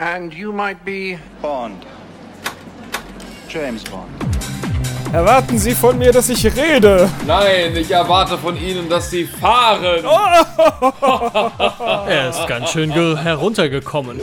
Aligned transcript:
And 0.00 0.32
you 0.32 0.52
might 0.52 0.84
be. 0.84 1.18
Bond. 1.42 1.84
James 3.48 3.82
Bond. 3.82 4.08
Erwarten 5.12 5.58
Sie 5.58 5.74
von 5.74 5.98
mir, 5.98 6.12
dass 6.12 6.28
ich 6.28 6.44
rede. 6.56 7.10
Nein, 7.26 7.74
ich 7.76 7.90
erwarte 7.90 8.38
von 8.38 8.56
Ihnen, 8.56 8.88
dass 8.88 9.10
Sie 9.10 9.24
fahren. 9.24 9.82
Er 12.08 12.28
ist 12.30 12.46
ganz 12.46 12.70
schön 12.70 12.92
ge- 12.92 13.16
heruntergekommen. 13.16 14.20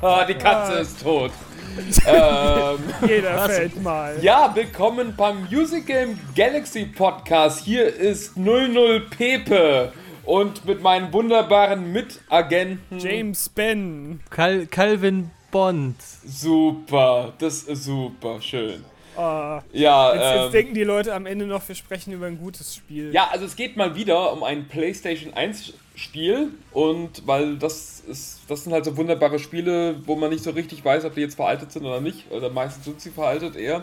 Ah, 0.00 0.24
die 0.28 0.34
Katze 0.34 0.72
ist 0.78 1.02
tot. 1.02 1.30
ähm, 2.06 2.78
Jeder 3.06 3.38
fällt 3.50 3.82
mal. 3.82 4.16
ja, 4.22 4.50
willkommen 4.54 5.12
beim 5.14 5.46
Music 5.50 5.88
Game 5.88 6.18
Galaxy 6.34 6.86
Podcast. 6.86 7.60
Hier 7.62 7.94
ist 7.94 8.34
00 8.38 9.00
Pepe 9.10 9.92
und 10.26 10.64
mit 10.64 10.82
meinen 10.82 11.12
wunderbaren 11.12 11.92
Mitagenten. 11.92 12.98
James 12.98 13.48
Ben. 13.48 14.20
Cal 14.30 14.66
Calvin 14.66 15.30
Bond. 15.50 15.96
Super, 16.26 17.32
das 17.38 17.62
ist 17.62 17.84
super 17.84 18.40
schön. 18.42 18.84
Ah, 19.16 19.62
Ja, 19.72 20.12
jetzt, 20.14 20.24
ähm, 20.24 20.42
jetzt 20.42 20.52
denken 20.52 20.74
die 20.74 20.84
Leute 20.84 21.14
am 21.14 21.24
Ende 21.24 21.46
noch, 21.46 21.66
wir 21.66 21.74
sprechen 21.74 22.12
über 22.12 22.26
ein 22.26 22.38
gutes 22.38 22.74
Spiel. 22.74 23.12
Ja, 23.14 23.28
also 23.32 23.46
es 23.46 23.56
geht 23.56 23.76
mal 23.76 23.94
wieder 23.94 24.32
um 24.32 24.42
ein 24.42 24.68
PlayStation 24.68 25.32
1 25.32 25.72
Spiel 25.94 26.50
und 26.72 27.26
weil 27.26 27.56
das 27.56 28.00
ist, 28.00 28.40
das 28.48 28.64
sind 28.64 28.74
halt 28.74 28.84
so 28.84 28.94
wunderbare 28.98 29.38
Spiele, 29.38 29.96
wo 30.04 30.16
man 30.16 30.28
nicht 30.30 30.44
so 30.44 30.50
richtig 30.50 30.84
weiß, 30.84 31.06
ob 31.06 31.14
die 31.14 31.22
jetzt 31.22 31.36
veraltet 31.36 31.72
sind 31.72 31.86
oder 31.86 32.02
nicht, 32.02 32.30
oder 32.30 32.50
meistens 32.50 32.84
sind 32.84 33.00
sie 33.00 33.10
veraltet 33.10 33.56
eher. 33.56 33.82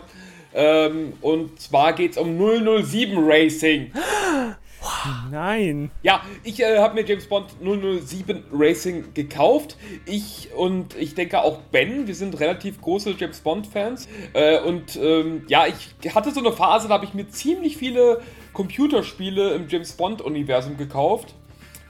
Ähm, 0.54 1.14
und 1.20 1.60
zwar 1.60 1.92
geht 1.94 2.12
es 2.12 2.18
um 2.18 2.38
007 2.38 3.14
Racing. 3.18 3.90
Nein. 5.30 5.90
Ja, 6.02 6.22
ich 6.42 6.60
äh, 6.60 6.78
habe 6.78 6.94
mir 6.94 7.06
James 7.06 7.26
Bond 7.26 7.50
007 7.62 8.44
Racing 8.52 9.14
gekauft. 9.14 9.76
Ich 10.06 10.50
und 10.56 10.96
ich 10.96 11.14
denke 11.14 11.42
auch 11.42 11.58
Ben, 11.72 12.06
wir 12.06 12.14
sind 12.14 12.38
relativ 12.40 12.80
große 12.80 13.14
James 13.18 13.40
Bond-Fans. 13.40 14.08
Äh, 14.32 14.60
und 14.60 14.96
ähm, 14.96 15.44
ja, 15.48 15.64
ich 15.66 16.14
hatte 16.14 16.30
so 16.30 16.40
eine 16.40 16.52
Phase, 16.52 16.88
da 16.88 16.94
habe 16.94 17.04
ich 17.04 17.14
mir 17.14 17.28
ziemlich 17.28 17.76
viele 17.76 18.20
Computerspiele 18.52 19.54
im 19.54 19.68
James 19.68 19.92
Bond-Universum 19.92 20.76
gekauft. 20.76 21.34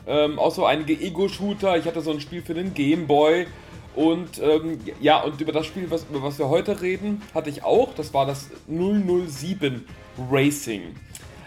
Ähm, 0.06 0.38
auch 0.38 0.54
so 0.54 0.66
einige 0.66 0.92
Ego-Shooter. 0.92 1.76
Ich 1.78 1.86
hatte 1.86 2.00
so 2.00 2.10
ein 2.10 2.20
Spiel 2.20 2.42
für 2.42 2.54
den 2.54 2.74
Game 2.74 3.06
Boy. 3.06 3.46
Und 3.94 4.40
ähm, 4.42 4.80
ja, 5.00 5.22
und 5.22 5.40
über 5.40 5.52
das 5.52 5.66
Spiel, 5.66 5.90
was, 5.90 6.04
über 6.10 6.22
was 6.22 6.38
wir 6.38 6.48
heute 6.48 6.82
reden, 6.82 7.22
hatte 7.32 7.48
ich 7.48 7.62
auch. 7.62 7.94
Das 7.94 8.12
war 8.12 8.26
das 8.26 8.50
007 8.66 9.86
Racing. 10.30 10.96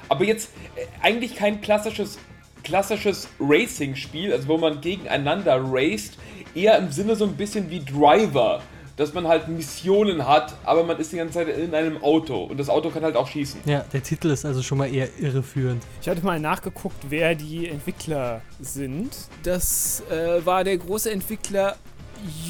Aber 0.09 0.23
jetzt 0.23 0.49
äh, 0.75 0.85
eigentlich 1.01 1.35
kein 1.35 1.61
klassisches, 1.61 2.17
klassisches 2.63 3.27
Racing-Spiel, 3.39 4.33
also 4.33 4.47
wo 4.47 4.57
man 4.57 4.81
gegeneinander 4.81 5.61
raced, 5.63 6.17
eher 6.55 6.77
im 6.77 6.91
Sinne 6.91 7.15
so 7.15 7.25
ein 7.25 7.35
bisschen 7.35 7.69
wie 7.69 7.83
Driver, 7.83 8.61
dass 8.97 9.13
man 9.13 9.27
halt 9.27 9.47
Missionen 9.47 10.27
hat, 10.27 10.55
aber 10.63 10.83
man 10.83 10.97
ist 10.97 11.11
die 11.11 11.17
ganze 11.17 11.35
Zeit 11.35 11.49
in 11.49 11.73
einem 11.75 12.03
Auto 12.03 12.45
und 12.45 12.59
das 12.59 12.67
Auto 12.67 12.89
kann 12.89 13.03
halt 13.03 13.15
auch 13.15 13.27
schießen. 13.27 13.61
Ja, 13.65 13.85
der 13.93 14.01
Titel 14.01 14.29
ist 14.31 14.43
also 14.43 14.63
schon 14.63 14.79
mal 14.79 14.91
eher 14.91 15.07
irreführend. 15.19 15.83
Ich 16.01 16.09
hatte 16.09 16.25
mal 16.25 16.39
nachgeguckt, 16.39 16.97
wer 17.07 17.35
die 17.35 17.67
Entwickler 17.67 18.41
sind. 18.59 19.15
Das 19.43 20.03
äh, 20.09 20.43
war 20.45 20.63
der 20.63 20.77
große 20.77 21.11
Entwickler 21.11 21.75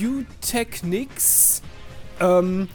U-Technics. 0.01 1.61
Ähm, 2.19 2.69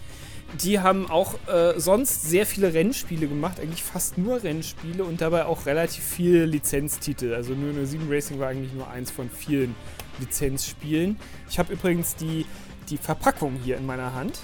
die 0.61 0.81
haben 0.81 1.11
auch 1.11 1.35
äh, 1.49 1.79
sonst 1.81 2.23
sehr 2.29 2.45
viele 2.47 2.75
Rennspiele 2.75 3.27
gemacht, 3.27 3.59
eigentlich 3.61 3.83
fast 3.83 4.19
nur 4.19 4.43
Rennspiele 4.43 5.03
und 5.05 5.21
dabei 5.21 5.47
auch 5.47 5.65
relativ 5.67 6.05
viele 6.05 6.45
Lizenztitel. 6.45 7.33
Also 7.35 7.55
007 7.55 8.07
Racing 8.11 8.39
war 8.39 8.49
eigentlich 8.49 8.73
nur 8.73 8.89
eins 8.91 9.11
von 9.11 9.31
vielen 9.31 9.75
Lizenzspielen. 10.21 11.17
Ich 11.49 11.59
habe 11.59 11.73
übrigens 11.73 12.17
die, 12.17 12.47
die 12.89 12.97
Verpackung 12.97 13.59
hier 13.65 13.77
in 13.77 13.87
meiner 13.87 14.15
Hand, 14.15 14.39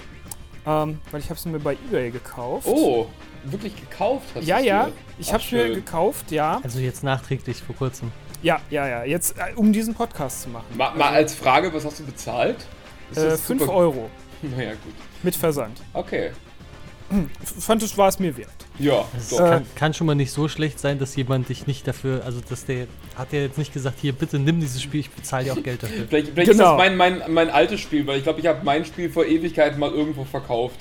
ähm, 0.65 0.99
weil 1.11 1.19
ich 1.19 1.25
habe 1.29 1.35
es 1.39 1.45
mir 1.45 1.59
bei 1.59 1.73
eBay 1.89 2.11
gekauft. 2.11 2.67
Oh, 2.67 3.07
wirklich 3.45 3.75
gekauft 3.79 4.25
hast 4.35 4.45
Ja, 4.45 4.59
ja, 4.59 4.85
dir? 4.85 4.93
ich 5.19 5.31
habe 5.33 5.43
es 5.43 5.51
mir 5.51 5.73
gekauft, 5.73 6.31
ja. 6.31 6.59
Also 6.63 6.79
jetzt 6.79 7.03
nachträglich 7.03 7.61
vor 7.61 7.75
kurzem. 7.75 8.11
Ja, 8.41 8.59
ja, 8.69 8.87
ja. 8.87 9.03
Jetzt, 9.03 9.37
äh, 9.37 9.53
um 9.55 9.73
diesen 9.73 9.93
Podcast 9.93 10.43
zu 10.43 10.49
machen. 10.49 10.65
Mal, 10.75 10.95
mal 10.95 11.13
als 11.13 11.35
Frage, 11.35 11.73
was 11.73 11.85
hast 11.85 11.99
du 11.99 12.05
bezahlt? 12.05 12.65
Ist 13.11 13.17
Äh, 13.17 13.29
das 13.29 13.41
5 13.41 13.61
super- 13.61 13.73
Euro 13.73 14.09
Naja, 14.41 14.71
gut. 14.71 14.93
Mit 15.23 15.35
Versand. 15.35 15.79
Okay. 15.93 16.31
Fand 17.59 17.81
es 17.81 17.97
war 17.97 18.07
es 18.07 18.19
mir 18.19 18.37
wert. 18.37 18.49
Ja, 18.77 19.03
doch. 19.31 19.37
kann, 19.37 19.65
kann 19.73 19.93
schon 19.95 20.05
mal 20.05 20.13
nicht 20.13 20.31
so 20.31 20.47
schlecht 20.47 20.79
sein, 20.79 20.99
dass 20.99 21.15
jemand 21.15 21.49
dich 21.49 21.65
nicht 21.65 21.87
dafür, 21.87 22.21
also 22.23 22.39
dass 22.47 22.65
der, 22.65 22.85
hat 23.15 23.31
der 23.31 23.41
jetzt 23.41 23.57
nicht 23.57 23.73
gesagt, 23.73 23.97
hier 23.99 24.13
bitte 24.13 24.37
nimm 24.37 24.59
dieses 24.59 24.79
Spiel, 24.81 24.99
ich 24.99 25.09
bezahle 25.09 25.45
dir 25.45 25.53
auch 25.53 25.63
Geld 25.63 25.81
dafür. 25.81 26.05
Vielleicht, 26.07 26.27
vielleicht 26.29 26.51
ist 26.51 26.57
Genau. 26.57 26.77
das 26.77 26.77
mein, 26.77 26.95
mein, 26.97 27.23
mein 27.29 27.49
altes 27.49 27.79
Spiel, 27.79 28.05
weil 28.05 28.17
ich 28.19 28.23
glaube, 28.23 28.39
ich 28.41 28.45
habe 28.45 28.59
mein 28.63 28.85
Spiel 28.85 29.09
vor 29.09 29.25
Ewigkeiten 29.25 29.79
mal 29.79 29.89
irgendwo 29.91 30.23
verkauft. 30.23 30.75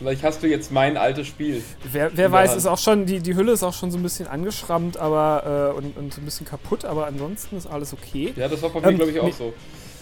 Vielleicht 0.00 0.24
hast 0.24 0.42
du 0.42 0.48
jetzt 0.48 0.72
mein 0.72 0.96
altes 0.96 1.28
Spiel. 1.28 1.62
Wer, 1.92 2.10
wer 2.16 2.32
weiß, 2.32 2.48
Hand. 2.50 2.58
ist 2.58 2.66
auch 2.66 2.78
schon, 2.78 3.06
die, 3.06 3.20
die 3.20 3.36
Hülle 3.36 3.52
ist 3.52 3.62
auch 3.62 3.74
schon 3.74 3.92
so 3.92 3.98
ein 3.98 4.02
bisschen 4.02 4.26
angeschrammt 4.26 4.96
aber, 4.96 5.72
äh, 5.72 5.78
und, 5.78 5.96
und 5.96 6.12
so 6.12 6.20
ein 6.20 6.24
bisschen 6.24 6.46
kaputt, 6.46 6.84
aber 6.84 7.06
ansonsten 7.06 7.56
ist 7.56 7.66
alles 7.66 7.92
okay. 7.92 8.32
Ja, 8.34 8.48
das 8.48 8.60
war 8.62 8.70
bei 8.70 8.80
mir, 8.80 8.88
Ähm, 8.88 8.96
glaube 8.96 9.10
ich, 9.12 9.20
auch 9.20 9.32
so. 9.32 9.52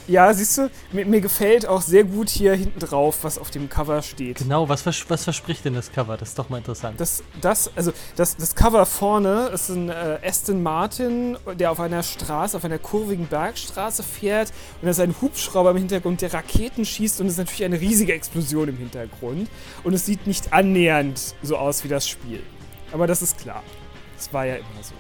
Ja, 0.09 0.33
siehst 0.33 0.57
du, 0.57 0.71
mir, 0.91 1.05
mir 1.05 1.21
gefällt 1.21 1.67
auch 1.67 1.83
sehr 1.83 2.03
gut 2.03 2.31
hier 2.31 2.55
hinten 2.55 2.81
drauf, 2.81 3.19
was 3.23 3.37
auf 3.37 3.51
dem 3.51 3.69
Cover 3.69 4.01
steht. 4.01 4.39
Genau, 4.39 4.67
was, 4.67 4.81
vers 4.81 5.05
was 5.09 5.25
verspricht 5.25 5.67
denn 5.67 5.75
das 5.75 5.93
Cover? 5.93 6.17
Das 6.17 6.31
ist 6.31 6.39
doch 6.39 6.49
mal 6.49 6.57
interessant. 6.57 6.99
Das, 6.99 7.23
das, 7.43 7.71
also 7.77 7.93
das, 8.17 8.37
das 8.37 8.55
Cover 8.55 8.87
vorne 8.87 9.51
ist 9.53 9.69
ein 9.69 9.91
äh, 9.91 10.19
Aston 10.25 10.63
Martin, 10.63 11.37
der 11.59 11.71
auf 11.71 11.79
einer 11.79 12.03
Straße, 12.03 12.57
auf 12.57 12.65
einer 12.65 12.79
kurvigen 12.79 13.27
Bergstraße 13.27 14.03
fährt 14.03 14.49
und 14.81 14.87
da 14.87 14.91
ist 14.91 15.01
ein 15.01 15.15
Hubschrauber 15.21 15.73
im 15.73 15.77
Hintergrund, 15.77 16.23
der 16.23 16.33
Raketen 16.33 16.87
schießt 16.87 17.21
und 17.21 17.27
es 17.27 17.33
ist 17.33 17.39
natürlich 17.39 17.65
eine 17.65 17.81
riesige 17.81 18.15
Explosion 18.15 18.69
im 18.69 18.79
Hintergrund 18.79 19.51
und 19.85 19.93
es 19.93 20.07
sieht 20.07 20.27
nicht 20.27 20.55
annähernd 20.55 21.35
so 21.43 21.59
aus 21.59 21.85
wie 21.85 21.89
das 21.89 22.09
Spiel. 22.09 22.43
Aber 22.93 23.07
das 23.07 23.21
ist 23.21 23.37
klar. 23.37 23.63
Das 24.17 24.33
war 24.33 24.47
ja 24.47 24.55
immer 24.57 24.83
so. 24.83 24.95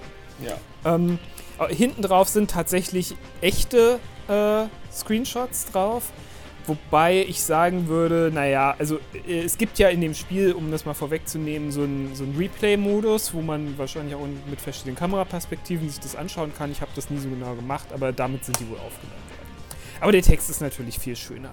Ja. 0.45 0.95
Ähm, 0.95 1.19
äh, 1.59 1.75
hinten 1.75 2.03
drauf 2.03 2.29
sind 2.29 2.51
tatsächlich 2.51 3.17
echte 3.41 3.99
äh, 4.29 4.67
Screenshots 4.93 5.66
drauf. 5.66 6.12
Wobei 6.66 7.25
ich 7.26 7.43
sagen 7.43 7.88
würde, 7.88 8.31
naja, 8.32 8.75
also 8.78 9.00
äh, 9.26 9.41
es 9.41 9.56
gibt 9.56 9.78
ja 9.78 9.88
in 9.88 10.03
dem 10.03 10.15
Spiel, 10.15 10.53
um 10.53 10.71
das 10.71 10.84
mal 10.84 10.93
vorwegzunehmen, 10.93 11.72
so 11.72 11.82
einen 11.82 12.15
so 12.15 12.25
Replay-Modus, 12.37 13.32
wo 13.32 13.41
man 13.41 13.78
wahrscheinlich 13.78 14.15
auch 14.15 14.26
mit 14.50 14.60
verschiedenen 14.60 14.94
Kameraperspektiven 14.94 15.88
sich 15.88 15.99
das 16.00 16.15
anschauen 16.15 16.53
kann. 16.56 16.71
Ich 16.71 16.82
habe 16.82 16.91
das 16.94 17.09
nie 17.09 17.19
so 17.19 17.31
genau 17.31 17.54
gemacht, 17.54 17.87
aber 17.94 18.12
damit 18.12 18.44
sind 18.44 18.60
die 18.60 18.69
wohl 18.69 18.76
aufgenommen 18.76 19.22
worden. 19.31 19.38
Aber 20.00 20.12
der 20.12 20.22
Text 20.22 20.50
ist 20.50 20.60
natürlich 20.60 20.99
viel 20.99 21.16
schöner. 21.16 21.53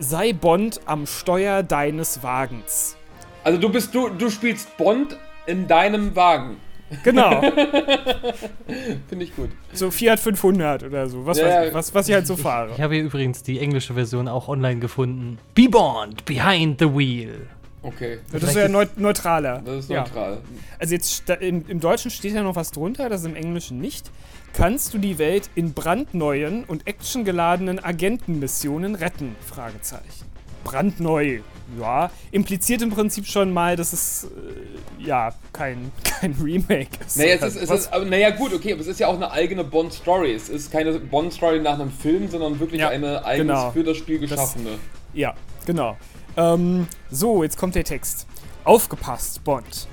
Sei 0.00 0.32
Bond 0.32 0.80
am 0.86 1.06
Steuer 1.06 1.62
deines 1.62 2.22
Wagens. 2.24 2.96
Also 3.44 3.60
du 3.60 3.68
bist 3.68 3.94
du, 3.94 4.08
du 4.08 4.28
spielst 4.28 4.76
Bond 4.76 5.16
in 5.46 5.68
deinem 5.68 6.16
Wagen. 6.16 6.56
Genau, 7.02 7.40
Finde 9.08 9.24
ich 9.24 9.36
gut. 9.36 9.50
so 9.72 9.90
Fiat 9.90 10.18
500 10.20 10.84
oder 10.84 11.06
so, 11.08 11.26
was, 11.26 11.38
Ja, 11.38 11.44
weiß 11.44 11.52
ja. 11.54 11.64
ich, 11.66 11.74
was, 11.74 11.94
was 11.94 12.08
ich 12.08 12.14
halt 12.14 12.26
so 12.26 12.36
fahre. 12.36 12.72
Ich 12.74 12.80
habe 12.80 12.94
hier 12.94 13.04
übrigens 13.04 13.42
die 13.42 13.58
englische 13.58 13.94
Version 13.94 14.26
auch 14.28 14.48
online 14.48 14.80
gefunden. 14.80 15.38
Be 15.54 15.68
Bond, 15.68 16.24
behind 16.24 16.78
the 16.80 16.86
wheel. 16.86 17.46
Okay. 17.82 18.18
Das 18.32 18.42
ist 18.42 18.56
ja 18.56 18.68
neu 18.68 18.86
neutraler. 18.96 19.62
Das 19.64 19.84
ist 19.84 19.90
ja. 19.90 20.00
neutral. 20.00 20.40
Also 20.78 20.94
jetzt 20.94 21.28
im, 21.40 21.64
im 21.68 21.80
Deutschen 21.80 22.10
steht 22.10 22.34
ja 22.34 22.42
noch 22.42 22.56
was 22.56 22.70
drunter, 22.70 23.08
das 23.08 23.20
ist 23.20 23.26
im 23.26 23.36
Englischen 23.36 23.80
nicht. 23.80 24.10
Kannst 24.52 24.94
du 24.94 24.98
die 24.98 25.18
Welt 25.18 25.50
in 25.54 25.74
brandneuen 25.74 26.64
und 26.64 26.86
actiongeladenen 26.86 27.82
Agentenmissionen 27.82 28.94
retten? 28.94 29.36
Fragezeichen. 29.46 30.26
Brandneu. 30.64 31.40
Ja, 31.78 32.10
impliziert 32.30 32.80
im 32.82 32.90
Prinzip 32.90 33.26
schon 33.26 33.52
mal, 33.52 33.76
dass 33.76 33.92
es 33.92 34.24
äh, 34.24 35.04
ja 35.04 35.34
kein, 35.52 35.92
kein 36.04 36.32
Remake 36.42 36.88
ist. 37.06 37.18
Naja, 37.18 37.34
es 37.34 37.56
ist, 37.56 37.62
es 37.62 37.70
ist, 37.70 37.90
naja, 38.06 38.30
gut, 38.30 38.54
okay, 38.54 38.72
aber 38.72 38.80
es 38.80 38.86
ist 38.86 39.00
ja 39.00 39.08
auch 39.08 39.16
eine 39.16 39.30
eigene 39.30 39.64
Bond-Story. 39.64 40.32
Es 40.32 40.48
ist 40.48 40.70
keine 40.72 40.98
Bond-Story 40.98 41.60
nach 41.60 41.74
einem 41.74 41.90
Film, 41.90 42.28
sondern 42.30 42.58
wirklich 42.58 42.80
Ja, 42.80 42.88
eine 42.88 43.24
eigens 43.24 43.46
genau. 43.48 43.70
für 43.72 43.84
das 43.84 43.96
Spiel 43.98 44.20
Das- 44.20 44.30
geschaffene. 44.30 44.78
Ja, 45.12 45.34
genau. 45.66 45.96
Ähm, 46.36 46.86
so, 47.10 47.42
jetzt 47.42 47.58
kommt 47.58 47.74
der 47.74 47.84
Text. 47.84 48.26
Aufgepasst, 48.64 49.42
Bond. 49.44 49.88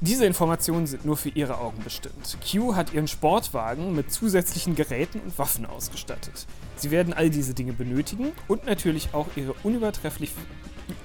Diese 0.00 0.24
Informationen 0.24 0.86
sind 0.86 1.04
nur 1.04 1.16
für 1.16 1.28
Ihre 1.28 1.58
Augen 1.58 1.82
bestimmt. 1.84 2.38
Q 2.50 2.74
hat 2.74 2.94
Ihren 2.94 3.06
Sportwagen 3.06 3.94
mit 3.94 4.10
zusätzlichen 4.10 4.74
Geräten 4.74 5.20
und 5.20 5.38
Waffen 5.38 5.66
ausgestattet. 5.66 6.46
Sie 6.76 6.90
werden 6.90 7.12
all 7.12 7.28
diese 7.28 7.52
Dinge 7.52 7.74
benötigen 7.74 8.32
und 8.48 8.64
natürlich 8.64 9.10
auch 9.12 9.26
Ihre 9.36 9.52
unübertrefflich, 9.62 10.30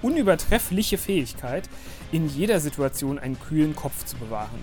unübertreffliche 0.02 0.98
Fähigkeit, 0.98 1.70
in 2.12 2.28
jeder 2.28 2.60
Situation 2.60 3.20
einen 3.20 3.40
kühlen 3.40 3.76
Kopf 3.76 4.06
zu 4.06 4.16
bewahren. 4.18 4.60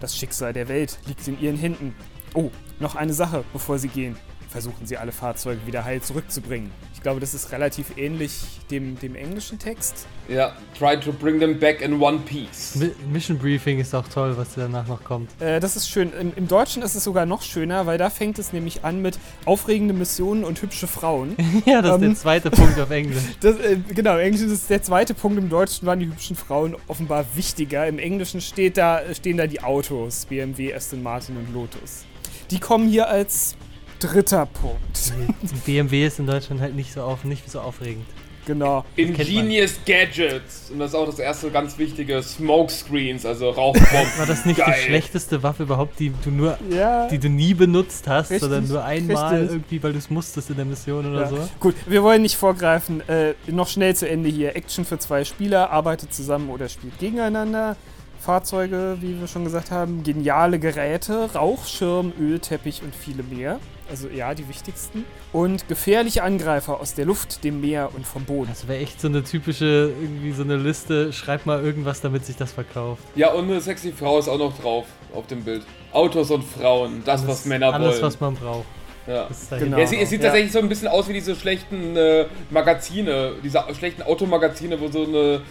Das 0.00 0.16
Schicksal 0.16 0.52
der 0.52 0.68
Welt 0.68 0.98
liegt 1.06 1.26
in 1.26 1.40
Ihren 1.40 1.56
Händen. 1.56 1.94
Oh, 2.34 2.50
noch 2.80 2.96
eine 2.96 3.14
Sache, 3.14 3.44
bevor 3.52 3.78
Sie 3.78 3.88
gehen. 3.88 4.16
Versuchen 4.48 4.86
sie 4.86 4.96
alle 4.96 5.12
Fahrzeuge 5.12 5.60
wieder 5.66 5.84
heil 5.84 6.00
zurückzubringen. 6.00 6.70
Ich 6.94 7.02
glaube, 7.02 7.20
das 7.20 7.34
ist 7.34 7.52
relativ 7.52 7.96
ähnlich 7.96 8.32
dem, 8.70 8.98
dem 8.98 9.14
englischen 9.14 9.58
Text. 9.58 10.06
Ja, 10.28 10.56
try 10.76 10.98
to 10.98 11.12
bring 11.12 11.38
them 11.38 11.58
back 11.60 11.80
in 11.80 12.00
one 12.00 12.18
piece. 12.18 12.74
Mi- 12.76 12.90
Mission 13.12 13.38
Briefing 13.38 13.78
ist 13.78 13.94
auch 13.94 14.08
toll, 14.08 14.36
was 14.36 14.54
danach 14.56 14.88
noch 14.88 15.04
kommt. 15.04 15.30
Äh, 15.40 15.60
das 15.60 15.76
ist 15.76 15.88
schön. 15.88 16.12
Im, 16.12 16.32
Im 16.34 16.48
Deutschen 16.48 16.82
ist 16.82 16.96
es 16.96 17.04
sogar 17.04 17.24
noch 17.26 17.42
schöner, 17.42 17.86
weil 17.86 17.96
da 17.98 18.10
fängt 18.10 18.38
es 18.40 18.52
nämlich 18.52 18.84
an 18.84 19.02
mit 19.02 19.18
aufregende 19.44 19.94
Missionen 19.94 20.42
und 20.42 20.60
hübsche 20.62 20.88
Frauen. 20.88 21.36
ja, 21.64 21.80
das 21.80 21.96
ist 21.96 22.02
Ähm. 22.02 22.08
der 22.10 22.14
zweite 22.16 22.50
Punkt 22.50 22.80
auf 22.80 22.90
Englisch. 22.90 23.22
Das, 23.40 23.56
äh, 23.60 23.76
genau, 23.94 24.14
im 24.14 24.20
Englischen 24.20 24.50
ist 24.50 24.68
der 24.68 24.82
zweite 24.82 25.14
Punkt. 25.14 25.38
Im 25.38 25.48
Deutschen 25.48 25.86
waren 25.86 26.00
die 26.00 26.06
hübschen 26.06 26.34
Frauen 26.34 26.74
offenbar 26.88 27.24
wichtiger. 27.34 27.86
Im 27.86 27.98
Englischen 28.00 28.40
steht 28.40 28.76
da, 28.78 29.02
stehen 29.14 29.36
da 29.36 29.46
die 29.46 29.62
Autos: 29.62 30.24
BMW, 30.26 30.74
Aston 30.74 31.02
Martin 31.04 31.36
und 31.36 31.52
Lotus. 31.54 32.04
Die 32.50 32.58
kommen 32.58 32.88
hier 32.88 33.08
als 33.08 33.54
dritter 33.98 34.46
Punkt. 34.46 35.12
BMW 35.64 36.06
ist 36.06 36.18
in 36.18 36.26
Deutschland 36.26 36.60
halt 36.60 36.74
nicht 36.74 36.92
so, 36.92 37.02
auf, 37.02 37.24
nicht 37.24 37.50
so 37.50 37.60
aufregend. 37.60 38.06
Genau. 38.46 38.84
Ingenious 38.94 39.80
Gadgets. 39.84 40.70
Und 40.70 40.78
das 40.78 40.90
ist 40.90 40.94
auch 40.94 41.06
das 41.06 41.18
erste 41.18 41.50
ganz 41.50 41.76
wichtige 41.78 42.22
Smokescreens, 42.22 43.26
also 43.26 43.50
Rauchbomben. 43.50 44.18
War 44.18 44.26
das 44.26 44.44
nicht 44.46 44.58
Geil. 44.58 44.72
die 44.78 44.82
schlechteste 44.84 45.42
Waffe 45.42 45.64
überhaupt, 45.64 45.98
die 45.98 46.12
du 46.22 46.30
nur, 46.30 46.56
Ja. 46.70 47.08
die 47.08 47.18
du 47.18 47.28
nie 47.28 47.54
benutzt 47.54 48.06
hast, 48.06 48.30
Richtig, 48.30 48.42
sondern 48.42 48.68
nur 48.68 48.84
einmal 48.84 49.34
richtig. 49.34 49.50
irgendwie, 49.50 49.82
weil 49.82 49.92
du 49.92 49.98
es 49.98 50.10
musstest 50.10 50.48
in 50.50 50.56
der 50.56 50.64
Mission 50.64 51.10
oder 51.10 51.22
Ja. 51.22 51.28
so? 51.28 51.48
Gut, 51.58 51.74
wir 51.86 52.04
wollen 52.04 52.22
nicht 52.22 52.36
vorgreifen. 52.36 53.02
Äh, 53.08 53.34
noch 53.48 53.66
schnell 53.66 53.96
zu 53.96 54.08
Ende 54.08 54.28
hier. 54.28 54.54
Action 54.54 54.84
für 54.84 54.98
zwei 55.00 55.24
Spieler, 55.24 55.70
arbeitet 55.70 56.14
zusammen 56.14 56.48
oder 56.50 56.68
spielt 56.68 57.00
gegeneinander. 57.00 57.74
Fahrzeuge, 58.20 58.98
wie 59.00 59.18
wir 59.20 59.26
schon 59.26 59.42
gesagt 59.44 59.72
haben, 59.72 60.04
geniale 60.04 60.60
Geräte, 60.60 61.30
Rauchschirm, 61.34 62.12
Ölteppich 62.20 62.82
und 62.82 62.94
viele 62.94 63.24
mehr. 63.24 63.58
Also 63.88 64.08
ja, 64.08 64.34
die 64.34 64.48
wichtigsten. 64.48 65.04
Und 65.32 65.68
gefährliche 65.68 66.22
Angreifer 66.22 66.80
aus 66.80 66.94
der 66.94 67.04
Luft, 67.04 67.44
dem 67.44 67.60
Meer 67.60 67.90
und 67.94 68.06
vom 68.06 68.24
Boden. 68.24 68.48
Das 68.50 68.66
wäre 68.66 68.80
echt 68.82 69.00
so 69.00 69.08
eine 69.08 69.22
typische, 69.22 69.92
irgendwie 70.00 70.32
so 70.32 70.42
eine 70.42 70.56
Liste, 70.56 71.12
schreib 71.12 71.46
mal 71.46 71.62
irgendwas, 71.64 72.00
damit 72.00 72.24
sich 72.26 72.36
das 72.36 72.52
verkauft. 72.52 73.02
Ja, 73.14 73.32
und 73.32 73.44
eine 73.50 73.60
sexy 73.60 73.92
Frau 73.92 74.18
ist 74.18 74.28
auch 74.28 74.38
noch 74.38 74.58
drauf 74.58 74.86
auf 75.14 75.26
dem 75.28 75.44
Bild. 75.44 75.62
Autos 75.92 76.30
und 76.30 76.42
Frauen, 76.44 77.02
das, 77.04 77.26
was 77.26 77.44
Männer 77.44 77.72
Alles, 77.72 77.92
wollen. 77.94 78.02
was 78.02 78.20
man 78.20 78.34
braucht. 78.34 78.66
ja. 79.06 79.28
Genau. 79.58 79.76
Ja, 79.78 79.84
es, 79.84 79.90
sieht- 79.90 80.00
es 80.02 80.10
sieht 80.10 80.20
Ja. 80.20 80.26
tatsächlich 80.26 80.52
so 80.52 80.58
ein 80.58 80.68
bisschen 80.68 80.88
aus 80.88 81.08
wie 81.08 81.12
diese 81.12 81.36
schlechten 81.36 81.96
äh, 81.96 82.26
Magazine, 82.50 83.32
diese 83.42 83.62
schlechten 83.78 84.02
Automagazine, 84.02 84.80
wo 84.80 84.88
so 84.88 85.04
eine, 85.04 85.42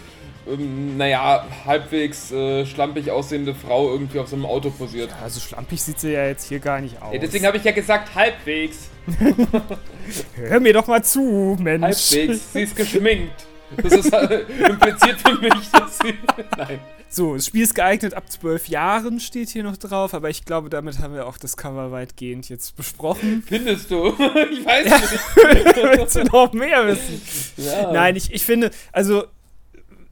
ähm, 0.48 0.96
naja, 0.96 1.44
halbwegs 1.64 2.30
äh, 2.30 2.64
schlampig 2.66 3.10
aussehende 3.10 3.54
Frau 3.54 3.90
irgendwie 3.90 4.18
auf 4.18 4.28
so 4.28 4.36
einem 4.36 4.46
Auto 4.46 4.70
posiert. 4.70 5.10
Also 5.22 5.40
schlampig 5.40 5.82
sieht 5.82 6.00
sie 6.00 6.12
ja 6.12 6.26
jetzt 6.26 6.48
hier 6.48 6.60
gar 6.60 6.80
nicht 6.80 7.00
aus. 7.02 7.12
Ja, 7.12 7.18
deswegen 7.18 7.46
habe 7.46 7.56
ich 7.56 7.64
ja 7.64 7.72
gesagt, 7.72 8.14
halbwegs. 8.14 8.90
Hör 10.36 10.60
mir 10.60 10.72
doch 10.72 10.86
mal 10.86 11.02
zu, 11.02 11.56
Mensch. 11.60 12.12
Halbwegs. 12.12 12.52
Sie 12.52 12.62
ist 12.62 12.76
geschminkt. 12.76 13.46
Das 13.82 13.92
ist, 13.92 14.12
äh, 14.12 14.42
impliziert 14.68 15.20
für 15.20 15.34
mich, 15.40 15.70
dass 15.72 15.98
sie. 15.98 16.14
Nein. 16.56 16.78
So, 17.08 17.34
das 17.34 17.46
Spiel 17.46 17.62
ist 17.62 17.74
geeignet 17.74 18.14
ab 18.14 18.30
12 18.30 18.68
Jahren, 18.68 19.20
steht 19.20 19.48
hier 19.48 19.62
noch 19.62 19.76
drauf, 19.76 20.12
aber 20.12 20.28
ich 20.28 20.44
glaube, 20.44 20.70
damit 20.70 20.98
haben 20.98 21.14
wir 21.14 21.26
auch 21.26 21.38
das 21.38 21.56
Cover 21.56 21.90
weitgehend 21.90 22.48
jetzt 22.48 22.76
besprochen. 22.76 23.42
Findest 23.46 23.90
du? 23.90 24.08
Ich 24.08 24.66
weiß 24.66 24.84
nicht. 24.84 25.76
Willst 25.98 26.16
du 26.16 26.24
noch 26.24 26.52
mehr 26.52 26.86
wissen? 26.86 27.20
Ja. 27.56 27.92
Nein, 27.92 28.16
ich, 28.16 28.32
ich 28.32 28.44
finde, 28.44 28.70
also 28.92 29.24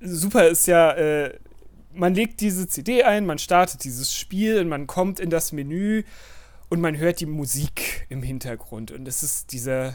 super 0.05 0.47
ist 0.49 0.67
ja, 0.67 0.93
äh, 0.93 1.39
man 1.93 2.15
legt 2.15 2.41
diese 2.41 2.69
CD 2.69 3.03
ein, 3.03 3.27
man 3.27 3.39
startet 3.39 3.85
dieses 3.85 4.15
Spiel 4.15 4.59
und 4.61 4.69
man 4.69 4.87
kommt 4.87 5.21
in 5.21 5.31
das 5.31 5.53
Menü 5.53 6.05
und 6.69 6.81
man 6.81 6.97
hört 6.97 7.21
die 7.21 7.27
Musik 7.27 8.07
im 8.09 8.23
Hintergrund. 8.23 8.91
Und 8.91 9.07
es 9.07 9.23
ist 9.23 9.53
dieser 9.53 9.95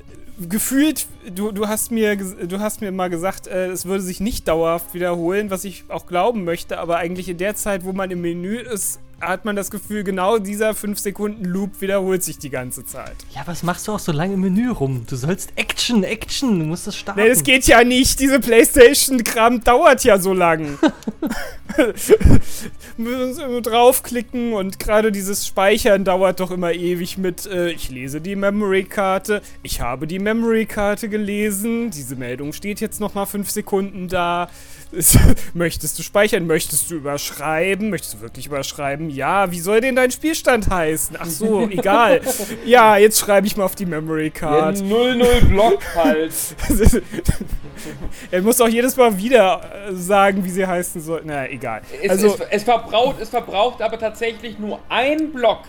gefühlt, 0.49 1.07
du, 1.33 1.51
du, 1.51 1.67
hast 1.67 1.91
mir, 1.91 2.15
du 2.15 2.59
hast 2.59 2.81
mir 2.81 2.91
mal 2.91 3.09
gesagt, 3.09 3.47
äh, 3.47 3.67
es 3.67 3.85
würde 3.85 4.03
sich 4.03 4.19
nicht 4.19 4.47
dauerhaft 4.47 4.93
wiederholen, 4.93 5.49
was 5.49 5.63
ich 5.63 5.85
auch 5.87 6.05
glauben 6.05 6.43
möchte, 6.43 6.79
aber 6.79 6.97
eigentlich 6.97 7.29
in 7.29 7.37
der 7.37 7.55
Zeit, 7.55 7.83
wo 7.83 7.93
man 7.93 8.11
im 8.11 8.21
Menü 8.21 8.57
ist, 8.57 8.99
hat 9.21 9.45
man 9.45 9.55
das 9.55 9.71
Gefühl, 9.71 10.03
genau 10.03 10.37
dieser 10.39 10.71
5-Sekunden-Loop 10.71 11.81
wiederholt 11.81 12.23
sich 12.23 12.37
die 12.37 12.49
ganze 12.49 12.85
Zeit. 12.85 13.15
Ja, 13.33 13.41
was 13.45 13.63
machst 13.63 13.87
du 13.87 13.93
auch 13.93 13.99
so 13.99 14.11
lange 14.11 14.33
im 14.33 14.41
Menü 14.41 14.69
rum? 14.69 15.05
Du 15.07 15.15
sollst 15.15 15.51
Action, 15.55 16.03
Action, 16.03 16.59
du 16.59 16.65
musst 16.65 16.87
das 16.87 16.95
starten. 16.95 17.21
Nee, 17.21 17.29
das 17.29 17.43
geht 17.43 17.65
ja 17.65 17.83
nicht. 17.83 18.19
Diese 18.19 18.39
Playstation-Kram 18.39 19.63
dauert 19.63 20.03
ja 20.03 20.17
so 20.17 20.33
lang. 20.33 20.77
Müssen 22.97 23.51
wir 23.51 23.61
draufklicken 23.61 24.53
und 24.53 24.79
gerade 24.79 25.11
dieses 25.11 25.47
Speichern 25.47 26.03
dauert 26.03 26.39
doch 26.39 26.51
immer 26.51 26.73
ewig 26.73 27.17
mit, 27.17 27.45
äh, 27.45 27.69
ich 27.71 27.89
lese 27.89 28.21
die 28.21 28.35
Memory-Karte, 28.35 29.41
ich 29.63 29.81
habe 29.81 30.07
die 30.07 30.19
Memory-Karte 30.19 31.09
gelesen, 31.09 31.91
diese 31.91 32.15
Meldung 32.15 32.53
steht 32.53 32.81
jetzt 32.81 32.99
nochmal 32.99 33.25
fünf 33.25 33.49
Sekunden 33.49 34.07
da. 34.07 34.49
Es- 34.91 35.17
Möchtest 35.53 35.97
du 35.99 36.03
speichern? 36.03 36.47
Möchtest 36.47 36.89
du 36.91 36.95
überschreiben? 36.95 37.89
Möchtest 37.89 38.15
du 38.15 38.21
wirklich 38.21 38.47
überschreiben? 38.47 39.09
Ja, 39.09 39.51
wie 39.51 39.59
soll 39.59 39.81
denn 39.81 39.95
dein 39.95 40.11
Spielstand 40.11 40.69
heißen? 40.69 41.15
Ach 41.19 41.25
so, 41.25 41.61
egal. 41.69 42.21
Ja, 42.65 42.97
jetzt 42.97 43.19
schreibe 43.19 43.47
ich 43.47 43.55
mal 43.57 43.63
auf 43.65 43.75
die 43.75 43.85
Memory 43.85 44.29
Card. 44.31 44.77
0-0 44.77 45.45
Block 45.45 45.79
halt. 45.95 46.31
er 48.31 48.41
muss 48.41 48.59
auch 48.61 48.67
jedes 48.67 48.95
Mal 48.97 49.17
wieder 49.17 49.61
äh, 49.89 49.93
sagen, 49.93 50.43
wie 50.43 50.49
sie 50.49 50.65
heißen 50.65 51.01
soll. 51.01 51.21
Na, 51.25 51.47
egal. 51.49 51.81
Es, 52.01 52.09
Also, 52.11 52.27
es, 52.27 52.39
es, 52.49 52.63
verbraucht, 52.63 53.21
es 53.21 53.29
verbraucht 53.29 53.81
aber 53.81 53.97
tatsächlich 53.97 54.59
nur 54.59 54.79
ein 54.89 55.31
Block. 55.31 55.61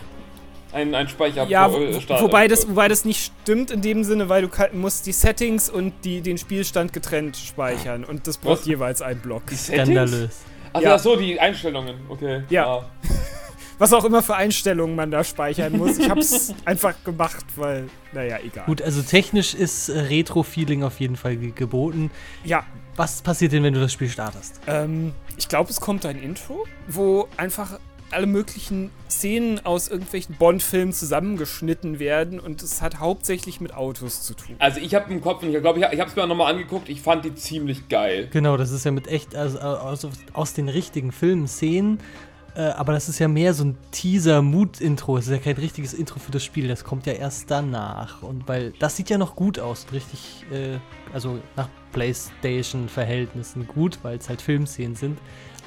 Ein, 0.73 0.95
ein 0.95 1.07
Speicher 1.09 1.45
ja, 1.49 1.69
pro- 1.69 1.75
wo, 1.81 1.83
äh, 1.83 2.01
Start- 2.01 2.23
wobei, 2.23 2.49
das, 2.49 2.67
wobei 2.69 2.89
das 2.89 3.05
nicht 3.05 3.33
stimmt 3.43 3.71
in 3.71 3.83
dem 3.83 4.05
Sinne, 4.05 4.29
weil 4.29 4.43
du 4.43 4.49
musst 4.73 5.07
die 5.07 5.13
Settings 5.13 5.69
und 5.69 5.93
die, 6.05 6.21
den 6.23 6.39
Spielstand 6.39 6.93
getrennt 6.93 7.37
speichern. 7.37 8.05
Und 8.05 8.27
das 8.27 8.39
braucht 8.39 8.61
Was? 8.61 8.67
jeweils 8.67 9.03
einen 9.03 9.21
Block. 9.21 9.47
Die 9.49 9.55
Settings? 9.55 9.87
Skandalös. 9.89 10.39
Also 10.73 10.89
Ja. 10.89 10.95
ach 10.95 10.99
so, 10.99 11.17
die 11.17 11.39
Einstellungen, 11.39 11.97
okay. 12.09 12.45
Ja. 12.49 12.89
Was 13.79 13.93
auch 13.93 14.05
immer 14.05 14.23
für 14.23 14.37
Einstellungen 14.37 14.95
man 14.95 15.11
da 15.11 15.25
speichern 15.25 15.77
muss. 15.77 15.99
Ich 15.99 16.09
hab's 16.09 16.55
einfach 16.65 16.95
gemacht, 17.05 17.45
weil, 17.57 17.89
naja, 18.13 18.39
egal. 18.45 18.65
Gut, 18.67 18.81
also 18.81 19.03
technisch 19.03 19.55
ist 19.55 19.89
äh, 19.89 19.99
Retro-Feeling 19.99 20.85
auf 20.85 21.01
jeden 21.01 21.17
Fall 21.17 21.37
ge 21.37 21.51
geboten. 21.55 22.11
Ja, 22.45 22.65
Was 22.97 23.23
passiert 23.23 23.53
denn, 23.53 23.65
wenn 23.65 23.75
du 23.75 23.81
das 23.81 23.93
Spiel 23.93 24.09
startest? 24.09 24.61
Ähm, 24.69 25.13
ich 25.37 25.49
glaube, 25.49 25.71
es 25.71 25.81
kommt 25.81 26.07
ein 26.07 26.23
Intro, 26.23 26.65
wo 26.87 27.27
einfach 27.37 27.81
alle 28.13 28.27
möglichen 28.27 28.91
Szenen 29.09 29.65
aus 29.65 29.89
irgendwelchen 29.89 30.37
Bond-Filmen 30.37 30.93
zusammengeschnitten 30.93 31.99
werden 31.99 32.41
und 32.41 32.63
es 32.63 32.83
hat 32.83 32.99
hauptsächlich 32.99 33.61
mit 33.61 33.75
Autos 33.75 34.23
zu 34.23 34.35
tun. 34.35 34.57
Also 34.59 34.81
ich 34.81 34.95
habe 34.95 35.13
im 35.13 35.21
Kopf, 35.21 35.43
ich 35.43 35.61
glaube, 35.61 35.81
ich, 35.81 35.87
ich 35.87 36.01
habe 36.01 36.11
es 36.11 36.17
mir 36.17 36.27
nochmal 36.27 36.53
angeguckt, 36.53 36.89
ich 36.89 37.01
fand 37.01 37.25
die 37.25 37.35
ziemlich 37.35 37.89
geil. 37.89 38.29
Genau, 38.33 38.57
das 38.57 38.71
ist 38.71 38.85
ja 38.85 38.91
mit 38.91 39.07
echt 39.09 39.35
also, 39.35 39.59
aus, 39.59 40.07
aus 40.33 40.55
den 40.55 40.69
richtigen 40.69 41.13
Filmen 41.13 41.47
Szenen. 41.47 41.99
Äh, 42.55 42.63
aber 42.63 42.93
das 42.93 43.09
ist 43.09 43.19
ja 43.19 43.29
mehr 43.29 43.55
so 43.55 43.65
ein 43.65 43.79
Teaser-Mood-Intro. 43.93 45.17
Es 45.17 45.27
ist 45.27 45.33
ja 45.33 45.39
kein 45.39 45.57
richtiges 45.57 45.95
Intro 45.95 46.19
für 46.19 46.33
das 46.33 46.45
Spiel. 46.45 46.69
Das 46.69 46.85
kommt 46.85 47.07
ja 47.07 47.15
erst 47.15 47.51
danach. 47.51 48.23
Und 48.23 48.47
weil 48.47 48.73
das 48.79 48.97
sieht 48.97 49.09
ja 49.09 49.17
noch 49.17 49.37
gut 49.37 49.59
aus. 49.59 49.87
Richtig, 49.93 50.45
äh, 50.53 50.79
also 51.15 51.39
nach 51.57 51.69
PlayStation-Verhältnissen 51.93 53.67
gut, 53.67 53.99
weil 54.03 54.19
es 54.19 54.29
halt 54.29 54.43
Filmszenen 54.43 54.97
sind. 54.97 55.19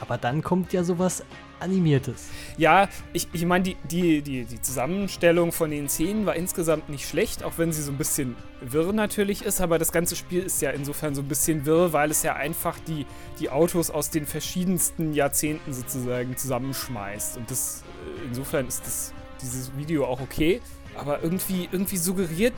Aber 0.07 0.17
dann 0.17 0.43
kommt 0.43 0.71
ja 0.73 0.83
sowas 0.83 1.23
Animiertes. 1.59 2.27
Ja, 2.57 2.89
ich, 3.13 3.27
ich 3.33 3.45
meine, 3.45 3.63
die, 3.63 3.77
die, 3.89 4.21
die, 4.21 4.45
die 4.45 4.61
Zusammenstellung 4.61 5.51
von 5.51 5.71
den 5.71 5.89
Szenen 5.89 6.25
war 6.25 6.35
insgesamt 6.35 6.89
nicht 6.89 7.07
schlecht, 7.07 7.43
auch 7.43 7.53
wenn 7.57 7.71
sie 7.71 7.81
so 7.81 7.91
ein 7.91 7.97
bisschen 7.97 8.35
wirr 8.61 8.93
natürlich 8.93 9.43
ist, 9.43 9.61
aber 9.61 9.79
das 9.79 9.91
ganze 9.91 10.15
Spiel 10.15 10.43
ist 10.43 10.61
ja 10.61 10.71
insofern 10.71 11.15
so 11.15 11.21
ein 11.21 11.27
bisschen 11.27 11.65
wirr, 11.65 11.93
weil 11.93 12.11
es 12.11 12.23
ja 12.23 12.35
einfach 12.35 12.77
die, 12.87 13.05
die 13.39 13.49
Autos 13.49 13.89
aus 13.89 14.09
den 14.09 14.25
verschiedensten 14.25 15.13
Jahrzehnten 15.13 15.73
sozusagen 15.73 16.37
zusammenschmeißt. 16.37 17.37
Und 17.37 17.49
das, 17.49 17.83
äh, 18.05 18.27
insofern 18.27 18.67
ist 18.67 18.85
das, 18.85 19.13
dieses 19.41 19.75
Video 19.77 20.05
auch 20.05 20.21
okay, 20.21 20.61
aber 20.95 21.23
irgendwie, 21.23 21.67
irgendwie 21.71 21.97
suggeriert 21.97 22.53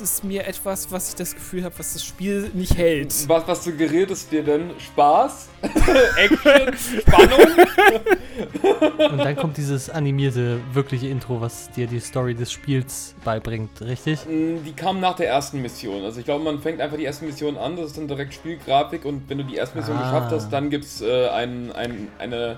gibt 0.00 0.08
es 0.10 0.22
mir 0.22 0.46
etwas, 0.46 0.90
was 0.90 1.10
ich 1.10 1.14
das 1.16 1.34
Gefühl 1.34 1.62
habe, 1.62 1.74
was 1.78 1.92
das 1.92 2.02
Spiel 2.02 2.50
nicht 2.54 2.74
hält. 2.78 3.12
Was, 3.28 3.46
was 3.46 3.64
suggeriert 3.64 4.10
es 4.10 4.26
dir 4.26 4.42
denn? 4.42 4.70
Spaß? 4.78 5.48
Action? 6.16 6.74
Spannung? 7.02 7.66
Und 9.10 9.18
dann 9.18 9.36
kommt 9.36 9.58
dieses 9.58 9.90
animierte, 9.90 10.58
wirkliche 10.72 11.08
Intro, 11.08 11.42
was 11.42 11.70
dir 11.72 11.86
die 11.86 12.00
Story 12.00 12.34
des 12.34 12.50
Spiels 12.50 13.14
beibringt, 13.24 13.82
richtig? 13.82 14.20
Mm, 14.26 14.64
Die 14.64 14.72
kam 14.72 15.00
nach 15.00 15.16
der 15.16 15.28
ersten 15.28 15.60
Mission. 15.60 16.02
Also 16.02 16.20
ich 16.20 16.24
glaube, 16.24 16.44
man 16.44 16.60
fängt 16.62 16.80
einfach 16.80 16.96
die 16.96 17.04
erste 17.04 17.26
Mission 17.26 17.58
an, 17.58 17.76
das 17.76 17.88
ist 17.88 17.98
dann 17.98 18.08
direkt 18.08 18.32
Spielgrafik 18.32 19.04
und 19.04 19.28
wenn 19.28 19.36
du 19.38 19.44
die 19.44 19.56
erste 19.56 19.76
Mission 19.76 19.98
Ah. 19.98 20.02
geschafft 20.10 20.32
hast, 20.32 20.50
dann 20.50 20.70
gibt 20.70 20.84
es 20.86 21.02
äh, 21.02 21.28
ein, 21.28 21.72
ein, 21.72 22.08
eine 22.18 22.56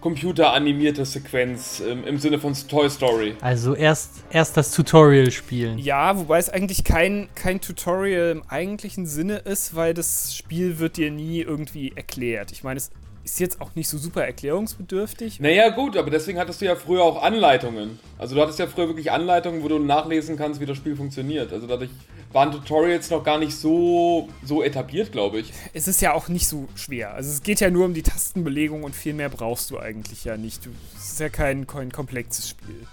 computeranimierte 0.00 1.04
Sequenz 1.04 1.82
ähm, 1.86 2.04
im 2.04 2.18
Sinne 2.18 2.38
von 2.38 2.54
Toy 2.54 2.88
Story. 2.88 3.34
Also 3.40 3.74
erst, 3.74 4.24
erst 4.30 4.56
das 4.56 4.72
Tutorial 4.72 5.30
spielen. 5.30 5.78
Ja, 5.78 6.16
wobei 6.16 6.38
es 6.38 6.48
eigentlich 6.48 6.84
kein, 6.84 7.28
kein 7.34 7.60
Tutorial 7.60 8.30
im 8.30 8.42
eigentlichen 8.48 9.06
Sinne 9.06 9.36
ist, 9.36 9.74
weil 9.74 9.94
das 9.94 10.34
Spiel 10.34 10.78
wird 10.78 10.96
dir 10.96 11.10
nie 11.10 11.40
irgendwie 11.40 11.92
erklärt. 11.94 12.52
Ich 12.52 12.64
meine, 12.64 12.78
es 12.78 12.90
ist 13.30 13.40
jetzt 13.40 13.60
auch 13.60 13.74
nicht 13.74 13.88
so 13.88 13.96
super 13.96 14.24
erklärungsbedürftig. 14.24 15.40
Naja, 15.40 15.68
gut, 15.70 15.96
aber 15.96 16.10
deswegen 16.10 16.38
hattest 16.38 16.60
du 16.60 16.64
ja 16.64 16.76
früher 16.76 17.02
auch 17.02 17.22
Anleitungen. 17.22 17.98
Also 18.18 18.34
du 18.34 18.42
hattest 18.42 18.58
ja 18.58 18.66
früher 18.66 18.88
wirklich 18.88 19.12
Anleitungen, 19.12 19.62
wo 19.62 19.68
du 19.68 19.78
nachlesen 19.78 20.36
kannst, 20.36 20.60
wie 20.60 20.66
das 20.66 20.76
Spiel 20.76 20.96
funktioniert. 20.96 21.52
Also 21.52 21.66
dadurch 21.66 21.90
waren 22.32 22.50
Tutorials 22.50 23.10
noch 23.10 23.24
gar 23.24 23.38
nicht 23.38 23.56
so, 23.56 24.28
so 24.44 24.62
etabliert, 24.62 25.12
glaube 25.12 25.38
ich. 25.40 25.52
Es 25.72 25.88
ist 25.88 26.00
ja 26.00 26.12
auch 26.12 26.28
nicht 26.28 26.46
so 26.46 26.68
schwer. 26.74 27.14
Also 27.14 27.30
es 27.30 27.42
geht 27.42 27.60
ja 27.60 27.70
nur 27.70 27.84
um 27.84 27.94
die 27.94 28.02
Tastenbelegung 28.02 28.82
und 28.84 28.94
viel 28.94 29.14
mehr 29.14 29.28
brauchst 29.28 29.70
du 29.70 29.78
eigentlich 29.78 30.24
ja 30.24 30.36
nicht. 30.36 30.68
Es 30.96 31.12
ist 31.12 31.20
ja 31.20 31.28
kein, 31.28 31.66
kein 31.66 31.92
komplexes 31.92 32.48
Spiel. 32.48 32.86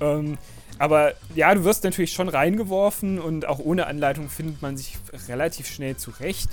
Ähm, 0.00 0.38
aber 0.78 1.14
ja, 1.34 1.54
du 1.54 1.64
wirst 1.64 1.84
natürlich 1.84 2.12
schon 2.12 2.28
reingeworfen 2.28 3.18
und 3.18 3.46
auch 3.46 3.58
ohne 3.58 3.86
Anleitung 3.86 4.28
findet 4.28 4.62
man 4.62 4.76
sich 4.76 4.96
relativ 5.28 5.66
schnell 5.68 5.96
zurecht. 5.96 6.50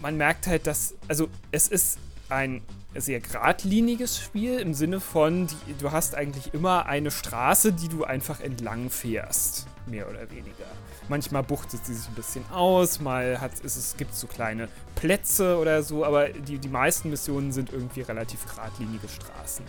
Man 0.00 0.16
merkt 0.16 0.46
halt, 0.46 0.66
dass, 0.66 0.94
also 1.08 1.28
es 1.52 1.68
ist 1.68 1.98
ein 2.28 2.62
sehr 2.94 3.20
geradliniges 3.20 4.18
Spiel 4.18 4.58
im 4.58 4.74
Sinne 4.74 5.00
von, 5.00 5.46
die, 5.46 5.74
du 5.78 5.92
hast 5.92 6.14
eigentlich 6.14 6.54
immer 6.54 6.86
eine 6.86 7.10
Straße, 7.10 7.72
die 7.72 7.88
du 7.88 8.04
einfach 8.04 8.40
entlang 8.40 8.90
fährst, 8.90 9.66
mehr 9.86 10.08
oder 10.08 10.30
weniger. 10.30 10.66
Manchmal 11.08 11.42
buchtet 11.42 11.84
sie 11.84 11.94
sich 11.94 12.08
ein 12.08 12.14
bisschen 12.14 12.44
aus, 12.50 13.00
mal 13.00 13.40
hat, 13.40 13.60
ist 13.60 13.76
es 13.76 13.96
gibt 13.96 14.14
so 14.14 14.26
kleine 14.26 14.68
Plätze 14.94 15.58
oder 15.58 15.82
so, 15.82 16.04
aber 16.04 16.28
die, 16.28 16.58
die 16.58 16.68
meisten 16.68 17.10
Missionen 17.10 17.52
sind 17.52 17.72
irgendwie 17.72 18.00
relativ 18.00 18.46
geradlinige 18.46 19.08
Straßen. 19.08 19.64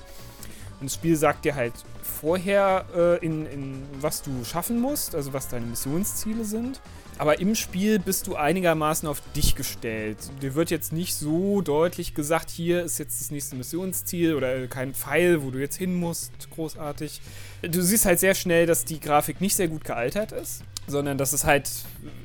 Und 0.79 0.89
das 0.89 0.95
Spiel 0.95 1.15
sagt 1.15 1.45
dir 1.45 1.55
halt 1.55 1.73
vorher, 2.01 2.85
äh, 2.95 3.25
in, 3.25 3.45
in 3.47 3.83
was 3.99 4.21
du 4.21 4.43
schaffen 4.43 4.79
musst, 4.79 5.15
also 5.15 5.33
was 5.33 5.47
deine 5.47 5.65
Missionsziele 5.65 6.45
sind. 6.45 6.81
Aber 7.17 7.39
im 7.39 7.55
Spiel 7.55 7.99
bist 7.99 8.27
du 8.27 8.35
einigermaßen 8.35 9.07
auf 9.07 9.21
dich 9.35 9.55
gestellt. 9.55 10.17
Dir 10.41 10.55
wird 10.55 10.69
jetzt 10.69 10.91
nicht 10.91 11.15
so 11.15 11.61
deutlich 11.61 12.13
gesagt, 12.13 12.49
hier 12.49 12.83
ist 12.83 12.97
jetzt 12.97 13.21
das 13.21 13.31
nächste 13.31 13.55
Missionsziel 13.55 14.35
oder 14.35 14.67
kein 14.67 14.93
Pfeil, 14.93 15.41
wo 15.41 15.51
du 15.51 15.59
jetzt 15.59 15.77
hin 15.77 15.95
musst, 15.95 16.31
großartig. 16.51 17.21
Du 17.61 17.81
siehst 17.81 18.05
halt 18.05 18.19
sehr 18.19 18.35
schnell, 18.35 18.65
dass 18.65 18.85
die 18.85 18.99
Grafik 18.99 19.39
nicht 19.39 19.55
sehr 19.55 19.69
gut 19.69 19.85
gealtert 19.85 20.33
ist, 20.33 20.63
sondern 20.87 21.17
dass 21.17 21.31
es 21.31 21.45
halt 21.45 21.69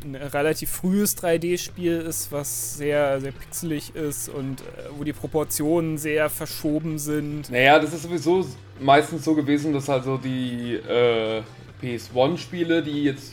ein 0.05 0.17
relativ 0.17 0.71
frühes 0.71 1.17
3D-Spiel 1.17 2.01
ist, 2.01 2.33
was 2.33 2.77
sehr, 2.77 3.21
sehr 3.21 3.33
pixelig 3.33 3.95
ist 3.95 4.29
und 4.29 4.61
äh, 4.61 4.65
wo 4.99 5.05
die 5.05 5.13
Proportionen 5.13 5.99
sehr 5.99 6.29
verschoben 6.31 6.99
sind. 6.99 7.51
Naja, 7.51 7.79
das 7.79 7.95
ist 7.95 8.03
sowieso 8.03 8.45
meistens 8.81 9.25
so 9.25 9.35
gewesen, 9.35 9.73
dass 9.73 9.89
also 9.89 10.17
die 10.17 10.75
äh, 10.75 11.43
PS1-Spiele, 11.83 12.83
die 12.83 13.05
jetzt 13.05 13.33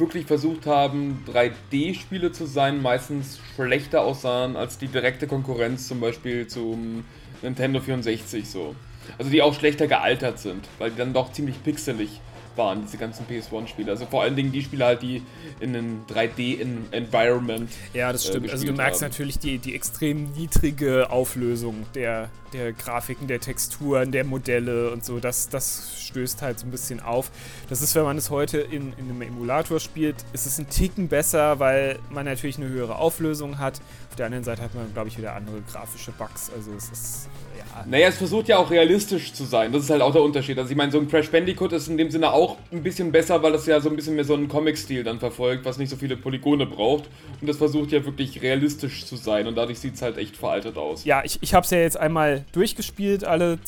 wirklich 0.00 0.26
versucht 0.26 0.66
haben, 0.66 1.24
3D-Spiele 1.32 2.32
zu 2.32 2.46
sein, 2.46 2.82
meistens 2.82 3.38
schlechter 3.54 4.02
aussahen 4.02 4.56
als 4.56 4.78
die 4.78 4.88
direkte 4.88 5.26
Konkurrenz 5.26 5.88
zum 5.88 6.00
Beispiel 6.00 6.46
zum 6.46 7.04
Nintendo 7.42 7.80
64 7.80 8.48
so. 8.48 8.74
Also 9.18 9.30
die 9.30 9.42
auch 9.42 9.54
schlechter 9.54 9.86
gealtert 9.86 10.38
sind, 10.38 10.68
weil 10.78 10.90
die 10.90 10.98
dann 10.98 11.12
doch 11.12 11.32
ziemlich 11.32 11.62
pixelig 11.62 12.20
waren, 12.58 12.82
diese 12.82 12.98
ganzen 12.98 13.26
PS1-Spiele. 13.26 13.90
Also 13.90 14.06
vor 14.06 14.22
allen 14.22 14.36
Dingen 14.36 14.52
die 14.52 14.62
Spiele 14.62 14.84
halt, 14.84 15.02
die 15.02 15.22
in 15.60 15.74
einem 15.74 16.04
3D-Environment 16.08 17.70
Ja, 17.94 18.12
das 18.12 18.24
äh, 18.26 18.28
stimmt. 18.28 18.50
also 18.50 18.66
du 18.66 18.72
merkst 18.72 19.00
haben. 19.00 19.10
natürlich 19.10 19.38
die, 19.38 19.58
die 19.58 19.74
extrem 19.74 20.32
niedrige 20.32 21.10
Auflösung 21.10 21.86
der, 21.94 22.28
der 22.52 22.72
Grafiken, 22.72 23.28
der 23.28 23.40
Texturen, 23.40 24.12
der 24.12 24.24
Modelle 24.24 24.90
und 24.90 25.04
so. 25.04 25.20
Das, 25.20 25.48
das 25.48 25.96
stößt 26.08 26.42
halt 26.42 26.58
so 26.58 26.66
ein 26.66 26.70
bisschen 26.70 27.00
auf. 27.00 27.30
Das 27.68 27.80
ist, 27.80 27.94
wenn 27.94 28.04
man 28.04 28.18
es 28.18 28.30
heute 28.30 28.58
in, 28.58 28.92
in 28.94 29.08
einem 29.08 29.22
Emulator 29.22 29.80
spielt, 29.80 30.16
ist 30.32 30.46
es 30.46 30.58
ein 30.58 30.68
Ticken 30.68 31.08
besser, 31.08 31.58
weil 31.60 31.98
man 32.10 32.24
natürlich 32.24 32.58
eine 32.58 32.68
höhere 32.68 32.96
Auflösung 32.96 33.58
hat. 33.58 33.80
Auf 34.10 34.16
der 34.16 34.26
anderen 34.26 34.44
Seite 34.44 34.62
hat 34.62 34.74
man, 34.74 34.92
glaube 34.92 35.08
ich, 35.08 35.18
wieder 35.18 35.34
andere 35.34 35.60
grafische 35.70 36.12
Bugs. 36.12 36.50
Also 36.54 36.72
es 36.76 36.90
ist. 36.90 37.28
Naja, 37.86 38.08
es 38.08 38.16
versucht 38.16 38.48
ja 38.48 38.58
auch 38.58 38.70
realistisch 38.70 39.32
zu 39.32 39.44
sein. 39.44 39.72
Das 39.72 39.84
ist 39.84 39.90
halt 39.90 40.02
auch 40.02 40.12
der 40.12 40.22
Unterschied. 40.22 40.58
Also 40.58 40.70
ich 40.70 40.76
meine, 40.76 40.92
so 40.92 40.98
ein 40.98 41.08
Crash 41.08 41.30
Bandicoot 41.30 41.72
ist 41.72 41.88
in 41.88 41.96
dem 41.96 42.10
Sinne 42.10 42.32
auch 42.32 42.56
ein 42.72 42.82
bisschen 42.82 43.12
besser, 43.12 43.42
weil 43.42 43.52
das 43.52 43.66
ja 43.66 43.80
so 43.80 43.88
ein 43.88 43.96
bisschen 43.96 44.14
mehr 44.14 44.24
so 44.24 44.34
einen 44.34 44.48
Comic-Stil 44.48 45.04
dann 45.04 45.18
verfolgt, 45.18 45.64
was 45.64 45.78
nicht 45.78 45.90
so 45.90 45.96
viele 45.96 46.16
Polygone 46.16 46.66
braucht. 46.66 47.04
Und 47.40 47.48
das 47.48 47.56
versucht 47.56 47.92
ja 47.92 48.04
wirklich 48.04 48.42
realistisch 48.42 49.06
zu 49.06 49.16
sein 49.16 49.46
und 49.46 49.56
dadurch 49.56 49.78
sieht 49.78 49.94
es 49.94 50.02
halt 50.02 50.18
echt 50.18 50.36
veraltet 50.36 50.76
aus. 50.76 51.04
Ja, 51.04 51.22
ich, 51.24 51.38
ich 51.40 51.54
habe 51.54 51.64
es 51.64 51.70
ja 51.70 51.78
jetzt 51.78 51.96
einmal 51.96 52.44
durchgespielt, 52.52 53.24
alle 53.24 53.58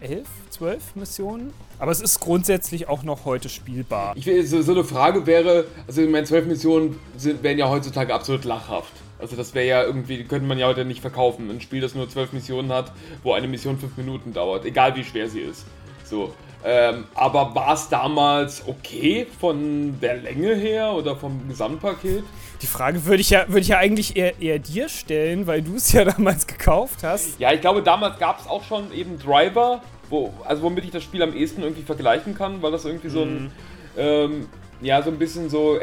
elf, 0.00 0.28
zwölf 0.50 0.94
Missionen. 0.94 1.52
Aber 1.78 1.92
es 1.92 2.00
ist 2.00 2.20
grundsätzlich 2.20 2.88
auch 2.88 3.02
noch 3.02 3.24
heute 3.24 3.48
spielbar. 3.48 4.14
Ich 4.16 4.26
will, 4.26 4.44
so, 4.46 4.60
so 4.62 4.72
eine 4.72 4.84
Frage 4.84 5.26
wäre, 5.26 5.66
also 5.86 6.02
ich 6.02 6.10
meine, 6.10 6.26
zwölf 6.26 6.46
Missionen 6.46 6.98
sind, 7.16 7.42
wären 7.42 7.58
ja 7.58 7.68
heutzutage 7.68 8.14
absolut 8.14 8.44
lachhaft. 8.44 8.92
Also 9.20 9.36
das 9.36 9.54
wäre 9.54 9.66
ja 9.66 9.84
irgendwie, 9.84 10.24
könnte 10.24 10.46
man 10.46 10.58
ja 10.58 10.66
heute 10.66 10.84
nicht 10.84 11.00
verkaufen. 11.00 11.50
Ein 11.50 11.60
Spiel, 11.60 11.80
das 11.80 11.94
nur 11.94 12.08
zwölf 12.08 12.32
Missionen 12.32 12.72
hat, 12.72 12.92
wo 13.22 13.32
eine 13.32 13.48
Mission 13.48 13.78
fünf 13.78 13.96
Minuten 13.96 14.32
dauert, 14.32 14.64
egal 14.64 14.96
wie 14.96 15.04
schwer 15.04 15.28
sie 15.28 15.40
ist. 15.40 15.66
So. 16.04 16.34
Ähm, 16.62 17.04
aber 17.14 17.54
war 17.54 17.72
es 17.72 17.88
damals 17.88 18.62
okay 18.66 19.26
von 19.40 19.98
der 20.00 20.18
Länge 20.18 20.54
her 20.54 20.92
oder 20.92 21.16
vom 21.16 21.48
Gesamtpaket? 21.48 22.22
Die 22.60 22.66
Frage 22.66 23.06
würde 23.06 23.22
ich 23.22 23.30
ja, 23.30 23.46
würde 23.48 23.60
ich 23.60 23.68
ja 23.68 23.78
eigentlich 23.78 24.16
eher, 24.16 24.38
eher 24.40 24.58
dir 24.58 24.90
stellen, 24.90 25.46
weil 25.46 25.62
du 25.62 25.76
es 25.76 25.92
ja 25.92 26.04
damals 26.16 26.46
gekauft 26.46 27.02
hast. 27.02 27.40
Ja, 27.40 27.52
ich 27.52 27.62
glaube, 27.62 27.82
damals 27.82 28.18
gab 28.18 28.40
es 28.40 28.46
auch 28.46 28.62
schon 28.62 28.92
eben 28.92 29.18
Driver, 29.18 29.80
wo, 30.10 30.34
also 30.44 30.62
womit 30.62 30.84
ich 30.84 30.90
das 30.90 31.02
Spiel 31.02 31.22
am 31.22 31.34
ehesten 31.34 31.62
irgendwie 31.62 31.82
vergleichen 31.82 32.34
kann, 32.34 32.60
weil 32.60 32.72
das 32.72 32.84
irgendwie 32.84 33.08
so 33.08 33.22
ein, 33.22 33.50
ähm, 33.96 34.48
ja, 34.82 35.02
so 35.02 35.10
ein 35.10 35.18
bisschen 35.18 35.48
so 35.48 35.78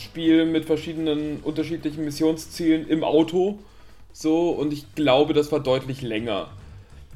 Action-Spiel 0.00 0.46
mit 0.46 0.64
verschiedenen 0.64 1.40
unterschiedlichen 1.42 2.04
Missionszielen 2.04 2.88
im 2.88 3.04
Auto. 3.04 3.58
So, 4.12 4.50
und 4.50 4.72
ich 4.72 4.94
glaube, 4.94 5.34
das 5.34 5.52
war 5.52 5.60
deutlich 5.60 6.02
länger. 6.02 6.48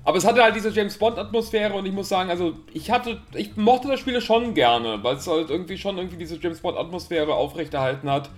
Aber 0.05 0.19
es 0.19 0.27
hatte 0.27 0.43
halt 0.43 0.55
diese 0.55 0.69
James 0.69 0.99
Bond-Atmosphäre 0.99 1.75
und 1.75 1.87
ich 1.87 1.93
muss 1.93 2.11
sagen, 2.11 2.29
also 2.29 2.53
ich 2.75 2.91
hatte, 2.91 3.21
ich 3.35 3.57
mochte 3.57 3.89
das 3.89 4.01
Spiel 4.01 4.21
schon 4.21 4.53
gerne, 4.53 5.03
weil 5.03 5.17
es 5.17 5.27
halt 5.27 5.49
irgendwie 5.49 5.79
schon 5.79 5.97
irgendwie 5.97 6.19
diese 6.19 6.37
James 6.37 6.61
Bond-Atmosphäre 6.61 7.35
aufrechterhalten 7.35 8.11
hat 8.11 8.29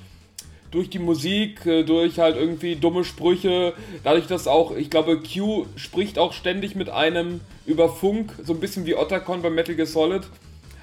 durch 0.71 0.91
die 0.91 0.99
Musik, 0.99 1.67
äh, 1.67 1.83
durch 1.83 2.19
halt 2.19 2.37
irgendwie 2.37 2.77
dumme 2.77 3.05
Sprüche, 3.05 3.73
dadurch, 4.05 4.27
dass 4.27 4.47
auch, 4.47 4.77
ich 4.77 4.91
glaube, 4.91 5.21
Q 5.21 5.67
spricht 5.77 6.19
auch 6.19 6.33
ständig 6.33 6.77
mit 6.77 6.89
einem 6.89 7.41
über 7.67 7.89
Funk, 7.89 8.33
so 8.45 8.53
ein 8.53 8.61
bisschen 8.61 8.87
wie 8.87 8.95
Otacon 8.95 9.43
bei 9.43 9.51
Metal 9.51 9.75
Gear 9.75 9.87
Solid. 9.87 10.23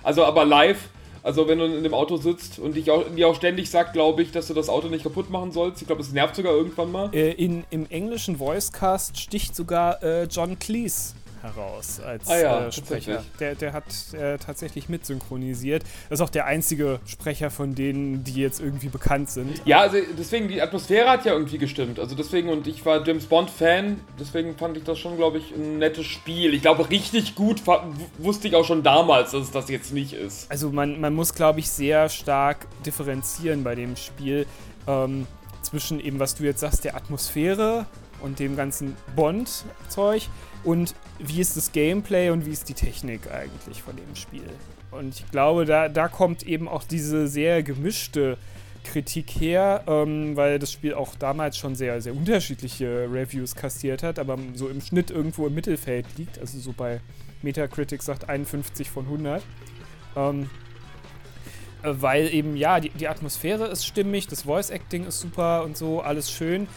Also 0.02 0.26
aber 0.26 0.46
live, 0.46 0.90
also 1.24 1.48
wenn 1.48 1.58
du 1.58 1.66
in 1.66 1.84
dem 1.84 1.94
Auto 1.94 2.18
sitzt 2.18 2.60
und 2.60 2.76
dich 2.76 2.92
auch, 2.92 3.06
auch 3.24 3.36
ständig 3.36 3.70
sagt, 3.70 3.94
glaube 3.94 4.22
ich, 4.22 4.32
dass 4.32 4.48
du 4.48 4.54
das 4.54 4.70
Auto 4.70 4.90
nicht 4.90 5.04
kaputt 5.04 5.30
machen 5.30 5.52
sollst. 5.52 5.82
Ich 5.82 5.88
glaube, 5.88 6.02
es 6.02 6.12
nervt 6.12 6.36
sogar 6.36 6.54
irgendwann 6.54 6.92
mal. 6.92 7.10
Äh, 7.14 7.32
in, 7.32 7.64
Im 7.70 7.86
englischen 7.90 8.40
Voicecast 8.40 9.18
sticht 9.18 9.56
sogar 9.56 10.04
äh, 10.04 10.26
John 10.26 10.60
Cleese 10.60 11.14
heraus 11.44 12.00
als 12.00 12.28
Ah 12.28 12.40
ja, 12.40 12.68
äh, 12.68 12.72
Sprecher. 12.72 13.16
tatsächlich. 13.16 13.38
Der, 13.40 13.56
der 13.56 13.74
hat 13.74 13.84
äh, 14.14 14.38
tatsächlich 14.38 14.90
mitsynchronisiert. 14.90 15.84
Das 16.10 16.20
ist 16.20 16.24
auch 16.24 16.30
der 16.30 16.46
einzige 16.46 17.00
Sprecher 17.06 17.52
von 17.52 17.76
denen, 17.76 18.24
die 18.24 18.36
jetzt 18.42 18.60
irgendwie 18.62 18.88
bekannt 18.88 19.30
sind. 19.30 19.62
Ja, 19.66 19.82
also 19.82 19.98
deswegen, 20.18 20.48
die 20.48 20.62
Atmosphäre 20.62 21.10
hat 21.10 21.26
ja 21.26 21.34
irgendwie 21.34 21.58
gestimmt. 21.58 22.00
Also 22.00 22.16
deswegen, 22.16 22.50
und 22.50 22.66
ich 22.66 22.86
war 22.86 23.06
James 23.06 23.26
Bond-Fan, 23.26 24.00
deswegen 24.20 24.58
fand 24.58 24.78
ich 24.78 24.84
das 24.86 24.98
schon, 24.98 25.18
glaube 25.18 25.38
ich, 25.38 25.52
ein 25.52 25.78
nettes 25.78 26.06
Spiel. 26.06 26.54
Ich 26.54 26.62
glaube, 26.62 26.90
richtig 26.90 27.36
gut 27.36 27.62
wusste 28.18 28.48
ich 28.48 28.56
auch 28.56 28.66
schon 28.66 28.82
damals, 28.82 29.32
dass 29.32 29.44
es 29.44 29.52
das 29.52 29.70
jetzt 29.70 29.94
nicht 29.94 30.14
ist. 30.14 30.50
Also 30.50 30.72
man, 30.72 31.00
man 31.00 31.14
muss, 31.14 31.36
glaube 31.36 31.60
ich, 31.60 31.70
sehr 31.70 32.10
stark 32.10 32.68
differenzieren 32.86 33.64
bei 33.64 33.76
dem 33.76 33.96
Spiel 33.98 34.46
ähm, 34.88 35.28
zwischen 35.62 36.00
eben, 36.00 36.20
was 36.20 36.36
du 36.36 36.44
jetzt 36.44 36.62
sagst, 36.62 36.86
der 36.86 36.96
Atmosphäre 36.96 37.86
und 38.22 38.40
dem 38.40 38.56
ganzen 38.56 38.96
Bond-Zeug 39.16 40.30
und 40.64 40.96
wie 41.20 41.42
ist 41.42 41.58
das 41.58 41.72
Gameplay 41.72 42.30
und 42.30 42.46
wie 42.46 42.52
ist 42.52 42.70
die 42.70 42.74
Technik 42.74 43.32
eigentlich 43.32 43.82
von 43.82 43.96
dem 43.96 44.16
Spiel. 44.16 44.44
Und 44.92 45.20
ich 45.20 45.30
glaube, 45.32 45.66
da, 45.66 45.90
da 45.90 46.08
kommt 46.08 46.44
eben 46.44 46.68
auch 46.68 46.84
diese 46.84 47.28
sehr 47.28 47.64
gemischte 47.64 48.38
Kritik 48.84 49.30
her, 49.32 49.84
ähm, 49.88 50.36
weil 50.36 50.60
das 50.60 50.72
Spiel 50.72 50.94
auch 50.94 51.16
damals 51.16 51.58
schon 51.58 51.76
sehr, 51.76 52.02
sehr 52.02 52.16
unterschiedliche 52.16 53.08
Reviews 53.12 53.56
kassiert 53.56 54.04
hat, 54.04 54.20
aber 54.20 54.38
so 54.56 54.68
im 54.70 54.82
Schnitt 54.82 55.10
irgendwo 55.10 55.48
im 55.48 55.56
Mittelfeld 55.56 56.06
liegt, 56.18 56.38
also 56.40 56.60
so 56.60 56.74
bei 56.74 57.00
Metacritic 57.42 58.04
sagt 58.04 58.30
51 58.30 58.90
von 58.90 59.06
100. 59.06 59.44
Ähm, 60.16 60.50
Äh, 61.84 62.02
Weil 62.02 62.34
eben, 62.34 62.56
ja, 62.56 62.80
die, 62.80 62.90
die 62.90 63.08
Atmosphäre 63.08 63.68
ist 63.68 63.86
stimmig, 63.86 64.28
das 64.28 64.44
Voice-Acting 64.44 65.06
ist 65.06 65.20
super 65.20 65.64
und 65.64 65.78
so, 65.78 66.02
alles 66.02 66.32
schön. 66.32 66.68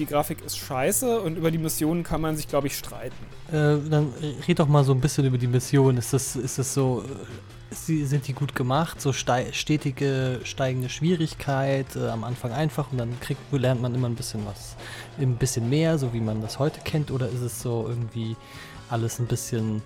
Die 0.00 0.06
Grafik 0.06 0.42
ist 0.42 0.56
scheiße 0.56 1.20
und 1.20 1.36
über 1.36 1.50
die 1.50 1.58
Missionen 1.58 2.04
kann 2.04 2.22
man 2.22 2.34
sich, 2.34 2.48
glaube 2.48 2.68
ich, 2.68 2.74
streiten. 2.74 3.14
Äh, 3.48 3.76
dann 3.90 4.14
red 4.48 4.58
doch 4.58 4.66
mal 4.66 4.82
so 4.82 4.92
ein 4.92 5.00
bisschen 5.00 5.26
über 5.26 5.36
die 5.36 5.46
Mission. 5.46 5.98
Ist 5.98 6.14
das, 6.14 6.36
ist 6.36 6.58
das 6.58 6.72
so, 6.72 7.04
äh, 7.04 7.74
die, 7.86 8.06
sind 8.06 8.26
die 8.26 8.32
gut 8.32 8.54
gemacht? 8.54 8.98
So 8.98 9.12
stei 9.12 9.52
stetige, 9.52 10.40
steigende 10.44 10.88
Schwierigkeit, 10.88 11.96
äh, 11.96 12.08
am 12.08 12.24
Anfang 12.24 12.52
einfach 12.52 12.90
und 12.90 12.96
dann 12.96 13.20
kriegt, 13.20 13.40
lernt 13.52 13.82
man 13.82 13.94
immer 13.94 14.08
ein 14.08 14.14
bisschen 14.14 14.46
was, 14.46 14.74
ein 15.18 15.36
bisschen 15.36 15.68
mehr, 15.68 15.98
so 15.98 16.14
wie 16.14 16.20
man 16.20 16.40
das 16.40 16.58
heute 16.58 16.80
kennt? 16.80 17.10
Oder 17.10 17.28
ist 17.28 17.42
es 17.42 17.60
so 17.60 17.84
irgendwie 17.86 18.36
alles 18.88 19.18
ein 19.18 19.26
bisschen 19.26 19.82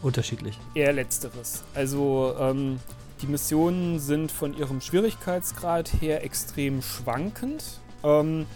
unterschiedlich? 0.00 0.56
Eher 0.74 0.92
letzteres. 0.92 1.64
Also, 1.74 2.36
ähm, 2.38 2.78
die 3.20 3.26
Missionen 3.26 3.98
sind 3.98 4.30
von 4.30 4.56
ihrem 4.56 4.80
Schwierigkeitsgrad 4.80 5.90
her 6.00 6.22
extrem 6.22 6.82
schwankend. 6.82 7.80
Ähm, 8.04 8.46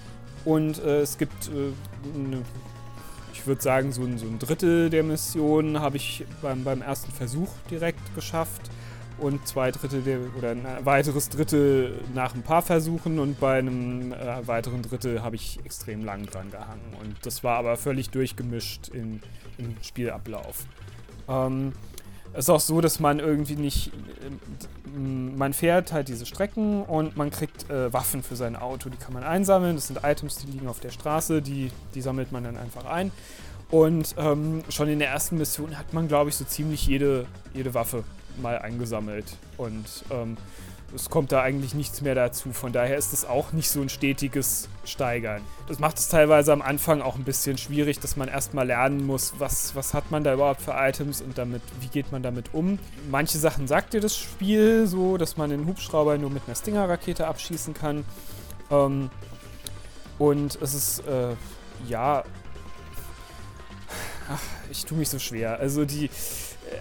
und 0.44 0.78
äh, 0.78 1.00
es 1.00 1.18
gibt, 1.18 1.48
äh, 1.48 1.72
eine, 2.14 2.42
ich 3.32 3.46
würde 3.46 3.62
sagen, 3.62 3.92
so 3.92 4.02
ein, 4.02 4.18
so 4.18 4.26
ein 4.26 4.38
Drittel 4.38 4.90
der 4.90 5.02
Missionen 5.02 5.80
habe 5.80 5.96
ich 5.96 6.24
beim, 6.42 6.64
beim 6.64 6.82
ersten 6.82 7.12
Versuch 7.12 7.48
direkt 7.70 8.14
geschafft. 8.14 8.62
Und 9.18 9.46
zwei 9.46 9.70
Drittel 9.70 10.00
der, 10.00 10.18
oder 10.38 10.52
ein 10.52 10.64
weiteres 10.84 11.28
Drittel 11.28 12.00
nach 12.14 12.34
ein 12.34 12.40
paar 12.40 12.62
Versuchen 12.62 13.18
und 13.18 13.38
bei 13.38 13.58
einem 13.58 14.14
äh, 14.14 14.46
weiteren 14.46 14.80
Drittel 14.80 15.22
habe 15.22 15.36
ich 15.36 15.60
extrem 15.62 16.06
lang 16.06 16.24
dran 16.24 16.50
gehangen. 16.50 16.94
Und 17.02 17.16
das 17.26 17.44
war 17.44 17.58
aber 17.58 17.76
völlig 17.76 18.08
durchgemischt 18.08 18.88
in, 18.88 19.20
im 19.58 19.76
Spielablauf. 19.82 20.64
Ähm, 21.28 21.74
es 22.32 22.40
ist 22.40 22.50
auch 22.50 22.60
so, 22.60 22.80
dass 22.80 23.00
man 23.00 23.18
irgendwie 23.18 23.56
nicht. 23.56 23.90
ähm, 24.94 25.36
Man 25.36 25.52
fährt 25.52 25.92
halt 25.92 26.08
diese 26.08 26.26
Strecken 26.26 26.82
und 26.82 27.16
man 27.16 27.30
kriegt 27.30 27.70
äh, 27.70 27.92
Waffen 27.92 28.22
für 28.22 28.36
sein 28.36 28.56
Auto. 28.56 28.88
Die 28.88 28.96
kann 28.96 29.12
man 29.12 29.22
einsammeln. 29.22 29.76
Das 29.76 29.86
sind 29.86 30.00
Items, 30.02 30.36
die 30.36 30.46
liegen 30.50 30.68
auf 30.68 30.80
der 30.80 30.90
Straße. 30.90 31.42
Die, 31.42 31.70
die 31.94 32.00
sammelt 32.00 32.32
man 32.32 32.44
dann 32.44 32.56
einfach 32.56 32.86
ein. 32.86 33.12
Und 33.70 34.14
ähm, 34.18 34.64
schon 34.68 34.88
in 34.88 34.98
der 34.98 35.08
ersten 35.08 35.38
Mission 35.38 35.78
hat 35.78 35.92
man, 35.92 36.08
glaube 36.08 36.30
ich, 36.30 36.36
so 36.36 36.44
ziemlich 36.44 36.86
jede, 36.86 37.26
jede 37.54 37.72
Waffe 37.72 38.02
mal 38.42 38.58
eingesammelt. 38.58 39.26
Und 39.56 39.86
ähm, 40.10 40.36
es 40.94 41.10
kommt 41.10 41.32
da 41.32 41.42
eigentlich 41.42 41.74
nichts 41.74 42.00
mehr 42.00 42.14
dazu. 42.14 42.52
Von 42.52 42.72
daher 42.72 42.96
ist 42.96 43.12
es 43.12 43.24
auch 43.24 43.52
nicht 43.52 43.70
so 43.70 43.80
ein 43.80 43.88
stetiges 43.88 44.68
Steigern. 44.84 45.42
Das 45.68 45.78
macht 45.78 45.98
es 45.98 46.08
teilweise 46.08 46.52
am 46.52 46.62
Anfang 46.62 47.00
auch 47.00 47.16
ein 47.16 47.24
bisschen 47.24 47.58
schwierig, 47.58 48.00
dass 48.00 48.16
man 48.16 48.28
erstmal 48.28 48.66
lernen 48.66 49.06
muss, 49.06 49.34
was, 49.38 49.74
was 49.74 49.94
hat 49.94 50.10
man 50.10 50.24
da 50.24 50.34
überhaupt 50.34 50.62
für 50.62 50.72
Items 50.72 51.20
und 51.20 51.38
damit, 51.38 51.62
wie 51.80 51.88
geht 51.88 52.10
man 52.12 52.22
damit 52.22 52.54
um. 52.54 52.78
Manche 53.10 53.38
Sachen 53.38 53.68
sagt 53.68 53.94
dir 53.94 54.00
das 54.00 54.16
Spiel 54.16 54.86
so, 54.86 55.16
dass 55.16 55.36
man 55.36 55.50
den 55.50 55.66
Hubschrauber 55.66 56.18
nur 56.18 56.30
mit 56.30 56.42
einer 56.46 56.56
Stinger-Rakete 56.56 57.26
abschießen 57.26 57.74
kann. 57.74 58.04
Ähm, 58.70 59.10
und 60.18 60.60
es 60.60 60.74
ist, 60.74 61.06
äh, 61.06 61.34
ja. 61.88 62.24
Ach, 64.28 64.42
ich 64.70 64.84
tue 64.84 64.98
mich 64.98 65.08
so 65.08 65.18
schwer. 65.18 65.58
Also 65.58 65.84
die. 65.84 66.10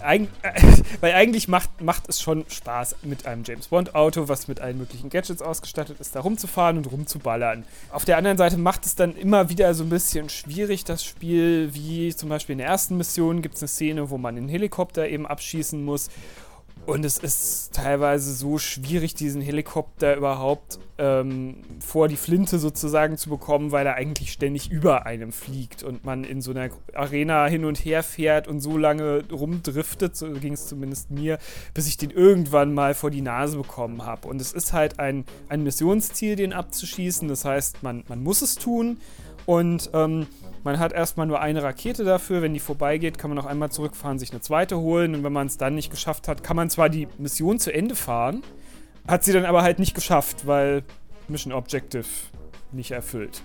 Eig 0.03 0.27
weil 1.01 1.13
eigentlich 1.13 1.47
macht, 1.47 1.81
macht 1.81 2.09
es 2.09 2.21
schon 2.21 2.45
Spaß, 2.49 2.97
mit 3.03 3.25
einem 3.25 3.43
James 3.43 3.67
Bond-Auto, 3.67 4.27
was 4.27 4.47
mit 4.47 4.59
allen 4.59 4.77
möglichen 4.77 5.09
Gadgets 5.09 5.41
ausgestattet 5.41 5.99
ist, 5.99 6.15
da 6.15 6.21
rumzufahren 6.21 6.77
und 6.77 6.91
rumzuballern. 6.91 7.63
Auf 7.91 8.05
der 8.05 8.17
anderen 8.17 8.37
Seite 8.37 8.57
macht 8.57 8.85
es 8.85 8.95
dann 8.95 9.15
immer 9.15 9.49
wieder 9.49 9.73
so 9.73 9.83
ein 9.83 9.89
bisschen 9.89 10.29
schwierig, 10.29 10.83
das 10.83 11.03
Spiel, 11.03 11.69
wie 11.73 12.15
zum 12.15 12.29
Beispiel 12.29 12.53
in 12.53 12.59
der 12.59 12.67
ersten 12.67 12.97
Mission 12.97 13.41
gibt 13.41 13.55
es 13.55 13.61
eine 13.61 13.67
Szene, 13.67 14.09
wo 14.09 14.17
man 14.17 14.37
einen 14.37 14.49
Helikopter 14.49 15.07
eben 15.07 15.27
abschießen 15.27 15.83
muss. 15.83 16.09
Und 16.85 17.05
es 17.05 17.19
ist 17.19 17.73
teilweise 17.73 18.33
so 18.33 18.57
schwierig, 18.57 19.13
diesen 19.13 19.41
Helikopter 19.41 20.15
überhaupt 20.15 20.79
ähm, 20.97 21.57
vor 21.79 22.07
die 22.07 22.15
Flinte 22.15 22.57
sozusagen 22.57 23.15
zu 23.15 23.29
bekommen, 23.29 23.71
weil 23.71 23.85
er 23.85 23.95
eigentlich 23.95 24.31
ständig 24.31 24.71
über 24.71 25.05
einem 25.05 25.31
fliegt 25.31 25.83
und 25.83 26.03
man 26.03 26.23
in 26.23 26.41
so 26.41 26.51
einer 26.51 26.69
Arena 26.95 27.45
hin 27.45 27.63
und 27.65 27.77
her 27.77 28.01
fährt 28.01 28.47
und 28.47 28.59
so 28.59 28.75
lange 28.77 29.23
rumdriftet, 29.31 30.15
so 30.15 30.31
ging 30.31 30.53
es 30.53 30.67
zumindest 30.67 31.11
mir, 31.11 31.37
bis 31.75 31.87
ich 31.87 31.97
den 31.97 32.09
irgendwann 32.09 32.73
mal 32.73 32.95
vor 32.95 33.11
die 33.11 33.21
Nase 33.21 33.57
bekommen 33.57 34.05
habe. 34.05 34.27
Und 34.27 34.41
es 34.41 34.51
ist 34.51 34.73
halt 34.73 34.99
ein, 34.99 35.25
ein 35.47 35.63
Missionsziel, 35.63 36.35
den 36.35 36.53
abzuschießen. 36.53 37.27
Das 37.27 37.45
heißt, 37.45 37.83
man, 37.83 38.03
man 38.07 38.23
muss 38.23 38.41
es 38.41 38.55
tun 38.55 38.97
und 39.45 39.91
ähm, 39.93 40.27
man 40.63 40.79
hat 40.79 40.93
erstmal 40.93 41.27
nur 41.27 41.39
eine 41.39 41.63
Rakete 41.63 42.03
dafür. 42.03 42.41
Wenn 42.41 42.53
die 42.53 42.59
vorbeigeht, 42.59 43.17
kann 43.17 43.29
man 43.29 43.37
noch 43.37 43.45
einmal 43.45 43.71
zurückfahren, 43.71 44.19
sich 44.19 44.31
eine 44.31 44.41
zweite 44.41 44.77
holen. 44.79 45.15
Und 45.15 45.23
wenn 45.23 45.33
man 45.33 45.47
es 45.47 45.57
dann 45.57 45.75
nicht 45.75 45.89
geschafft 45.91 46.27
hat, 46.27 46.43
kann 46.43 46.55
man 46.55 46.69
zwar 46.69 46.89
die 46.89 47.07
Mission 47.17 47.59
zu 47.59 47.73
Ende 47.73 47.95
fahren, 47.95 48.43
hat 49.07 49.23
sie 49.23 49.33
dann 49.33 49.45
aber 49.45 49.63
halt 49.63 49.79
nicht 49.79 49.95
geschafft, 49.95 50.45
weil 50.47 50.83
Mission 51.27 51.53
Objective 51.53 52.05
nicht 52.71 52.91
erfüllt. 52.91 53.41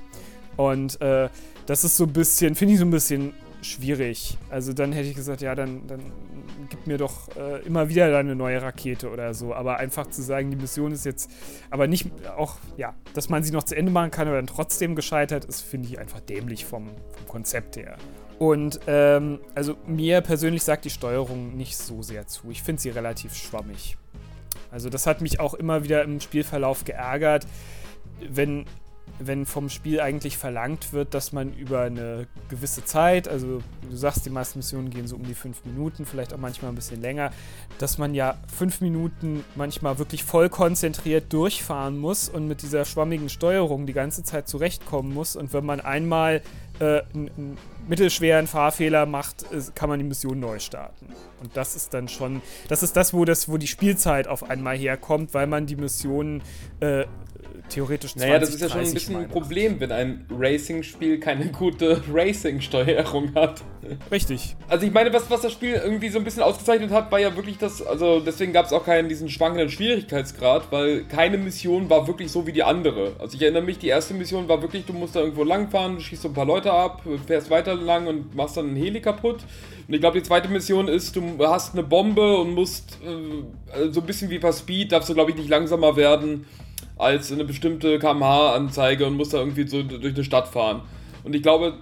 Und 0.57 1.01
äh, 1.01 1.29
das 1.67 1.85
ist 1.85 1.97
so 1.97 2.05
ein 2.05 2.13
bisschen, 2.13 2.55
finde 2.55 2.75
ich 2.75 2.81
so 2.81 2.87
ein 2.87 2.91
bisschen 2.91 3.33
schwierig. 3.65 4.39
Also 4.51 4.73
dann 4.73 4.93
hätte 4.93 5.09
ich 5.09 5.17
gesagt, 5.17 5.41
ja, 5.41 5.55
dann, 5.55 5.87
dann 5.87 6.01
gib 6.69 6.87
mir 6.87 6.99
doch 6.99 7.35
äh, 7.37 7.63
immer 7.67 7.89
wieder 7.89 8.17
eine 8.17 8.35
neue 8.35 8.61
Rakete 8.63 9.11
oder 9.11 9.35
so. 9.35 9.55
Aber 9.55 9.79
einfach 9.79 10.09
zu 10.09 10.23
sagen, 10.23 10.51
die 10.51 10.57
Mission 10.57 10.93
ist 10.93 11.05
jetzt, 11.05 11.31
aber 11.71 11.87
nicht 11.87 12.09
auch, 12.37 12.57
ja, 12.77 12.95
dass 13.15 13.29
man 13.29 13.43
sie 13.43 13.53
noch 13.53 13.65
zu 13.65 13.77
Ende 13.77 13.91
machen 13.91 14.11
kann 14.11 14.29
oder 14.29 14.37
dann 14.37 14.47
trotzdem 14.47 14.95
gescheitert 14.95 15.45
ist, 15.45 15.63
finde 15.63 15.89
ich 15.89 15.99
einfach 15.99 16.21
dämlich 16.21 16.65
vom, 16.65 16.91
vom 17.13 17.29
Konzept 17.29 17.77
her. 17.77 17.97
Und 18.39 18.81
ähm, 18.87 19.41
also 19.55 19.77
mir 19.87 20.21
persönlich 20.21 20.63
sagt 20.63 20.85
die 20.85 20.91
Steuerung 20.91 21.57
nicht 21.57 21.77
so 21.77 22.03
sehr 22.03 22.27
zu. 22.27 22.51
Ich 22.51 22.63
finde 22.63 22.83
sie 22.83 22.91
relativ 22.91 23.35
schwammig. 23.35 23.97
Also 24.71 24.91
das 24.91 25.07
hat 25.07 25.21
mich 25.21 25.39
auch 25.39 25.55
immer 25.55 25.85
wieder 25.85 26.03
im 26.03 26.21
Spielverlauf 26.21 26.85
geärgert, 26.85 27.47
wenn 28.29 28.67
wenn 29.19 29.47
vom 29.47 29.69
Spiel 29.69 30.01
eigentlich 30.01 30.37
verlangt 30.37 30.93
wird, 30.93 31.15
dass 31.15 31.33
man 31.33 31.53
über 31.55 31.83
eine 31.83 32.27
gewisse 32.49 32.85
Zeit, 32.85 33.29
also 33.29 33.63
du 33.89 33.97
sagst, 33.97 34.27
die 34.27 34.31
meisten 34.31 34.59
Missionen 34.59 34.91
gehen 34.91 35.07
so 35.07 35.17
um 35.17 35.23
die 35.25 35.35
fünf 35.35 35.65
Minuten, 35.65 36.05
vielleicht 36.07 36.35
auch 36.35 36.39
manchmal 36.39 36.73
ein 36.73 36.75
bisschen 36.75 37.01
länger, 37.01 37.31
dass 37.79 37.99
man 37.99 38.15
ja 38.15 38.37
fünf 38.57 38.81
Minuten 38.81 39.45
manchmal 39.55 39.99
wirklich 39.99 40.25
voll 40.25 40.49
konzentriert 40.49 41.33
durchfahren 41.33 41.99
muss 41.99 42.29
und 42.29 42.49
mit 42.49 42.63
dieser 42.63 42.85
schwammigen 42.85 43.29
Steuerung 43.29 43.87
die 43.87 43.93
ganze 43.93 44.23
Zeit 44.25 44.49
zurechtkommen 44.49 45.15
muss. 45.15 45.37
Und 45.37 45.53
wenn 45.53 45.65
man 45.65 45.81
einmal 45.81 46.43
äh, 46.81 47.03
einen, 47.15 47.57
mittelschweren 47.87 48.47
Fahrfehler 48.47 49.07
macht, 49.07 49.43
ist- 49.43 49.77
kann 49.77 49.89
man 49.89 49.99
die 49.99 50.05
Mission 50.07 50.41
neu 50.41 50.59
starten. 50.59 51.07
Und 51.41 51.57
das 51.57 51.77
ist 51.77 51.93
dann 51.95 52.09
schon, 52.09 52.41
das 52.69 52.83
ist 52.83 52.97
das, 52.97 53.13
wo 53.15 53.25
das, 53.25 53.49
wo 53.49 53.59
die 53.59 53.67
Spielzeit 53.67 54.27
auf 54.27 54.49
einmal 54.49 54.77
herkommt, 54.77 55.35
weil 55.35 55.47
man 55.47 55.67
die 55.67 55.77
Missionen 55.77 56.43
äh, 56.81 57.05
theoretisch 57.69 58.13
20, 58.13 58.29
Naja, 58.29 58.39
das 58.39 58.51
ist 58.51 58.61
ja 58.61 58.69
schon 58.69 58.79
ein 58.79 58.85
30 58.85 58.95
bisschen 58.95 59.17
ein. 59.17 59.29
Problem, 59.29 59.81
wenn 59.81 59.93
ein 59.93 60.27
Racing-Spiel 60.31 61.19
keine 61.19 61.47
gute 61.47 62.03
Racing-Steuerung 62.13 63.35
hat. 63.35 63.63
Richtig. 64.11 64.57
Also 64.69 64.87
ich 64.87 64.93
meine, 64.93 65.13
was, 65.13 65.31
was 65.31 65.43
das 65.43 65.53
Spiel 65.53 65.75
irgendwie 65.75 66.09
so 66.09 66.19
ein 66.19 66.25
bisschen 66.25 66.43
ausgezeichnet 66.43 66.91
hat, 66.91 67.11
war 67.13 67.21
ja 67.21 67.35
wirklich 67.37 67.59
das, 67.59 67.85
also 67.87 68.21
deswegen 68.21 68.53
gab 68.53 68.67
es 68.67 68.73
auch 68.73 68.85
keinen 68.85 69.09
diesen 69.09 69.29
schwankenden 69.29 69.71
Schwierigkeitsgrad, 69.71 70.71
weil 70.71 71.05
keine 71.05 71.39
Mission 71.39 71.91
war 71.91 72.07
wirklich 72.07 72.31
so 72.31 72.47
wie 72.47 72.53
die 72.53 72.63
andere. 72.63 73.13
Also 73.19 73.37
ich 73.37 73.43
erinnere 73.43 73.63
mich, 73.63 73.79
die 73.79 73.89
erste 73.89 74.15
Mission 74.15 74.49
war 74.49 74.63
wirklich, 74.63 74.85
du 74.87 74.93
musst 74.93 75.17
da 75.17 75.21
irgendwo 75.21 75.45
langfahren, 75.45 76.01
schießt 76.01 76.23
so 76.23 76.29
ein 76.29 76.35
paar 76.35 76.47
Leute 76.47 76.73
ab, 76.73 77.03
fährst 77.27 77.51
weiter 77.51 77.75
lang 77.75 78.07
und 78.07 78.35
machst 78.35 78.57
dann 78.57 78.69
einen 78.69 78.77
Heli 78.77 79.01
kaputt. 79.01 79.45
Und 79.87 79.95
ich 79.95 80.01
glaube, 80.01 80.19
die 80.19 80.27
zweite 80.27 80.49
Mission 80.49 80.89
ist, 80.89 81.15
du 81.17 81.37
hast 81.41 81.75
eine 81.75 81.83
Bombe 81.83 82.39
und 82.39 82.55
musst 82.55 82.99
äh, 83.05 83.91
so 83.91 84.01
ein 84.01 84.07
bisschen 84.07 84.31
wie 84.31 84.39
per 84.39 84.53
Speed, 84.53 84.93
darfst 84.93 85.11
du 85.11 85.15
glaube 85.15 85.31
ich 85.31 85.37
nicht 85.37 85.49
langsamer 85.49 85.97
werden 85.97 86.47
als 86.97 87.33
eine 87.33 87.45
bestimmte 87.45 87.99
kmh-Anzeige 87.99 89.07
und 89.07 89.17
musst 89.17 89.35
da 89.35 89.39
irgendwie 89.39 89.67
so 89.67 89.83
durch 89.83 90.15
eine 90.15 90.25
Stadt 90.25 90.49
fahren. 90.49 90.83
Und 91.25 91.35
ich 91.35 91.43
glaube, 91.43 91.75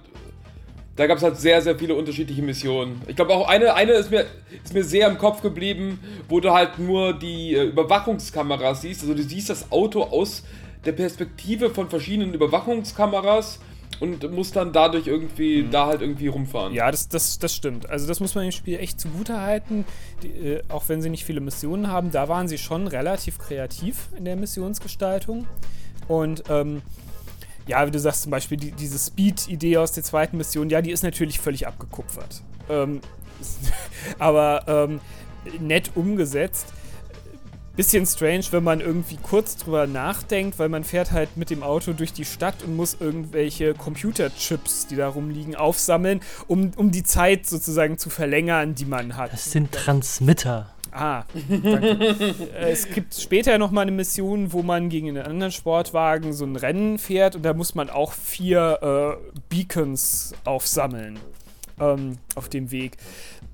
da 0.95 1.07
gab 1.07 1.17
es 1.17 1.23
halt 1.23 1.37
sehr, 1.37 1.61
sehr 1.61 1.77
viele 1.77 1.95
unterschiedliche 1.95 2.41
Missionen. 2.41 3.01
Ich 3.07 3.15
glaube 3.15 3.33
auch 3.33 3.47
eine, 3.47 3.73
eine 3.73 3.93
ist, 3.93 4.11
mir, 4.11 4.25
ist 4.63 4.73
mir 4.73 4.83
sehr 4.83 5.07
im 5.07 5.17
Kopf 5.17 5.41
geblieben, 5.41 5.99
wo 6.29 6.39
du 6.39 6.51
halt 6.51 6.77
nur 6.77 7.13
die 7.13 7.55
äh, 7.55 7.63
Überwachungskameras 7.63 8.81
siehst. 8.81 9.01
Also 9.01 9.13
du 9.15 9.23
siehst 9.23 9.49
das 9.49 9.71
Auto 9.71 10.03
aus 10.03 10.43
der 10.85 10.91
Perspektive 10.91 11.71
von 11.71 11.89
verschiedenen 11.89 12.33
Überwachungskameras 12.33 13.59
und 14.01 14.31
musst 14.31 14.55
dann 14.55 14.73
dadurch 14.73 15.07
irgendwie, 15.07 15.67
da 15.69 15.87
halt 15.87 16.01
irgendwie 16.01 16.27
rumfahren. 16.27 16.73
Ja, 16.73 16.89
das, 16.91 17.07
das, 17.09 17.39
das 17.39 17.55
stimmt. 17.55 17.89
Also 17.89 18.07
das 18.07 18.19
muss 18.19 18.35
man 18.35 18.45
dem 18.45 18.51
Spiel 18.51 18.79
echt 18.79 18.99
zugute 18.99 19.41
halten. 19.41 19.85
Die, 20.21 20.27
äh, 20.27 20.63
auch 20.69 20.89
wenn 20.89 21.01
sie 21.01 21.09
nicht 21.09 21.25
viele 21.25 21.41
Missionen 21.41 21.87
haben, 21.87 22.11
da 22.11 22.27
waren 22.27 22.47
sie 22.47 22.57
schon 22.57 22.87
relativ 22.87 23.37
kreativ 23.37 24.09
in 24.17 24.25
der 24.25 24.35
Missionsgestaltung. 24.35 25.47
Und 26.07 26.43
ähm, 26.49 26.81
ja, 27.67 27.85
wie 27.87 27.91
du 27.91 27.99
sagst 27.99 28.23
zum 28.23 28.31
Beispiel, 28.31 28.57
die, 28.57 28.71
diese 28.71 28.99
Speed-Idee 28.99 29.77
aus 29.77 29.93
der 29.93 30.03
zweiten 30.03 30.37
Mission, 30.37 30.69
ja, 30.69 30.81
die 30.81 30.91
ist 30.91 31.03
natürlich 31.03 31.39
völlig 31.39 31.67
abgekupfert. 31.67 32.41
Ähm, 32.69 33.01
aber 34.19 34.63
ähm, 34.67 34.99
nett 35.59 35.91
umgesetzt. 35.95 36.73
Bisschen 37.75 38.05
strange, 38.05 38.45
wenn 38.51 38.63
man 38.63 38.81
irgendwie 38.81 39.17
kurz 39.17 39.57
drüber 39.57 39.87
nachdenkt, 39.87 40.59
weil 40.59 40.69
man 40.69 40.83
fährt 40.83 41.11
halt 41.11 41.37
mit 41.37 41.49
dem 41.49 41.63
Auto 41.63 41.93
durch 41.93 42.13
die 42.13 42.25
Stadt 42.25 42.63
und 42.63 42.75
muss 42.75 42.97
irgendwelche 42.99 43.73
Computerchips, 43.73 44.85
die 44.87 44.95
da 44.95 45.07
rumliegen, 45.07 45.55
aufsammeln, 45.55 46.21
um, 46.47 46.71
um 46.75 46.91
die 46.91 47.03
Zeit 47.03 47.47
sozusagen 47.47 47.97
zu 47.97 48.11
verlängern, 48.11 48.75
die 48.75 48.85
man 48.85 49.17
hat. 49.17 49.33
Das 49.33 49.51
sind 49.51 49.71
Transmitter. 49.71 50.69
Ah, 50.91 51.23
danke. 51.49 52.35
Äh, 52.53 52.71
es 52.71 52.87
gibt 52.87 53.15
später 53.15 53.57
noch 53.57 53.71
mal 53.71 53.81
eine 53.81 53.91
Mission, 53.91 54.53
wo 54.53 54.61
man 54.61 54.89
gegen 54.89 55.09
einen 55.09 55.25
anderen 55.25 55.51
Sportwagen 55.51 56.33
so 56.33 56.45
ein 56.45 56.55
Rennen 56.55 56.99
fährt 56.99 57.35
und 57.35 57.43
da 57.43 57.53
muss 57.53 57.73
man 57.73 57.89
auch 57.89 58.13
vier 58.13 59.17
äh, 59.19 59.39
Beacons 59.49 60.33
aufsammeln 60.45 61.19
ähm, 61.79 62.17
auf 62.35 62.49
dem 62.49 62.71
Weg. 62.71 62.97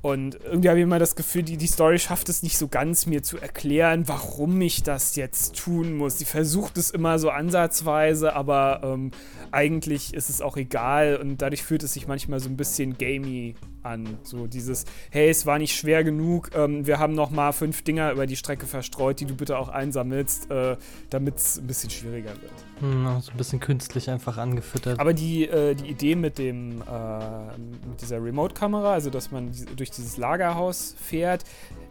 Und 0.02 0.40
irgendwie 0.46 0.70
habe 0.70 0.80
ich 0.80 0.84
immer 0.84 1.00
das 1.00 1.18
Gefühl, 1.18 1.44
die, 1.44 1.58
die 1.58 1.68
Story 1.68 2.00
schafft 2.00 2.30
es 2.30 2.42
nicht 2.42 2.58
so 2.58 2.70
ganz, 2.70 3.06
mir 3.06 3.22
zu 3.22 3.38
erklären, 3.38 4.08
warum 4.08 4.62
ich 4.62 4.82
das 4.82 5.18
jetzt 5.18 5.58
tun 5.58 5.94
muss. 5.98 6.18
Sie 6.18 6.26
versucht 6.26 6.78
es 6.78 6.90
immer 6.90 7.20
so 7.20 7.30
ansatzweise, 7.30 8.34
aber 8.34 8.80
ähm, 8.84 9.12
eigentlich 9.52 10.14
ist 10.14 10.30
es 10.30 10.42
auch 10.42 10.56
egal 10.56 11.18
und 11.18 11.42
dadurch 11.42 11.64
fühlt 11.64 11.84
es 11.84 11.94
sich 11.94 12.08
manchmal 12.08 12.40
so 12.40 12.48
ein 12.48 12.56
bisschen 12.56 12.98
gamey 12.98 13.56
an. 13.90 14.18
So 14.24 14.48
dieses, 14.48 14.86
hey, 15.10 15.30
es 15.30 15.46
war 15.46 15.60
nicht 15.60 15.76
schwer 15.76 16.04
genug, 16.04 16.52
ähm, 16.56 16.86
wir 16.86 17.00
haben 17.00 17.14
noch 17.14 17.32
mal 17.32 17.52
fünf 17.52 17.82
Dinger 17.84 18.12
über 18.12 18.26
die 18.26 18.36
Strecke 18.36 18.66
verstreut, 18.66 19.20
die 19.20 19.26
du 19.26 19.36
bitte 19.36 19.58
auch 19.58 19.70
einsammelst, 19.70 20.50
äh, 20.52 20.78
damit 21.10 21.38
es 21.38 21.58
ein 21.58 21.68
bisschen 21.68 21.90
schwieriger 21.90 22.32
wird. 22.42 22.52
Hm, 22.80 23.20
so 23.22 23.32
ein 23.32 23.38
bisschen 23.38 23.60
künstlich 23.60 24.10
einfach 24.10 24.38
angefüttert. 24.38 25.00
Aber 25.00 25.14
die, 25.14 25.48
äh, 25.48 25.76
die 25.76 25.90
Idee 25.90 26.16
mit 26.16 26.38
dem, 26.38 26.82
äh, 26.82 27.58
mit 27.58 28.02
dieser 28.02 28.24
Remote-Kamera, 28.24 28.94
also 28.94 29.10
dass 29.10 29.32
man 29.32 29.52
durch 29.76 29.92
dieses 29.92 30.18
Lagerhaus 30.18 30.96
fährt, 31.00 31.44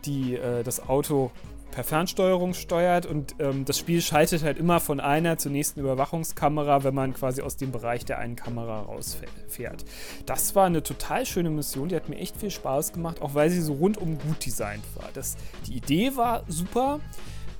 die 0.04 0.36
äh, 0.36 0.62
das 0.62 0.88
Auto 0.88 1.30
per 1.70 1.84
Fernsteuerung 1.84 2.54
steuert 2.54 3.06
und 3.06 3.36
ähm, 3.38 3.64
das 3.64 3.78
Spiel 3.78 4.00
schaltet 4.02 4.42
halt 4.42 4.58
immer 4.58 4.80
von 4.80 5.00
einer 5.00 5.38
zur 5.38 5.52
nächsten 5.52 5.80
Überwachungskamera, 5.80 6.84
wenn 6.84 6.94
man 6.94 7.14
quasi 7.14 7.42
aus 7.42 7.56
dem 7.56 7.72
Bereich 7.72 8.04
der 8.04 8.18
einen 8.18 8.36
Kamera 8.36 8.80
rausfährt. 8.82 9.84
Das 10.26 10.54
war 10.54 10.66
eine 10.66 10.82
total 10.82 11.26
schöne 11.26 11.50
Mission, 11.50 11.88
die 11.88 11.96
hat 11.96 12.08
mir 12.08 12.16
echt 12.16 12.36
viel 12.36 12.50
Spaß 12.50 12.92
gemacht, 12.92 13.22
auch 13.22 13.34
weil 13.34 13.50
sie 13.50 13.60
so 13.60 13.74
rundum 13.74 14.18
gut 14.18 14.44
designt 14.44 14.84
war. 14.96 15.08
Das, 15.14 15.36
die 15.66 15.76
Idee 15.76 16.16
war 16.16 16.44
super. 16.48 17.00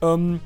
Ähm, 0.01 0.40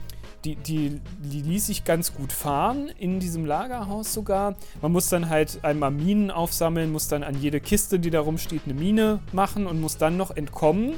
die, 0.44 0.56
die, 0.56 1.00
die 1.20 1.42
ließ 1.42 1.66
sich 1.66 1.84
ganz 1.84 2.14
gut 2.14 2.32
fahren, 2.32 2.90
in 2.98 3.20
diesem 3.20 3.44
Lagerhaus 3.44 4.12
sogar. 4.12 4.56
Man 4.80 4.90
muss 4.90 5.08
dann 5.08 5.28
halt 5.28 5.60
einmal 5.62 5.92
Minen 5.92 6.30
aufsammeln, 6.30 6.90
muss 6.90 7.08
dann 7.08 7.22
an 7.22 7.40
jede 7.40 7.60
Kiste, 7.60 8.00
die 8.00 8.10
da 8.10 8.20
rumsteht, 8.20 8.62
eine 8.64 8.74
Mine 8.74 9.20
machen 9.32 9.66
und 9.66 9.80
muss 9.80 9.98
dann 9.98 10.16
noch 10.16 10.32
entkommen. 10.32 10.94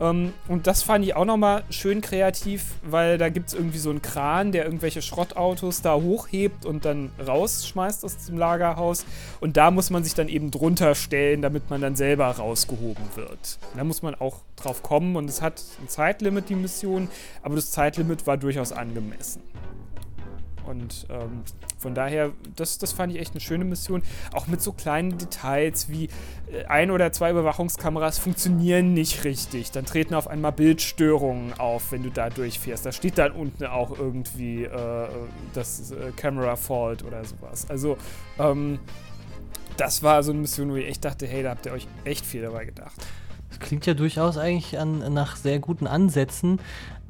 Ähm, 0.00 0.32
und 0.48 0.66
das 0.66 0.82
fand 0.82 1.04
ich 1.04 1.14
auch 1.14 1.24
nochmal 1.24 1.64
schön 1.70 2.00
kreativ, 2.00 2.74
weil 2.82 3.18
da 3.18 3.28
gibt 3.28 3.48
es 3.48 3.54
irgendwie 3.54 3.78
so 3.78 3.90
einen 3.90 4.02
Kran, 4.02 4.52
der 4.52 4.64
irgendwelche 4.64 5.02
Schrottautos 5.02 5.82
da 5.82 5.94
hochhebt 5.94 6.64
und 6.66 6.84
dann 6.84 7.10
rausschmeißt 7.24 8.04
aus 8.04 8.16
dem 8.26 8.38
Lagerhaus. 8.38 9.04
Und 9.40 9.56
da 9.56 9.70
muss 9.70 9.90
man 9.90 10.04
sich 10.04 10.14
dann 10.14 10.28
eben 10.28 10.50
drunter 10.50 10.94
stellen, 10.94 11.42
damit 11.42 11.70
man 11.70 11.80
dann 11.80 11.96
selber 11.96 12.26
rausgehoben 12.26 13.04
wird. 13.14 13.58
Da 13.76 13.84
muss 13.84 14.02
man 14.02 14.14
auch 14.14 14.40
drauf 14.56 14.82
kommen 14.82 15.16
und 15.16 15.28
es 15.28 15.40
hat 15.40 15.62
ein 15.80 15.88
Zeitlimit, 15.88 16.48
die 16.48 16.56
Mission, 16.56 17.08
aber 17.42 17.56
das 17.56 17.70
Zeitlimit 17.70 18.26
war 18.26 18.36
durchaus 18.36 18.72
angemessen. 18.72 19.42
Und 20.66 21.06
ähm, 21.10 21.42
von 21.78 21.94
daher, 21.94 22.32
das, 22.56 22.78
das 22.78 22.92
fand 22.92 23.12
ich 23.12 23.20
echt 23.20 23.32
eine 23.32 23.40
schöne 23.40 23.64
Mission. 23.64 24.02
Auch 24.32 24.46
mit 24.46 24.62
so 24.62 24.72
kleinen 24.72 25.18
Details 25.18 25.88
wie 25.88 26.08
äh, 26.52 26.64
ein 26.66 26.90
oder 26.90 27.12
zwei 27.12 27.30
Überwachungskameras 27.30 28.18
funktionieren 28.18 28.94
nicht 28.94 29.24
richtig. 29.24 29.70
Dann 29.70 29.84
treten 29.84 30.14
auf 30.14 30.28
einmal 30.28 30.52
Bildstörungen 30.52 31.58
auf, 31.58 31.92
wenn 31.92 32.02
du 32.02 32.10
da 32.10 32.30
durchfährst. 32.30 32.86
Da 32.86 32.92
steht 32.92 33.18
dann 33.18 33.32
unten 33.32 33.66
auch 33.66 33.98
irgendwie 33.98 34.64
äh, 34.64 35.08
das 35.54 35.90
äh, 35.90 36.12
Camera 36.16 36.56
Fault 36.56 37.04
oder 37.04 37.24
sowas. 37.24 37.68
Also, 37.68 37.96
ähm, 38.38 38.78
das 39.76 40.02
war 40.02 40.22
so 40.22 40.32
eine 40.32 40.40
Mission, 40.40 40.70
wo 40.70 40.76
ich 40.76 40.86
echt 40.86 41.04
dachte, 41.04 41.26
hey, 41.26 41.42
da 41.42 41.50
habt 41.50 41.66
ihr 41.66 41.72
euch 41.72 41.88
echt 42.04 42.24
viel 42.24 42.42
dabei 42.42 42.64
gedacht. 42.64 42.94
Das 43.48 43.58
klingt 43.60 43.84
ja 43.84 43.94
durchaus 43.94 44.38
eigentlich 44.38 44.78
an, 44.78 45.12
nach 45.12 45.36
sehr 45.36 45.58
guten 45.58 45.86
Ansätzen, 45.86 46.58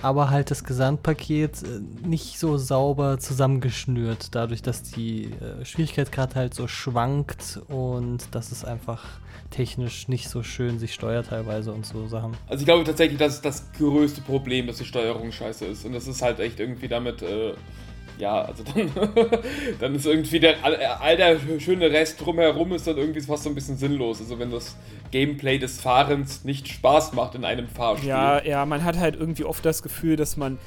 aber 0.02 0.30
halt 0.30 0.50
das 0.50 0.64
Gesamtpaket 0.64 1.62
äh, 1.62 2.06
nicht 2.06 2.38
so 2.38 2.58
sauber 2.58 3.18
zusammengeschnürt, 3.18 4.34
dadurch, 4.34 4.62
dass 4.62 4.82
die 4.82 5.26
äh, 5.26 5.64
Schwierigkeitsgrad 5.64 6.34
halt 6.34 6.54
so 6.54 6.68
schwankt 6.68 7.60
und 7.68 8.34
dass 8.34 8.52
es 8.52 8.64
einfach 8.64 9.04
technisch 9.50 10.08
nicht 10.08 10.28
so 10.28 10.42
schön 10.42 10.78
sich 10.78 10.94
steuert 10.94 11.28
teilweise 11.28 11.72
und 11.72 11.86
so 11.86 12.08
Sachen. 12.08 12.32
Also 12.48 12.62
ich 12.62 12.66
glaube 12.66 12.84
tatsächlich, 12.84 13.18
das 13.18 13.34
ist 13.34 13.44
das 13.44 13.72
größte 13.72 14.22
Problem, 14.22 14.66
dass 14.66 14.78
die 14.78 14.84
Steuerung 14.84 15.30
scheiße 15.30 15.66
ist 15.66 15.84
und 15.84 15.92
das 15.92 16.06
ist 16.06 16.22
halt 16.22 16.40
echt 16.40 16.58
irgendwie 16.58 16.88
damit 16.88 17.22
äh, 17.22 17.54
ja, 18.22 18.42
also 18.42 18.62
dann, 18.62 18.90
dann 19.80 19.94
ist 19.96 20.06
irgendwie 20.06 20.38
der, 20.38 20.54
all 20.64 21.16
der 21.16 21.38
schöne 21.58 21.90
Rest 21.90 22.24
drumherum 22.24 22.72
ist 22.72 22.86
dann 22.86 22.96
irgendwie 22.96 23.20
fast 23.20 23.42
so 23.42 23.50
ein 23.50 23.56
bisschen 23.56 23.76
sinnlos. 23.76 24.20
Also 24.20 24.38
wenn 24.38 24.52
das 24.52 24.76
Gameplay 25.10 25.58
des 25.58 25.80
Fahrens 25.80 26.44
nicht 26.44 26.68
Spaß 26.68 27.14
macht 27.14 27.34
in 27.34 27.44
einem 27.44 27.66
Fahrspiel. 27.66 28.08
Ja, 28.08 28.40
ja, 28.44 28.64
man 28.64 28.84
hat 28.84 28.96
halt 28.96 29.16
irgendwie 29.16 29.44
oft 29.44 29.64
das 29.64 29.82
Gefühl, 29.82 30.14
dass 30.14 30.36
man 30.36 30.58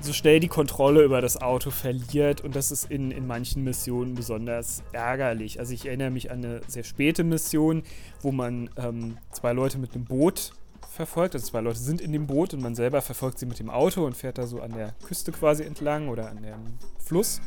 so 0.00 0.14
schnell 0.14 0.40
die 0.40 0.48
Kontrolle 0.48 1.02
über 1.02 1.20
das 1.20 1.40
Auto 1.40 1.70
verliert 1.70 2.40
und 2.40 2.56
das 2.56 2.72
ist 2.72 2.90
in, 2.90 3.10
in 3.10 3.26
manchen 3.26 3.64
Missionen 3.64 4.14
besonders 4.14 4.82
ärgerlich. 4.92 5.60
Also 5.60 5.74
ich 5.74 5.84
erinnere 5.84 6.10
mich 6.10 6.30
an 6.30 6.38
eine 6.38 6.60
sehr 6.66 6.84
späte 6.84 7.22
Mission, 7.22 7.82
wo 8.22 8.32
man 8.32 8.70
ähm, 8.78 9.18
zwei 9.30 9.52
Leute 9.52 9.76
mit 9.76 9.94
einem 9.94 10.04
Boot 10.04 10.52
verfolgt. 10.94 11.34
Also 11.34 11.46
zwei 11.46 11.60
Leute 11.60 11.78
sind 11.78 12.00
in 12.00 12.12
dem 12.12 12.26
Boot 12.26 12.54
und 12.54 12.62
man 12.62 12.74
selber 12.74 13.02
verfolgt 13.02 13.38
sie 13.38 13.46
mit 13.46 13.58
dem 13.58 13.70
Auto 13.70 14.04
und 14.04 14.16
fährt 14.16 14.38
da 14.38 14.46
so 14.46 14.60
an 14.60 14.72
der 14.72 14.94
Küste 15.04 15.32
quasi 15.32 15.64
entlang 15.64 16.08
oder 16.08 16.30
an 16.30 16.42
dem 16.42 16.78
Fluss. 17.04 17.40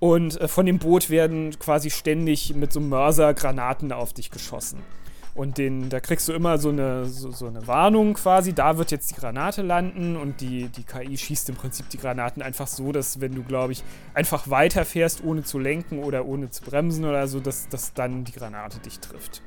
Und 0.00 0.40
äh, 0.40 0.48
von 0.48 0.66
dem 0.66 0.78
Boot 0.78 1.08
werden 1.08 1.58
quasi 1.58 1.90
ständig 1.90 2.54
mit 2.54 2.72
so 2.72 2.80
Mörser 2.80 3.32
Granaten 3.32 3.92
auf 3.92 4.12
dich 4.12 4.30
geschossen. 4.30 4.80
Und 5.34 5.58
den, 5.58 5.88
da 5.88 5.98
kriegst 5.98 6.28
du 6.28 6.32
immer 6.32 6.58
so 6.58 6.68
eine, 6.68 7.06
so, 7.06 7.32
so, 7.32 7.48
eine 7.48 7.66
Warnung 7.66 8.14
quasi, 8.14 8.52
da 8.52 8.78
wird 8.78 8.92
jetzt 8.92 9.10
die 9.10 9.14
Granate 9.16 9.62
landen 9.62 10.16
und 10.16 10.40
die, 10.40 10.68
die 10.68 10.84
KI 10.84 11.18
schießt 11.18 11.48
im 11.48 11.56
Prinzip 11.56 11.88
die 11.88 11.98
Granaten 11.98 12.40
einfach 12.40 12.68
so, 12.68 12.92
dass 12.92 13.20
wenn 13.20 13.34
du, 13.34 13.42
glaube 13.42 13.72
ich, 13.72 13.82
einfach 14.14 14.48
weiterfährst, 14.48 15.24
ohne 15.24 15.42
zu 15.42 15.58
lenken 15.58 16.04
oder 16.04 16.24
ohne 16.26 16.50
zu 16.50 16.62
bremsen 16.62 17.04
oder 17.04 17.26
so, 17.26 17.40
dass, 17.40 17.68
dass 17.68 17.94
dann 17.94 18.22
die 18.22 18.32
Granate 18.32 18.78
dich 18.78 19.00
trifft. 19.00 19.42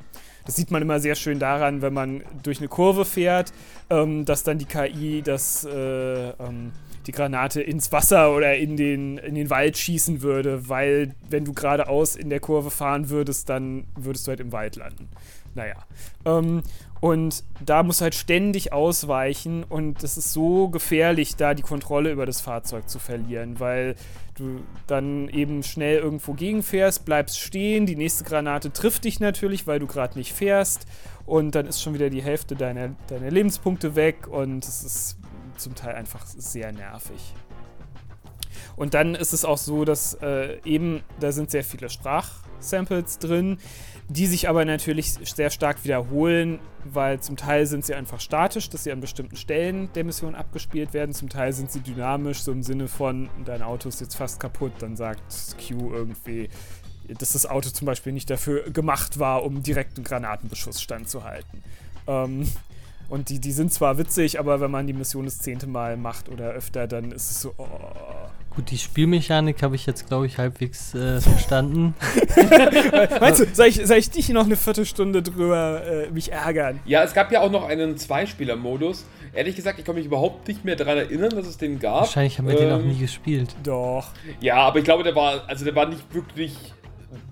Das 0.47 0.55
sieht 0.55 0.71
man 0.71 0.81
immer 0.81 1.01
sehr 1.01 1.15
schön 1.15 1.39
daran, 1.39 1.81
wenn 1.81 1.93
man 1.93 2.23
durch 2.41 2.59
eine 2.59 2.69
Kurve 2.69 3.03
fährt, 3.03 3.51
ähm, 3.89 4.23
dass 4.23 4.43
dann 4.43 4.57
die 4.57 4.65
KI 4.65 5.21
das, 5.21 5.65
äh, 5.65 6.29
ähm, 6.29 6.71
die 7.05 7.11
Granate 7.11 7.61
ins 7.61 7.91
Wasser 7.91 8.33
oder 8.33 8.55
in 8.55 8.77
den, 8.77 9.17
in 9.17 9.35
den 9.35 9.49
Wald 9.49 9.77
schießen 9.77 10.21
würde, 10.21 10.69
weil 10.69 11.13
wenn 11.29 11.43
du 11.43 11.53
geradeaus 11.53 12.15
in 12.15 12.29
der 12.29 12.39
Kurve 12.39 12.71
fahren 12.71 13.09
würdest, 13.09 13.49
dann 13.49 13.87
würdest 13.97 14.25
du 14.25 14.29
halt 14.29 14.39
im 14.39 14.53
Wald 14.53 14.77
landen. 14.77 15.09
Naja. 15.53 15.75
Ähm, 16.23 16.63
und 17.01 17.43
da 17.63 17.83
musst 17.83 17.99
du 17.99 18.03
halt 18.03 18.15
ständig 18.15 18.71
ausweichen 18.71 19.65
und 19.65 20.01
es 20.01 20.17
ist 20.17 20.31
so 20.31 20.69
gefährlich, 20.69 21.35
da 21.35 21.53
die 21.53 21.61
Kontrolle 21.61 22.11
über 22.11 22.25
das 22.25 22.39
Fahrzeug 22.39 22.89
zu 22.89 22.99
verlieren, 22.99 23.59
weil 23.59 23.95
du 24.39 24.61
dann 24.87 25.29
eben 25.29 25.63
schnell 25.63 25.99
irgendwo 25.99 26.33
gegenfährst, 26.33 27.05
bleibst 27.05 27.39
stehen, 27.39 27.85
die 27.85 27.95
nächste 27.95 28.23
Granate 28.23 28.71
trifft 28.71 29.03
dich 29.03 29.19
natürlich, 29.19 29.67
weil 29.67 29.79
du 29.79 29.87
gerade 29.87 30.17
nicht 30.17 30.33
fährst 30.33 30.85
und 31.25 31.55
dann 31.55 31.65
ist 31.65 31.81
schon 31.81 31.93
wieder 31.93 32.09
die 32.09 32.21
Hälfte 32.21 32.55
deiner, 32.55 32.95
deiner 33.07 33.29
Lebenspunkte 33.29 33.95
weg 33.95 34.27
und 34.27 34.65
es 34.65 34.83
ist 34.83 35.17
zum 35.57 35.75
Teil 35.75 35.95
einfach 35.95 36.25
sehr 36.25 36.71
nervig. 36.71 37.33
Und 38.75 38.93
dann 38.93 39.15
ist 39.15 39.33
es 39.33 39.43
auch 39.43 39.57
so, 39.57 39.85
dass 39.85 40.13
äh, 40.21 40.59
eben, 40.63 41.01
da 41.19 41.31
sind 41.31 41.49
sehr 41.49 41.63
viele 41.63 41.89
Sprachsamples 41.89 43.17
drin, 43.17 43.57
die 44.09 44.25
sich 44.25 44.47
aber 44.47 44.63
natürlich 44.63 45.13
sehr 45.13 45.49
stark 45.49 45.83
wiederholen, 45.83 46.59
weil 46.85 47.19
zum 47.19 47.35
Teil 47.35 47.65
sind 47.65 47.85
sie 47.85 47.93
einfach 47.93 48.21
statisch, 48.21 48.69
dass 48.69 48.83
sie 48.85 48.91
an 48.91 49.01
bestimmten 49.01 49.35
Stellen 49.35 49.89
der 49.93 50.05
Mission 50.05 50.33
abgespielt 50.33 50.93
werden, 50.93 51.13
zum 51.13 51.29
Teil 51.29 51.51
sind 51.51 51.71
sie 51.71 51.81
dynamisch, 51.81 52.39
so 52.41 52.51
im 52.51 52.63
Sinne 52.63 52.87
von, 52.87 53.29
dein 53.43 53.61
Auto 53.61 53.89
ist 53.89 53.99
jetzt 53.99 54.15
fast 54.15 54.39
kaputt, 54.39 54.71
dann 54.79 54.95
sagt 54.95 55.21
Q 55.57 55.93
irgendwie, 55.93 56.49
dass 57.07 57.33
das 57.33 57.45
Auto 57.45 57.69
zum 57.69 57.85
Beispiel 57.85 58.13
nicht 58.13 58.29
dafür 58.29 58.69
gemacht 58.69 59.19
war, 59.19 59.43
um 59.43 59.61
direkten 59.61 60.03
Granatenbeschuss 60.03 60.81
standzuhalten. 60.81 61.63
Ähm, 62.07 62.49
und 63.09 63.29
die, 63.29 63.39
die 63.39 63.51
sind 63.51 63.73
zwar 63.73 63.97
witzig, 63.97 64.39
aber 64.39 64.59
wenn 64.59 64.71
man 64.71 64.87
die 64.87 64.93
Mission 64.93 65.25
das 65.25 65.39
zehnte 65.39 65.67
Mal 65.67 65.97
macht 65.97 66.29
oder 66.29 66.49
öfter, 66.49 66.87
dann 66.87 67.11
ist 67.11 67.31
es 67.31 67.41
so, 67.41 67.53
oh, 67.57 67.67
Gut, 68.57 68.71
die 68.71 68.77
Spielmechanik 68.79 69.61
habe 69.61 69.75
ich 69.75 69.85
jetzt, 69.85 70.07
glaube 70.07 70.25
ich, 70.25 70.39
halbwegs 70.39 70.95
äh, 70.95 71.21
verstanden. 71.21 71.93
Meinst 73.19 73.41
du, 73.41 73.45
soll 73.53 73.67
ich, 73.67 73.85
soll 73.85 73.97
ich 73.97 74.09
dich 74.09 74.29
noch 74.29 74.45
eine 74.45 74.55
Viertelstunde 74.55 75.21
drüber 75.21 75.83
äh, 75.85 76.09
mich 76.09 76.31
ärgern? 76.31 76.79
Ja, 76.83 77.03
es 77.03 77.13
gab 77.13 77.31
ja 77.31 77.41
auch 77.41 77.51
noch 77.51 77.69
einen 77.69 77.97
Zweispieler-Modus. 77.97 79.05
Ehrlich 79.35 79.55
gesagt, 79.55 79.77
ich 79.77 79.85
kann 79.85 79.93
mich 79.93 80.07
überhaupt 80.07 80.47
nicht 80.47 80.65
mehr 80.65 80.75
daran 80.75 80.97
erinnern, 80.97 81.29
dass 81.35 81.45
es 81.45 81.57
den 81.57 81.77
gab. 81.77 81.99
Wahrscheinlich 81.99 82.39
haben 82.39 82.47
wir 82.47 82.59
ähm, 82.59 82.61
den 82.61 82.71
auch 82.71 82.81
nie 82.81 82.97
gespielt. 82.97 83.55
Doch. 83.61 84.07
Ja, 84.39 84.55
aber 84.55 84.79
ich 84.79 84.85
glaube, 84.85 85.03
der 85.03 85.13
war, 85.13 85.47
also 85.47 85.63
der 85.63 85.75
war 85.75 85.85
nicht 85.85 86.11
wirklich 86.11 86.55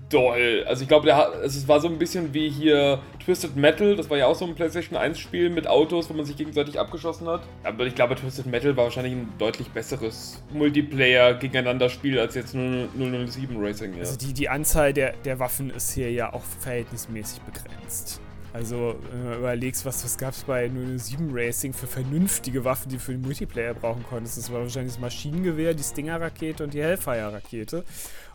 doll. 0.08 0.64
Also 0.66 0.82
ich 0.82 0.88
glaube, 0.88 1.14
also 1.14 1.58
es 1.58 1.68
war 1.68 1.80
so 1.80 1.88
ein 1.88 1.98
bisschen 1.98 2.32
wie 2.32 2.48
hier 2.48 3.00
Twisted 3.24 3.56
Metal, 3.56 3.96
das 3.96 4.08
war 4.08 4.16
ja 4.16 4.26
auch 4.26 4.34
so 4.34 4.44
ein 4.44 4.54
PlayStation 4.54 4.96
1 4.96 5.18
Spiel 5.18 5.50
mit 5.50 5.66
Autos, 5.66 6.08
wo 6.08 6.14
man 6.14 6.24
sich 6.24 6.36
gegenseitig 6.36 6.78
abgeschossen 6.78 7.26
hat. 7.28 7.42
Aber 7.64 7.86
ich 7.86 7.94
glaube, 7.94 8.14
Twisted 8.14 8.46
Metal 8.46 8.76
war 8.76 8.84
wahrscheinlich 8.84 9.14
ein 9.14 9.32
deutlich 9.38 9.68
besseres 9.70 10.42
Multiplayer-Gegeneinander-Spiel 10.52 12.18
als 12.18 12.34
jetzt 12.34 12.52
007 12.52 13.56
Racing. 13.56 13.94
Ja. 13.94 14.00
Also 14.00 14.16
die, 14.16 14.32
die 14.32 14.48
Anzahl 14.48 14.92
der, 14.92 15.14
der 15.24 15.38
Waffen 15.38 15.70
ist 15.70 15.92
hier 15.92 16.10
ja 16.10 16.32
auch 16.32 16.42
verhältnismäßig 16.60 17.40
begrenzt. 17.42 18.20
Also, 18.56 18.96
wenn 19.12 19.32
du 19.32 19.36
überlegst, 19.36 19.84
was, 19.84 20.02
was 20.02 20.16
gab 20.16 20.32
es 20.32 20.44
bei 20.44 20.70
007 20.70 21.28
Racing 21.30 21.74
für 21.74 21.86
vernünftige 21.86 22.64
Waffen, 22.64 22.88
die 22.88 22.96
du 22.96 23.02
für 23.02 23.12
den 23.12 23.20
Multiplayer 23.20 23.74
brauchen 23.74 24.02
konntest. 24.08 24.38
Das 24.38 24.50
war 24.50 24.62
wahrscheinlich 24.62 24.94
das 24.94 25.00
Maschinengewehr, 25.00 25.74
die 25.74 25.82
Stinger-Rakete 25.82 26.64
und 26.64 26.72
die 26.72 26.82
Hellfire-Rakete. 26.82 27.84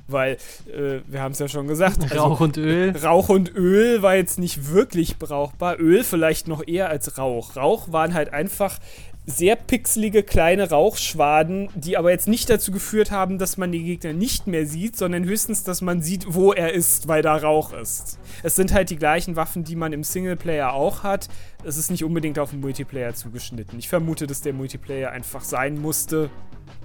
Weil, 0.07 0.37
äh, 0.67 0.99
wir 1.07 1.21
haben 1.21 1.31
es 1.31 1.39
ja 1.39 1.47
schon 1.47 1.67
gesagt. 1.67 2.03
also 2.03 2.15
Rauch 2.15 2.39
und 2.39 2.57
Öl. 2.57 2.95
Rauch 2.97 3.29
und 3.29 3.53
Öl 3.55 4.01
war 4.01 4.15
jetzt 4.15 4.39
nicht 4.39 4.71
wirklich 4.71 5.17
brauchbar. 5.17 5.79
Öl 5.79 6.03
vielleicht 6.03 6.47
noch 6.47 6.65
eher 6.67 6.89
als 6.89 7.17
Rauch. 7.17 7.55
Rauch 7.55 7.91
waren 7.91 8.13
halt 8.13 8.33
einfach 8.33 8.79
sehr 9.25 9.55
pixelige 9.55 10.23
kleine 10.23 10.69
Rauchschwaden, 10.69 11.69
die 11.75 11.95
aber 11.97 12.11
jetzt 12.11 12.27
nicht 12.27 12.49
dazu 12.49 12.71
geführt 12.71 13.11
haben, 13.11 13.37
dass 13.37 13.57
man 13.57 13.71
den 13.71 13.85
Gegner 13.85 14.13
nicht 14.13 14.47
mehr 14.47 14.65
sieht, 14.65 14.97
sondern 14.97 15.23
höchstens, 15.25 15.63
dass 15.63 15.81
man 15.81 16.01
sieht, 16.01 16.33
wo 16.33 16.53
er 16.53 16.73
ist, 16.73 17.07
weil 17.07 17.21
da 17.21 17.35
Rauch 17.35 17.71
ist. 17.73 18.19
Es 18.41 18.55
sind 18.55 18.73
halt 18.73 18.89
die 18.89 18.95
gleichen 18.95 19.35
Waffen, 19.35 19.63
die 19.63 19.75
man 19.75 19.93
im 19.93 20.03
Singleplayer 20.03 20.73
auch 20.73 21.03
hat. 21.03 21.27
Es 21.63 21.77
ist 21.77 21.91
nicht 21.91 22.03
unbedingt 22.03 22.39
auf 22.39 22.49
den 22.49 22.61
Multiplayer 22.61 23.13
zugeschnitten. 23.13 23.77
Ich 23.77 23.89
vermute, 23.89 24.25
dass 24.25 24.41
der 24.41 24.53
Multiplayer 24.53 25.11
einfach 25.11 25.43
sein 25.43 25.79
musste, 25.79 26.31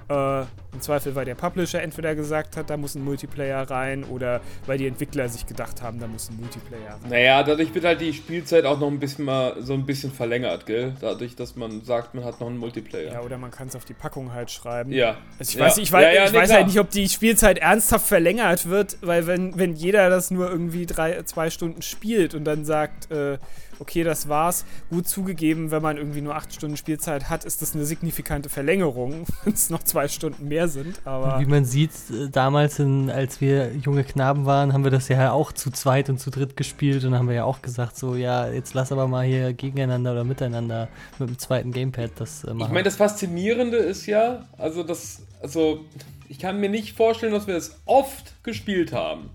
äh, 0.09 0.41
Im 0.73 0.81
Zweifel, 0.81 1.15
weil 1.15 1.25
der 1.25 1.35
Publisher 1.35 1.83
entweder 1.83 2.15
gesagt 2.15 2.57
hat, 2.57 2.69
da 2.71 2.77
muss 2.77 2.95
ein 2.95 3.03
Multiplayer 3.05 3.69
rein, 3.71 4.05
oder 4.05 4.41
weil 4.67 4.77
die 4.79 4.87
Entwickler 4.87 5.29
sich 5.29 5.47
gedacht 5.47 5.81
haben, 5.83 5.99
da 5.99 6.07
muss 6.07 6.29
ein 6.29 6.37
Multiplayer 6.39 6.99
rein. 7.03 7.11
Naja, 7.11 7.43
dadurch 7.43 7.75
wird 7.75 7.85
halt 7.85 8.01
die 8.01 8.13
Spielzeit 8.13 8.65
auch 8.67 8.79
noch 8.79 8.89
ein 8.89 8.99
bisschen 9.01 9.25
mal 9.25 9.55
so 9.63 9.73
ein 9.73 9.87
bisschen 9.87 10.13
verlängert, 10.13 10.67
gell? 10.67 10.93
Dadurch, 11.01 11.35
dass 11.35 11.57
man 11.57 11.83
sagt, 11.83 12.15
man 12.15 12.25
hat 12.25 12.41
noch 12.41 12.49
einen 12.49 12.59
Multiplayer. 12.59 13.13
Ja, 13.15 13.21
oder 13.23 13.39
man 13.39 13.51
kann 13.51 13.69
es 13.69 13.75
auf 13.77 13.85
die 13.87 13.95
Packung 13.95 14.33
halt 14.35 14.51
schreiben. 14.51 14.93
Ja. 14.93 15.17
Also 15.39 15.51
ich 15.53 15.55
Ja. 15.55 15.65
weiß, 15.65 15.79
ich 15.79 15.91
weiß, 15.91 16.03
Ja, 16.05 16.13
ja, 16.13 16.25
ich 16.27 16.33
nee, 16.33 16.39
weiß 16.39 16.53
halt 16.53 16.67
nicht, 16.67 16.79
ob 16.79 16.91
die 16.91 17.09
Spielzeit 17.09 17.59
ernsthaft 17.59 18.07
verlängert 18.07 18.67
wird, 18.69 18.99
weil 19.01 19.27
wenn, 19.27 19.59
wenn 19.59 19.75
jeder 19.75 20.11
das 20.11 20.31
nur 20.31 20.51
irgendwie 20.51 20.87
drei, 20.87 21.23
zwei 21.23 21.49
Stunden 21.51 21.81
spielt 21.83 22.35
und 22.35 22.45
dann 22.45 22.65
sagt, 22.65 23.11
äh, 23.11 23.39
okay, 23.79 24.05
das 24.05 24.29
war's, 24.29 24.65
gut 24.91 25.09
zugegeben, 25.09 25.71
wenn 25.71 25.83
man 25.83 25.97
irgendwie 25.97 26.21
nur 26.21 26.35
acht 26.35 26.53
Stunden 26.53 26.77
Spielzeit 26.77 27.29
hat, 27.29 27.45
ist 27.45 27.63
das 27.63 27.75
eine 27.75 27.85
signifikante 27.85 28.49
Verlängerung, 28.49 29.27
wenn 29.45 29.53
es 29.53 29.71
noch 29.71 29.83
zwei 29.83 30.09
Stunden 30.09 30.49
mehr 30.49 30.69
sind. 30.69 31.01
Aber 31.05 31.41
Wie 31.41 31.47
man 31.47 31.65
sieht, 31.65 31.91
äh, 32.11 32.29
damals, 32.31 32.79
in, 32.79 33.11
als 33.11 33.41
wir 33.41 33.75
junge 33.75 34.05
Knaben 34.05 34.47
waren, 34.47 34.73
haben 34.73 34.85
wir 34.85 34.91
das 34.91 35.09
ja 35.09 35.33
auch 35.33 35.53
zu 35.53 35.71
zweit 35.71 36.09
und 36.09 36.19
zu 36.19 36.31
dritt 36.31 36.57
gespielt 36.57 37.05
und 37.05 37.15
haben 37.15 37.29
wir 37.29 37.35
ja 37.35 37.45
auch 37.45 37.63
gesagt, 37.63 37.97
so, 37.97 38.15
ja, 38.15 38.49
jetzt 38.49 38.75
lass 38.75 38.93
aber 38.93 39.09
mal 39.09 39.27
hier 39.27 39.53
gegeneinander 39.53 40.13
oder 40.13 40.25
miteinander 40.25 40.89
mit 41.19 41.29
dem 41.29 41.39
zweiten 41.39 41.73
Gamepad 41.73 42.13
das 42.17 42.45
äh, 42.45 42.49
machen. 42.53 42.69
Ich 42.69 42.75
meine, 42.75 42.85
das 42.85 42.97
Faszinierende 42.97 43.77
ist 43.77 44.07
ja, 44.07 44.47
also 44.59 44.83
das, 44.83 45.23
also 45.43 45.85
ich 46.29 46.39
kann 46.39 46.61
mir 46.61 46.69
nicht 46.69 46.97
vorstellen, 46.97 47.33
dass 47.33 47.47
wir 47.47 47.55
das 47.55 47.81
oft 47.85 48.43
gespielt 48.43 48.93
haben. 48.93 49.31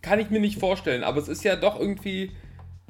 Kann 0.00 0.18
ich 0.18 0.30
mir 0.30 0.40
nicht 0.40 0.58
vorstellen, 0.58 1.04
aber 1.04 1.20
es 1.20 1.28
ist 1.28 1.44
ja 1.44 1.56
doch 1.56 1.78
irgendwie 1.78 2.32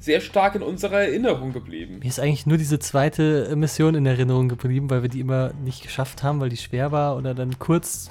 sehr 0.03 0.19
stark 0.19 0.55
in 0.55 0.63
unserer 0.63 0.99
Erinnerung 0.99 1.53
geblieben. 1.53 1.99
Mir 1.99 2.09
ist 2.09 2.19
eigentlich 2.19 2.45
nur 2.45 2.57
diese 2.57 2.77
zweite 2.77 3.55
Mission 3.55 3.95
in 3.95 4.05
Erinnerung 4.05 4.49
geblieben, 4.49 4.89
weil 4.89 5.01
wir 5.01 5.07
die 5.09 5.21
immer 5.21 5.53
nicht 5.63 5.81
geschafft 5.81 6.23
haben, 6.23 6.41
weil 6.41 6.49
die 6.49 6.57
schwer 6.57 6.91
war 6.91 7.15
oder 7.15 7.33
dann 7.33 7.57
kurz 7.57 8.09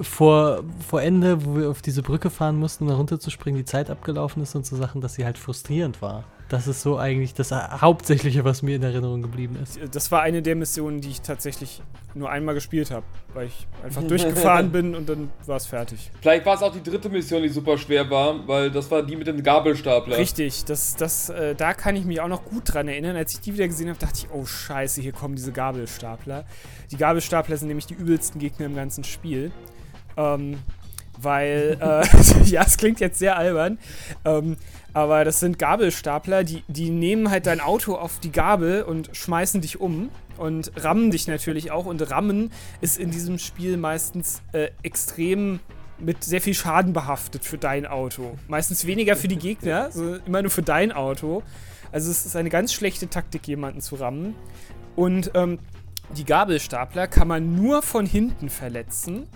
vor, 0.00 0.64
vor 0.86 1.02
Ende, 1.02 1.44
wo 1.44 1.56
wir 1.56 1.68
auf 1.68 1.82
diese 1.82 2.02
Brücke 2.02 2.30
fahren 2.30 2.58
mussten, 2.58 2.84
um 2.84 2.90
da 2.90 2.96
runterzuspringen, 2.96 3.58
die 3.58 3.66
Zeit 3.66 3.90
abgelaufen 3.90 4.42
ist 4.42 4.54
und 4.54 4.64
so 4.64 4.76
Sachen, 4.76 5.02
dass 5.02 5.14
sie 5.14 5.26
halt 5.26 5.36
frustrierend 5.36 6.00
war. 6.00 6.24
Das 6.48 6.66
ist 6.66 6.80
so 6.80 6.96
eigentlich 6.96 7.34
das 7.34 7.52
Hauptsächliche, 7.52 8.42
was 8.44 8.62
mir 8.62 8.76
in 8.76 8.82
Erinnerung 8.82 9.20
geblieben 9.20 9.56
ist. 9.62 9.78
das 9.92 10.10
war 10.10 10.22
eine 10.22 10.40
der 10.40 10.56
Missionen, 10.56 11.02
die 11.02 11.10
ich 11.10 11.20
tatsächlich 11.20 11.82
nur 12.14 12.30
einmal 12.30 12.54
gespielt 12.54 12.90
habe, 12.90 13.04
weil 13.34 13.48
ich 13.48 13.66
einfach 13.84 14.02
durchgefahren 14.08 14.72
bin 14.72 14.94
und 14.94 15.08
dann 15.08 15.30
war 15.46 15.56
es 15.56 15.66
fertig. 15.66 16.10
Vielleicht 16.20 16.46
war 16.46 16.54
es 16.54 16.62
auch 16.62 16.72
die 16.72 16.82
dritte 16.82 17.10
Mission, 17.10 17.42
die 17.42 17.50
super 17.50 17.76
schwer 17.76 18.08
war, 18.08 18.48
weil 18.48 18.70
das 18.70 18.90
war 18.90 19.02
die 19.02 19.16
mit 19.16 19.26
dem 19.26 19.42
Gabelstapler. 19.42 20.16
Richtig, 20.16 20.64
das, 20.64 20.96
das, 20.96 21.28
äh, 21.28 21.54
da 21.54 21.74
kann 21.74 21.96
ich 21.96 22.06
mich 22.06 22.20
auch 22.20 22.28
noch 22.28 22.44
gut 22.44 22.62
dran 22.64 22.88
erinnern. 22.88 23.14
Als 23.16 23.34
ich 23.34 23.40
die 23.40 23.52
wieder 23.52 23.68
gesehen 23.68 23.90
habe, 23.90 23.98
dachte 23.98 24.20
ich, 24.24 24.30
oh 24.32 24.46
scheiße, 24.46 25.02
hier 25.02 25.12
kommen 25.12 25.36
diese 25.36 25.52
Gabelstapler. 25.52 26.46
Die 26.90 26.96
Gabelstapler 26.96 27.58
sind 27.58 27.68
nämlich 27.68 27.86
die 27.86 27.94
übelsten 27.94 28.40
Gegner 28.40 28.66
im 28.66 28.74
ganzen 28.74 29.04
Spiel. 29.04 29.52
Ähm, 30.16 30.58
weil, 31.20 31.78
äh, 31.80 32.44
ja, 32.44 32.62
es 32.66 32.76
klingt 32.76 33.00
jetzt 33.00 33.18
sehr 33.18 33.36
albern, 33.36 33.78
ähm, 34.24 34.56
aber 34.94 35.24
das 35.24 35.40
sind 35.40 35.58
Gabelstapler, 35.58 36.44
die, 36.44 36.64
die 36.68 36.90
nehmen 36.90 37.30
halt 37.30 37.46
dein 37.46 37.60
Auto 37.60 37.94
auf 37.94 38.18
die 38.20 38.32
Gabel 38.32 38.82
und 38.82 39.10
schmeißen 39.12 39.60
dich 39.60 39.80
um 39.80 40.10
und 40.38 40.72
rammen 40.76 41.10
dich 41.10 41.28
natürlich 41.28 41.70
auch. 41.70 41.86
Und 41.86 42.10
Rammen 42.10 42.50
ist 42.80 42.98
in 42.98 43.10
diesem 43.10 43.38
Spiel 43.38 43.76
meistens 43.76 44.42
äh, 44.52 44.70
extrem 44.82 45.60
mit 45.98 46.24
sehr 46.24 46.40
viel 46.40 46.54
Schaden 46.54 46.92
behaftet 46.92 47.44
für 47.44 47.58
dein 47.58 47.86
Auto. 47.86 48.36
Meistens 48.46 48.86
weniger 48.86 49.16
für 49.16 49.28
die 49.28 49.36
Gegner, 49.36 49.90
sondern 49.92 50.22
immer 50.26 50.42
nur 50.42 50.50
für 50.50 50.62
dein 50.62 50.92
Auto. 50.92 51.42
Also 51.92 52.10
es 52.10 52.24
ist 52.26 52.36
eine 52.36 52.50
ganz 52.50 52.72
schlechte 52.72 53.08
Taktik, 53.08 53.46
jemanden 53.46 53.80
zu 53.80 53.96
rammen. 53.96 54.34
Und 54.96 55.30
ähm, 55.34 55.58
die 56.16 56.24
Gabelstapler 56.24 57.06
kann 57.06 57.28
man 57.28 57.54
nur 57.54 57.82
von 57.82 58.06
hinten 58.06 58.48
verletzen. 58.48 59.26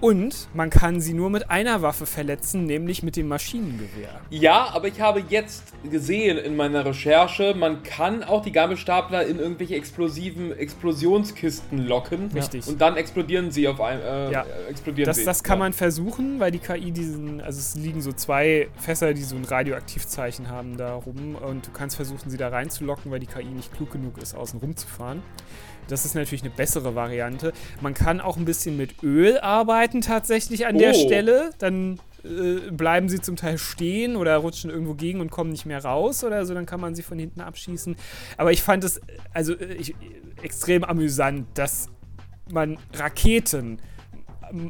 Und 0.00 0.48
man 0.52 0.68
kann 0.68 1.00
sie 1.00 1.14
nur 1.14 1.30
mit 1.30 1.48
einer 1.48 1.80
Waffe 1.80 2.06
verletzen, 2.06 2.64
nämlich 2.66 3.04
mit 3.04 3.14
dem 3.14 3.28
Maschinengewehr. 3.28 4.20
Ja, 4.30 4.70
aber 4.72 4.88
ich 4.88 5.00
habe 5.00 5.22
jetzt 5.28 5.72
gesehen 5.88 6.38
in 6.38 6.56
meiner 6.56 6.84
Recherche, 6.84 7.54
man 7.56 7.84
kann 7.84 8.24
auch 8.24 8.42
die 8.42 8.50
Gabelstapler 8.50 9.24
in 9.24 9.38
irgendwelche 9.38 9.76
explosiven 9.76 10.58
Explosionskisten 10.58 11.86
locken. 11.86 12.32
Richtig. 12.34 12.66
Und 12.66 12.80
dann 12.80 12.96
explodieren 12.96 13.52
sie 13.52 13.68
auf 13.68 13.80
einem. 13.80 14.02
Äh, 14.02 14.32
Ja. 14.32 14.44
explodieren 14.68 15.06
Das, 15.06 15.18
sie. 15.18 15.24
das 15.24 15.44
kann 15.44 15.58
ja. 15.58 15.66
man 15.66 15.72
versuchen, 15.72 16.40
weil 16.40 16.50
die 16.50 16.58
KI 16.58 16.90
diesen, 16.90 17.40
also 17.40 17.60
es 17.60 17.76
liegen 17.76 18.00
so 18.02 18.12
zwei 18.12 18.66
Fässer, 18.78 19.14
die 19.14 19.22
so 19.22 19.36
ein 19.36 19.44
Radioaktivzeichen 19.44 20.48
haben 20.48 20.76
da 20.76 20.94
rum 20.94 21.36
und 21.36 21.68
du 21.68 21.70
kannst 21.70 21.94
versuchen, 21.94 22.28
sie 22.28 22.38
da 22.38 22.48
reinzulocken, 22.48 23.12
weil 23.12 23.20
die 23.20 23.26
KI 23.26 23.44
nicht 23.44 23.72
klug 23.72 23.92
genug 23.92 24.18
ist, 24.18 24.34
außen 24.34 24.58
rum 24.58 24.74
zu 24.74 24.88
fahren. 24.88 25.22
Das 25.88 26.04
ist 26.04 26.14
natürlich 26.14 26.42
eine 26.42 26.50
bessere 26.50 26.94
Variante. 26.94 27.52
Man 27.80 27.94
kann 27.94 28.20
auch 28.20 28.36
ein 28.36 28.44
bisschen 28.44 28.76
mit 28.76 29.02
Öl 29.02 29.38
arbeiten 29.38 30.00
tatsächlich 30.00 30.66
an 30.66 30.78
der 30.78 30.92
Oh. 30.92 30.94
Stelle. 31.06 31.50
Dann 31.58 31.98
äh, 32.24 32.70
bleiben 32.70 33.08
sie 33.08 33.20
zum 33.20 33.36
Teil 33.36 33.58
stehen 33.58 34.16
oder 34.16 34.36
rutschen 34.36 34.70
irgendwo 34.70 34.94
gegen 34.94 35.20
und 35.20 35.30
kommen 35.30 35.50
nicht 35.50 35.66
mehr 35.66 35.84
raus 35.84 36.22
oder 36.24 36.46
so. 36.46 36.54
Dann 36.54 36.66
kann 36.66 36.80
man 36.80 36.94
sie 36.94 37.02
von 37.02 37.18
hinten 37.18 37.40
abschießen. 37.40 37.96
Aber 38.36 38.52
ich 38.52 38.62
fand 38.62 38.84
es 38.84 39.00
also 39.34 39.54
äh, 39.54 39.74
ich, 39.74 39.94
extrem 40.42 40.84
amüsant, 40.84 41.46
dass 41.54 41.88
man 42.50 42.78
Raketen 42.94 43.78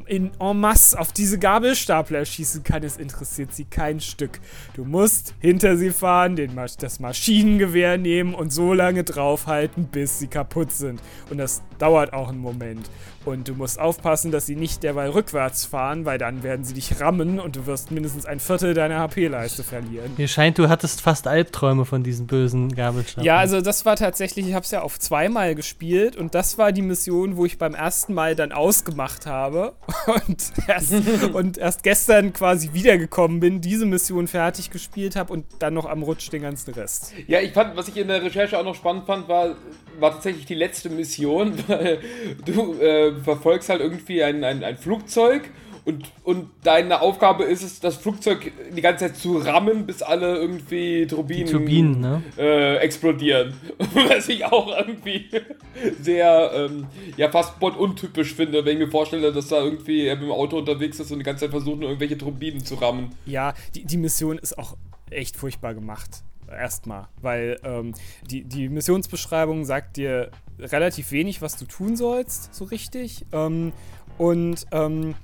in 0.06 0.30
en 0.38 0.60
masse 0.60 0.98
auf 0.98 1.12
diese 1.12 1.38
Gabelstapler 1.38 2.24
schießen 2.24 2.62
kann, 2.62 2.82
es 2.82 2.96
interessiert 2.96 3.52
sie 3.54 3.64
kein 3.64 4.00
Stück. 4.00 4.40
Du 4.74 4.84
musst 4.84 5.34
hinter 5.40 5.76
sie 5.76 5.90
fahren, 5.90 6.36
den 6.36 6.54
das 6.78 7.00
Maschinengewehr 7.00 7.98
nehmen 7.98 8.34
und 8.34 8.52
so 8.52 8.72
lange 8.72 9.04
draufhalten, 9.04 9.86
bis 9.86 10.18
sie 10.18 10.28
kaputt 10.28 10.72
sind. 10.72 11.00
Und 11.30 11.38
das 11.38 11.62
dauert 11.78 12.12
auch 12.12 12.28
einen 12.28 12.38
Moment. 12.38 12.88
Und 13.24 13.48
du 13.48 13.54
musst 13.54 13.78
aufpassen, 13.78 14.32
dass 14.32 14.46
sie 14.46 14.56
nicht 14.56 14.82
derweil 14.82 15.10
rückwärts 15.10 15.64
fahren, 15.64 16.04
weil 16.04 16.18
dann 16.18 16.42
werden 16.42 16.64
sie 16.64 16.74
dich 16.74 17.00
rammen 17.00 17.38
und 17.38 17.56
du 17.56 17.66
wirst 17.66 17.90
mindestens 17.90 18.26
ein 18.26 18.40
Viertel 18.40 18.74
deiner 18.74 18.98
HP-Leiste 18.98 19.62
verlieren. 19.62 20.12
Mir 20.16 20.28
scheint, 20.28 20.58
du 20.58 20.68
hattest 20.68 21.00
fast 21.00 21.26
Albträume 21.26 21.84
von 21.84 22.02
diesen 22.02 22.26
bösen 22.26 22.74
Gabelstaplern. 22.74 23.24
Ja, 23.24 23.38
also 23.38 23.60
das 23.60 23.84
war 23.86 23.96
tatsächlich, 23.96 24.48
ich 24.48 24.54
habe 24.54 24.64
es 24.64 24.70
ja 24.70 24.82
auf 24.82 24.98
zweimal 24.98 25.54
gespielt 25.54 26.16
und 26.16 26.34
das 26.34 26.58
war 26.58 26.72
die 26.72 26.82
Mission, 26.82 27.36
wo 27.36 27.46
ich 27.46 27.58
beim 27.58 27.74
ersten 27.74 28.14
Mal 28.14 28.34
dann 28.34 28.52
ausgemacht 28.52 29.26
habe 29.26 29.74
und 30.26 30.52
erst, 30.66 30.92
und 31.32 31.58
erst 31.58 31.82
gestern 31.82 32.32
quasi 32.32 32.70
wiedergekommen 32.72 33.40
bin, 33.40 33.60
diese 33.60 33.86
Mission 33.86 34.26
fertig 34.26 34.70
gespielt 34.70 35.16
habe 35.16 35.32
und 35.32 35.44
dann 35.60 35.74
noch 35.74 35.86
am 35.86 36.02
Rutsch 36.02 36.30
den 36.32 36.42
ganzen 36.42 36.74
Rest. 36.74 37.12
Ja, 37.26 37.40
ich 37.40 37.52
fand, 37.52 37.76
was 37.76 37.88
ich 37.88 37.96
in 37.96 38.08
der 38.08 38.22
Recherche 38.22 38.58
auch 38.58 38.64
noch 38.64 38.74
spannend 38.74 39.06
fand, 39.06 39.28
war, 39.28 39.56
war 40.00 40.12
tatsächlich 40.12 40.46
die 40.46 40.54
letzte 40.54 40.90
Mission, 40.90 41.54
weil 41.66 41.98
du 42.44 42.74
äh, 42.74 43.14
verfolgst 43.22 43.68
halt 43.68 43.80
irgendwie 43.80 44.22
ein, 44.22 44.44
ein, 44.44 44.64
ein 44.64 44.76
Flugzeug 44.76 45.50
und, 45.84 46.12
und 46.22 46.48
deine 46.62 47.00
Aufgabe 47.00 47.42
ist 47.42 47.62
es, 47.62 47.80
das 47.80 47.96
Flugzeug 47.96 48.52
die 48.74 48.80
ganze 48.80 49.06
Zeit 49.06 49.16
zu 49.16 49.38
rammen, 49.38 49.84
bis 49.84 50.00
alle 50.00 50.36
irgendwie 50.36 51.08
Turbinen, 51.08 51.50
Turbinen, 51.50 52.00
ne? 52.00 52.22
äh, 52.38 52.76
explodieren. 52.76 53.54
Was 54.08 54.28
ich 54.28 54.44
auch 54.44 54.78
irgendwie 54.78 55.28
sehr, 56.00 56.52
ähm, 56.54 56.86
ja, 57.16 57.30
fast 57.30 57.58
bot-untypisch 57.58 58.34
finde, 58.34 58.64
wenn 58.64 58.74
ich 58.74 58.86
mir 58.86 58.90
vorstelle, 58.90 59.32
dass 59.32 59.48
da 59.48 59.60
irgendwie 59.60 60.06
er 60.06 60.14
mit 60.14 60.24
dem 60.24 60.30
Auto 60.30 60.58
unterwegs 60.58 61.00
ist 61.00 61.10
und 61.10 61.18
die 61.18 61.24
ganze 61.24 61.46
Zeit 61.46 61.50
versucht, 61.50 61.80
nur 61.80 61.88
irgendwelche 61.88 62.16
Turbinen 62.16 62.64
zu 62.64 62.76
rammen. 62.76 63.10
Ja, 63.26 63.52
die, 63.74 63.84
die 63.84 63.96
Mission 63.96 64.38
ist 64.38 64.56
auch 64.56 64.76
echt 65.10 65.36
furchtbar 65.36 65.74
gemacht. 65.74 66.22
Erstmal, 66.52 67.08
weil 67.20 67.58
ähm, 67.64 67.94
die, 68.30 68.44
die 68.44 68.68
Missionsbeschreibung 68.68 69.64
sagt 69.64 69.96
dir 69.96 70.30
relativ 70.58 71.10
wenig, 71.12 71.42
was 71.42 71.56
du 71.56 71.64
tun 71.64 71.96
sollst, 71.96 72.54
so 72.54 72.64
richtig. 72.64 73.26
Ähm, 73.32 73.72
und 74.18 74.66
ähm, 74.70 75.14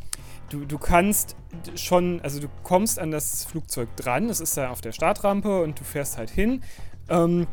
du, 0.50 0.64
du 0.64 0.78
kannst 0.78 1.36
schon, 1.76 2.20
also 2.22 2.40
du 2.40 2.48
kommst 2.62 2.98
an 2.98 3.10
das 3.10 3.44
Flugzeug 3.44 3.94
dran, 3.96 4.28
das 4.28 4.40
ist 4.40 4.56
da 4.56 4.70
auf 4.70 4.80
der 4.80 4.92
Startrampe 4.92 5.62
und 5.62 5.78
du 5.78 5.84
fährst 5.84 6.18
halt 6.18 6.30
hin. 6.30 6.62
Ähm, 7.08 7.46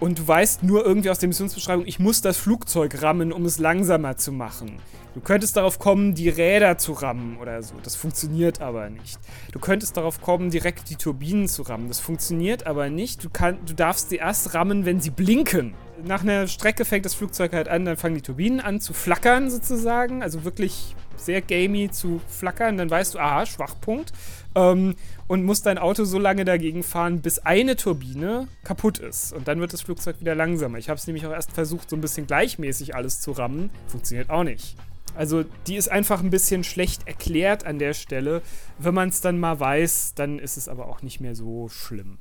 und 0.00 0.18
du 0.20 0.28
weißt 0.28 0.62
nur 0.62 0.84
irgendwie 0.84 1.10
aus 1.10 1.18
der 1.18 1.28
Missionsbeschreibung, 1.28 1.86
ich 1.86 1.98
muss 1.98 2.20
das 2.20 2.36
Flugzeug 2.36 3.02
rammen, 3.02 3.32
um 3.32 3.44
es 3.44 3.58
langsamer 3.58 4.16
zu 4.16 4.30
machen. 4.30 4.80
Du 5.18 5.24
könntest 5.24 5.56
darauf 5.56 5.80
kommen, 5.80 6.14
die 6.14 6.28
Räder 6.28 6.78
zu 6.78 6.92
rammen 6.92 7.38
oder 7.38 7.60
so. 7.60 7.74
Das 7.82 7.96
funktioniert 7.96 8.60
aber 8.60 8.88
nicht. 8.88 9.18
Du 9.50 9.58
könntest 9.58 9.96
darauf 9.96 10.20
kommen, 10.20 10.50
direkt 10.50 10.90
die 10.90 10.94
Turbinen 10.94 11.48
zu 11.48 11.62
rammen. 11.62 11.88
Das 11.88 11.98
funktioniert 11.98 12.68
aber 12.68 12.88
nicht. 12.88 13.24
Du, 13.24 13.28
kann, 13.28 13.58
du 13.66 13.74
darfst 13.74 14.10
sie 14.10 14.16
erst 14.18 14.54
rammen, 14.54 14.84
wenn 14.84 15.00
sie 15.00 15.10
blinken. 15.10 15.74
Nach 16.04 16.22
einer 16.22 16.46
Strecke 16.46 16.84
fängt 16.84 17.04
das 17.04 17.14
Flugzeug 17.14 17.52
halt 17.52 17.66
an, 17.66 17.84
dann 17.84 17.96
fangen 17.96 18.14
die 18.14 18.22
Turbinen 18.22 18.60
an 18.60 18.80
zu 18.80 18.92
flackern 18.92 19.50
sozusagen. 19.50 20.22
Also 20.22 20.44
wirklich 20.44 20.94
sehr 21.16 21.42
gamey 21.42 21.90
zu 21.90 22.20
flackern. 22.28 22.76
Dann 22.76 22.88
weißt 22.88 23.14
du, 23.14 23.18
aha, 23.18 23.44
Schwachpunkt. 23.44 24.12
Ähm, 24.54 24.94
und 25.26 25.42
musst 25.42 25.66
dein 25.66 25.78
Auto 25.78 26.04
so 26.04 26.20
lange 26.20 26.44
dagegen 26.44 26.84
fahren, 26.84 27.22
bis 27.22 27.40
eine 27.40 27.74
Turbine 27.74 28.46
kaputt 28.62 29.00
ist. 29.00 29.32
Und 29.32 29.48
dann 29.48 29.58
wird 29.58 29.72
das 29.72 29.82
Flugzeug 29.82 30.20
wieder 30.20 30.36
langsamer. 30.36 30.78
Ich 30.78 30.88
habe 30.88 30.96
es 30.96 31.08
nämlich 31.08 31.26
auch 31.26 31.32
erst 31.32 31.50
versucht, 31.50 31.90
so 31.90 31.96
ein 31.96 32.00
bisschen 32.00 32.28
gleichmäßig 32.28 32.94
alles 32.94 33.20
zu 33.20 33.32
rammen. 33.32 33.70
Funktioniert 33.88 34.30
auch 34.30 34.44
nicht. 34.44 34.76
Also 35.14 35.44
die 35.66 35.76
ist 35.76 35.88
einfach 35.90 36.22
ein 36.22 36.30
bisschen 36.30 36.64
schlecht 36.64 37.06
erklärt 37.06 37.64
an 37.64 37.78
der 37.78 37.94
Stelle. 37.94 38.42
Wenn 38.78 38.94
man 38.94 39.08
es 39.08 39.20
dann 39.20 39.38
mal 39.38 39.58
weiß, 39.58 40.14
dann 40.14 40.38
ist 40.38 40.56
es 40.56 40.68
aber 40.68 40.88
auch 40.88 41.02
nicht 41.02 41.20
mehr 41.20 41.34
so 41.34 41.68
schlimm. 41.68 42.18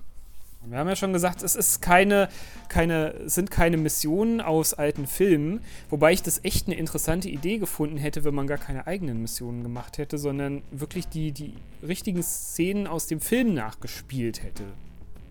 Wir 0.65 0.79
haben 0.79 0.89
ja 0.89 0.97
schon 0.97 1.13
gesagt, 1.13 1.43
es 1.43 1.55
ist 1.55 1.81
keine, 1.81 2.27
keine, 2.67 3.29
sind 3.29 3.51
keine 3.51 3.77
Missionen 3.77 4.41
aus 4.41 4.73
alten 4.73 5.07
Filmen, 5.07 5.61
wobei 5.89 6.11
ich 6.11 6.23
das 6.23 6.43
echt 6.43 6.67
eine 6.67 6.75
interessante 6.75 7.29
Idee 7.29 7.57
gefunden 7.57 7.95
hätte, 7.95 8.25
wenn 8.25 8.35
man 8.35 8.47
gar 8.47 8.57
keine 8.57 8.85
eigenen 8.85 9.21
Missionen 9.21 9.63
gemacht 9.63 9.97
hätte, 9.97 10.17
sondern 10.17 10.63
wirklich 10.71 11.07
die, 11.07 11.31
die 11.31 11.53
richtigen 11.87 12.21
Szenen 12.21 12.85
aus 12.85 13.07
dem 13.07 13.21
Film 13.21 13.53
nachgespielt 13.53 14.43
hätte. 14.43 14.63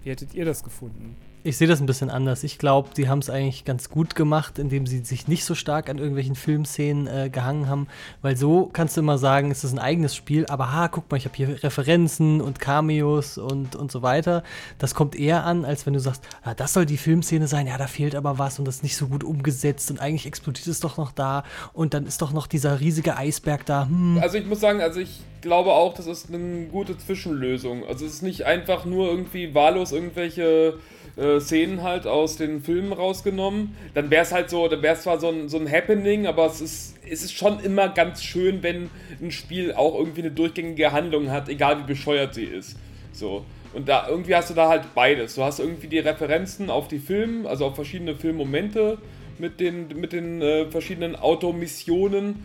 Wie 0.03 0.11
hättet 0.11 0.33
ihr 0.33 0.47
das 0.47 0.64
gefunden? 0.64 1.16
Ich 1.47 1.59
sehe 1.59 1.69
das 1.69 1.81
ein 1.81 1.87
bisschen 1.87 2.11
anders. 2.11 2.43
Ich 2.43 2.59
glaube, 2.59 2.89
die 2.97 3.09
haben 3.09 3.21
es 3.21 3.31
eigentlich 3.31 3.65
ganz 3.65 3.89
gut 3.89 4.17
gemacht, 4.17 4.59
indem 4.59 4.85
sie 4.85 5.05
sich 5.05 5.29
nicht 5.29 5.45
so 5.45 5.55
stark 5.55 5.89
an 5.89 5.99
irgendwelchen 5.99 6.35
Filmszenen 6.35 7.07
äh, 7.07 7.31
gehangen 7.31 7.69
haben, 7.69 7.87
weil 8.21 8.37
so 8.37 8.69
kannst 8.73 8.97
du 8.97 9.01
immer 9.01 9.17
sagen, 9.17 9.53
es 9.53 9.63
ist 9.63 9.73
ein 9.73 9.79
eigenes 9.79 10.17
Spiel, 10.17 10.47
aber 10.47 10.73
ha, 10.73 10.89
guck 10.89 11.09
mal, 11.09 11.19
ich 11.19 11.25
habe 11.25 11.37
hier 11.37 11.63
Referenzen 11.63 12.41
und 12.41 12.59
Cameos 12.59 13.39
und, 13.39 13.77
und 13.77 13.93
so 13.93 14.03
weiter. 14.03 14.43
Das 14.79 14.97
kommt 14.97 15.15
eher 15.15 15.45
an, 15.45 15.65
als 15.65 15.87
wenn 15.87 15.93
du 15.93 16.01
sagst, 16.01 16.25
ah, 16.43 16.55
das 16.55 16.73
soll 16.73 16.85
die 16.85 16.97
Filmszene 16.97 17.47
sein, 17.47 17.69
ja, 17.69 17.79
da 17.79 17.87
fehlt 17.87 18.17
aber 18.17 18.41
was 18.41 18.59
und 18.59 18.65
das 18.65 18.77
ist 18.77 18.83
nicht 18.83 18.97
so 18.97 19.07
gut 19.07 19.23
umgesetzt 19.23 19.89
und 19.93 20.01
eigentlich 20.01 20.27
explodiert 20.27 20.67
es 20.67 20.81
doch 20.81 20.97
noch 20.97 21.13
da 21.13 21.45
und 21.73 21.95
dann 21.95 22.07
ist 22.07 22.23
doch 22.23 22.33
noch 22.33 22.49
dieser 22.49 22.81
riesige 22.81 23.17
Eisberg 23.17 23.65
da. 23.67 23.87
Hm. 23.87 24.19
Also 24.21 24.37
ich 24.37 24.47
muss 24.47 24.59
sagen, 24.59 24.81
also 24.81 24.99
ich 24.99 25.21
glaube 25.43 25.71
auch, 25.71 25.95
das 25.95 26.09
ist 26.09 26.29
eine 26.35 26.67
gute 26.67 26.99
Zwischenlösung. 26.99 27.87
Also 27.87 28.05
es 28.05 28.15
ist 28.15 28.23
nicht 28.23 28.47
einfach 28.47 28.85
nur 28.85 29.09
irgendwie 29.09 29.55
wahllos 29.55 29.93
irgendwelche 29.93 30.75
äh, 31.17 31.41
Szenen 31.41 31.83
halt 31.83 32.07
aus 32.07 32.37
den 32.37 32.63
Filmen 32.63 32.93
rausgenommen. 32.93 33.77
Dann 33.95 34.11
wäre 34.11 34.23
es 34.23 34.33
halt 34.33 34.51
so, 34.51 34.69
dann 34.69 34.83
wäre 34.83 34.95
es 34.95 35.03
zwar 35.03 35.19
so 35.19 35.29
ein, 35.29 35.49
so 35.49 35.59
ein 35.59 35.71
Happening, 35.71 36.27
aber 36.27 36.47
es 36.47 36.61
ist, 36.61 36.99
es 37.09 37.25
ist 37.25 37.33
schon 37.33 37.61
immer 37.61 37.89
ganz 37.89 38.23
schön, 38.23 38.63
wenn 38.63 38.91
ein 39.21 39.31
Spiel 39.31 39.73
auch 39.73 39.99
irgendwie 39.99 40.21
eine 40.21 40.31
durchgängige 40.31 40.93
Handlung 40.93 41.31
hat, 41.31 41.49
egal 41.49 41.79
wie 41.81 41.87
bescheuert 41.87 42.35
sie 42.35 42.45
ist. 42.45 42.77
So. 43.13 43.45
Und 43.73 43.89
da 43.89 44.09
irgendwie 44.09 44.35
hast 44.35 44.51
du 44.51 44.55
da 44.55 44.69
halt 44.69 44.95
beides. 44.95 45.35
Du 45.35 45.43
hast 45.43 45.59
irgendwie 45.59 45.89
die 45.89 45.99
Referenzen 45.99 46.71
auf 46.71 46.89
die 46.89 46.99
Filme, 46.99 47.49
also 47.49 47.67
auf 47.67 47.75
verschiedene 47.75 48.15
Filmmomente 48.15 48.99
mit 49.39 49.61
den, 49.61 49.89
mit 49.89 50.13
den 50.13 50.41
äh, 50.41 50.71
verschiedenen 50.71 51.17
Automissionen 51.17 52.43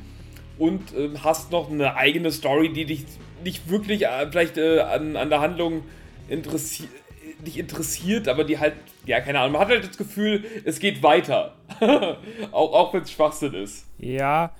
und 0.57 0.93
äh, 0.93 1.09
hast 1.23 1.51
noch 1.51 1.71
eine 1.71 1.95
eigene 1.95 2.31
Story, 2.31 2.71
die 2.73 2.85
dich 2.85 3.05
nicht 3.43 3.69
wirklich 3.69 4.05
äh, 4.05 4.27
vielleicht 4.29 4.57
äh, 4.57 4.79
an, 4.79 5.15
an 5.15 5.29
der 5.29 5.41
Handlung 5.41 5.83
interessiert 6.29 6.89
dich 7.41 7.57
interessiert, 7.57 8.27
aber 8.27 8.43
die 8.43 8.59
halt, 8.59 8.75
ja, 9.05 9.19
keine 9.21 9.39
Ahnung, 9.39 9.53
man 9.53 9.61
hat 9.61 9.69
halt 9.69 9.87
das 9.87 9.97
Gefühl, 9.97 10.43
es 10.65 10.79
geht 10.79 11.03
weiter. 11.03 11.55
auch 12.51 12.73
auch 12.73 12.93
wenn 12.93 13.03
es 13.03 13.11
Schwachsinn 13.11 13.53
ist. 13.53 13.85
Ja. 13.97 14.55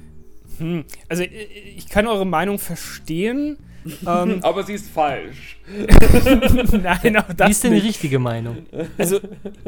Hm. 0.57 0.85
Also, 1.09 1.23
ich 1.23 1.87
kann 1.89 2.07
eure 2.07 2.25
Meinung 2.25 2.59
verstehen. 2.59 3.57
ähm, 4.07 4.39
aber 4.43 4.63
sie 4.63 4.73
ist 4.73 4.89
falsch. 4.91 5.57
Nein, 5.67 7.17
auch 7.17 7.33
das 7.33 7.47
Wie 7.47 7.51
ist 7.51 7.63
denn 7.63 7.73
nicht. 7.73 7.83
die 7.83 7.87
richtige 7.87 8.19
Meinung? 8.19 8.65
Also, 8.97 9.19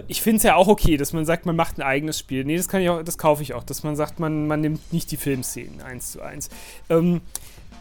ich 0.08 0.22
finde 0.22 0.38
es 0.38 0.44
ja 0.44 0.56
auch 0.56 0.68
okay, 0.68 0.98
dass 0.98 1.14
man 1.14 1.26
sagt, 1.26 1.46
man 1.48 1.56
macht 1.56 1.80
ein 1.80 1.82
eigenes 1.82 2.20
Spiel. 2.20 2.44
Nee, 2.44 2.58
das 2.58 2.68
kann 2.68 2.82
ich 2.82 2.90
auch, 2.90 3.02
das 3.02 3.18
kaufe 3.18 3.42
ich 3.42 3.54
auch, 3.54 3.64
dass 3.64 3.84
man 3.84 3.96
sagt, 3.96 4.20
man, 4.20 4.46
man 4.46 4.62
nimmt 4.62 4.94
nicht 4.94 5.10
die 5.12 5.18
Filmszenen 5.18 5.82
eins 5.82 6.12
zu 6.12 6.22
eins. 6.22 6.50
Ähm, 6.90 7.22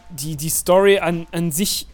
die, 0.09 0.35
die 0.35 0.49
Story 0.49 0.99
an, 0.99 1.27
an 1.31 1.51
sich, 1.51 1.87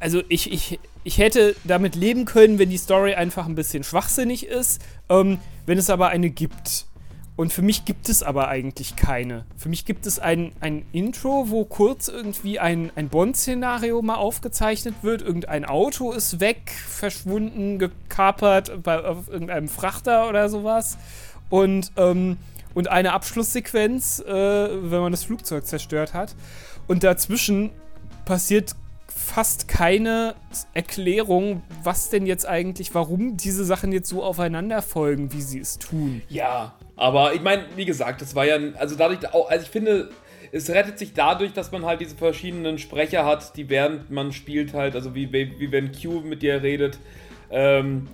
also 0.00 0.22
ich, 0.28 0.52
ich, 0.52 0.78
ich 1.04 1.18
hätte 1.18 1.56
damit 1.64 1.96
leben 1.96 2.24
können, 2.24 2.58
wenn 2.58 2.70
die 2.70 2.78
Story 2.78 3.14
einfach 3.14 3.46
ein 3.46 3.54
bisschen 3.54 3.84
schwachsinnig 3.84 4.46
ist, 4.46 4.80
ähm, 5.08 5.38
wenn 5.66 5.78
es 5.78 5.90
aber 5.90 6.08
eine 6.08 6.30
gibt. 6.30 6.86
Und 7.34 7.52
für 7.52 7.62
mich 7.62 7.86
gibt 7.86 8.08
es 8.08 8.22
aber 8.22 8.48
eigentlich 8.48 8.94
keine. 8.94 9.46
Für 9.56 9.70
mich 9.70 9.86
gibt 9.86 10.06
es 10.06 10.18
ein, 10.18 10.52
ein 10.60 10.84
Intro, 10.92 11.46
wo 11.48 11.64
kurz 11.64 12.08
irgendwie 12.08 12.58
ein, 12.58 12.92
ein 12.94 13.08
Bond-Szenario 13.08 14.02
mal 14.02 14.16
aufgezeichnet 14.16 14.96
wird. 15.02 15.22
Irgendein 15.22 15.64
Auto 15.64 16.12
ist 16.12 16.40
weg, 16.40 16.70
verschwunden, 16.70 17.78
gekapert 17.78 18.82
bei, 18.82 19.02
auf 19.02 19.28
irgendeinem 19.28 19.68
Frachter 19.68 20.28
oder 20.28 20.50
sowas. 20.50 20.98
Und, 21.48 21.92
ähm, 21.96 22.36
und 22.74 22.88
eine 22.88 23.12
Abschlusssequenz, 23.14 24.20
äh, 24.20 24.30
wenn 24.30 25.00
man 25.00 25.12
das 25.12 25.24
Flugzeug 25.24 25.66
zerstört 25.66 26.12
hat. 26.12 26.34
Und 26.86 27.02
dazwischen 27.02 27.70
passiert 28.26 28.76
fast 29.14 29.68
keine 29.68 30.34
Erklärung, 30.74 31.62
was 31.82 32.10
denn 32.10 32.26
jetzt 32.26 32.46
eigentlich, 32.46 32.94
warum 32.94 33.36
diese 33.36 33.64
Sachen 33.64 33.92
jetzt 33.92 34.08
so 34.08 34.22
aufeinander 34.22 34.82
folgen, 34.82 35.32
wie 35.32 35.40
sie 35.40 35.60
es 35.60 35.78
tun. 35.78 36.22
Ja, 36.28 36.74
aber 36.96 37.34
ich 37.34 37.40
meine, 37.40 37.64
wie 37.76 37.84
gesagt, 37.84 38.22
das 38.22 38.34
war 38.34 38.44
ja, 38.44 38.58
also 38.78 38.96
dadurch, 38.96 39.20
also 39.32 39.64
ich 39.64 39.70
finde, 39.70 40.10
es 40.50 40.68
rettet 40.70 40.98
sich 40.98 41.14
dadurch, 41.14 41.52
dass 41.52 41.72
man 41.72 41.84
halt 41.84 42.00
diese 42.00 42.16
verschiedenen 42.16 42.78
Sprecher 42.78 43.24
hat, 43.24 43.56
die 43.56 43.68
während 43.68 44.10
man 44.10 44.32
spielt 44.32 44.74
halt, 44.74 44.94
also 44.94 45.14
wie, 45.14 45.32
wie, 45.32 45.72
wenn 45.72 45.92
Q 45.92 46.20
mit 46.20 46.42
dir 46.42 46.62
redet, 46.62 46.98
ähm, 47.50 48.08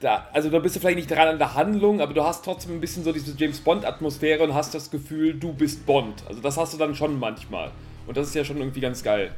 da, 0.00 0.28
also 0.32 0.48
da 0.50 0.58
bist 0.60 0.76
du 0.76 0.80
vielleicht 0.80 0.96
nicht 0.96 1.10
dran 1.10 1.28
an 1.28 1.38
der 1.38 1.54
Handlung, 1.54 2.00
aber 2.00 2.14
du 2.14 2.22
hast 2.22 2.44
trotzdem 2.44 2.74
ein 2.74 2.80
bisschen 2.80 3.04
so 3.04 3.12
diese 3.12 3.34
James 3.36 3.60
Bond-Atmosphäre 3.60 4.44
und 4.44 4.54
hast 4.54 4.74
das 4.74 4.90
Gefühl, 4.90 5.34
du 5.34 5.52
bist 5.52 5.86
Bond. 5.86 6.22
Also 6.28 6.40
das 6.40 6.56
hast 6.56 6.74
du 6.74 6.78
dann 6.78 6.94
schon 6.94 7.18
manchmal. 7.18 7.72
Und 8.06 8.16
das 8.16 8.28
ist 8.28 8.34
ja 8.34 8.44
schon 8.44 8.58
irgendwie 8.58 8.80
ganz 8.80 9.02
geil 9.02 9.32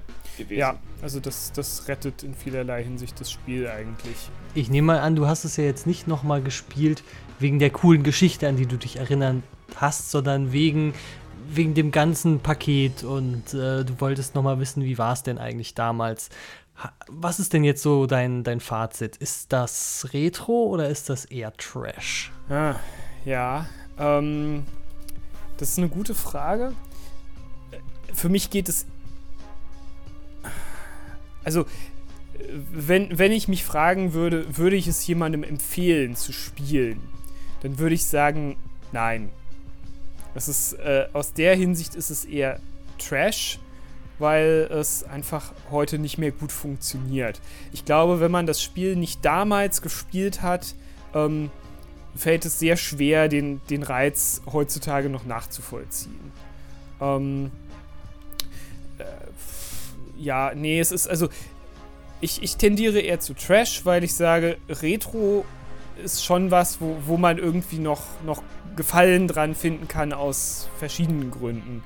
gewesen. 0.44 0.60
Ja, 0.60 0.78
also 1.02 1.20
das, 1.20 1.52
das 1.52 1.88
rettet 1.88 2.22
in 2.22 2.34
vielerlei 2.34 2.82
Hinsicht 2.82 3.20
das 3.20 3.30
Spiel 3.30 3.68
eigentlich. 3.68 4.16
Ich 4.54 4.70
nehme 4.70 4.86
mal 4.86 5.00
an, 5.00 5.16
du 5.16 5.26
hast 5.26 5.44
es 5.44 5.56
ja 5.56 5.64
jetzt 5.64 5.86
nicht 5.86 6.08
nochmal 6.08 6.42
gespielt 6.42 7.02
wegen 7.38 7.58
der 7.58 7.70
coolen 7.70 8.02
Geschichte, 8.02 8.48
an 8.48 8.56
die 8.56 8.66
du 8.66 8.76
dich 8.76 8.96
erinnern 8.96 9.42
hast, 9.76 10.10
sondern 10.10 10.52
wegen, 10.52 10.94
wegen 11.48 11.74
dem 11.74 11.90
ganzen 11.90 12.40
Paket 12.40 13.02
und 13.02 13.54
äh, 13.54 13.84
du 13.84 14.00
wolltest 14.00 14.34
nochmal 14.34 14.58
wissen, 14.58 14.84
wie 14.84 14.98
war 14.98 15.12
es 15.12 15.22
denn 15.22 15.38
eigentlich 15.38 15.74
damals. 15.74 16.28
Was 17.08 17.38
ist 17.38 17.52
denn 17.52 17.64
jetzt 17.64 17.82
so 17.82 18.06
dein, 18.06 18.42
dein 18.42 18.60
Fazit? 18.60 19.16
Ist 19.16 19.52
das 19.52 20.08
Retro 20.12 20.66
oder 20.66 20.88
ist 20.88 21.10
das 21.10 21.26
eher 21.26 21.52
Trash? 21.54 22.32
Ah, 22.48 22.74
ja, 23.24 23.66
ähm, 23.98 24.64
das 25.58 25.72
ist 25.72 25.78
eine 25.78 25.88
gute 25.88 26.14
Frage. 26.14 26.72
Für 28.14 28.28
mich 28.28 28.50
geht 28.50 28.68
es 28.68 28.86
also 31.44 31.64
wenn, 32.72 33.18
wenn 33.18 33.32
ich 33.32 33.48
mich 33.48 33.64
fragen 33.64 34.12
würde, 34.12 34.56
würde 34.56 34.76
ich 34.76 34.86
es 34.86 35.06
jemandem 35.06 35.42
empfehlen 35.42 36.16
zu 36.16 36.32
spielen, 36.32 37.00
dann 37.62 37.78
würde 37.78 37.94
ich 37.94 38.06
sagen, 38.06 38.56
nein. 38.92 39.30
Das 40.34 40.48
ist, 40.48 40.74
äh, 40.74 41.08
aus 41.12 41.32
der 41.32 41.56
Hinsicht 41.56 41.94
ist 41.94 42.10
es 42.10 42.24
eher 42.24 42.60
Trash, 42.98 43.58
weil 44.18 44.68
es 44.70 45.02
einfach 45.04 45.52
heute 45.70 45.98
nicht 45.98 46.18
mehr 46.18 46.30
gut 46.30 46.52
funktioniert. 46.52 47.40
Ich 47.72 47.84
glaube, 47.84 48.20
wenn 48.20 48.30
man 48.30 48.46
das 48.46 48.62
Spiel 48.62 48.96
nicht 48.96 49.24
damals 49.24 49.82
gespielt 49.82 50.42
hat, 50.42 50.74
ähm, 51.14 51.50
fällt 52.14 52.44
es 52.44 52.58
sehr 52.58 52.76
schwer, 52.76 53.28
den, 53.28 53.60
den 53.70 53.82
Reiz 53.82 54.42
heutzutage 54.50 55.08
noch 55.08 55.24
nachzuvollziehen. 55.24 56.32
Ähm, 57.00 57.50
ja, 60.20 60.52
nee, 60.54 60.78
es 60.78 60.92
ist 60.92 61.08
also. 61.08 61.28
Ich, 62.22 62.42
ich 62.42 62.56
tendiere 62.58 63.00
eher 63.00 63.18
zu 63.18 63.32
Trash, 63.32 63.86
weil 63.86 64.04
ich 64.04 64.14
sage, 64.14 64.58
Retro 64.68 65.46
ist 66.04 66.22
schon 66.22 66.50
was, 66.50 66.78
wo, 66.78 66.98
wo 67.06 67.16
man 67.16 67.38
irgendwie 67.38 67.78
noch, 67.78 68.02
noch 68.26 68.42
Gefallen 68.76 69.26
dran 69.26 69.54
finden 69.54 69.88
kann 69.88 70.12
aus 70.12 70.68
verschiedenen 70.78 71.30
Gründen. 71.30 71.82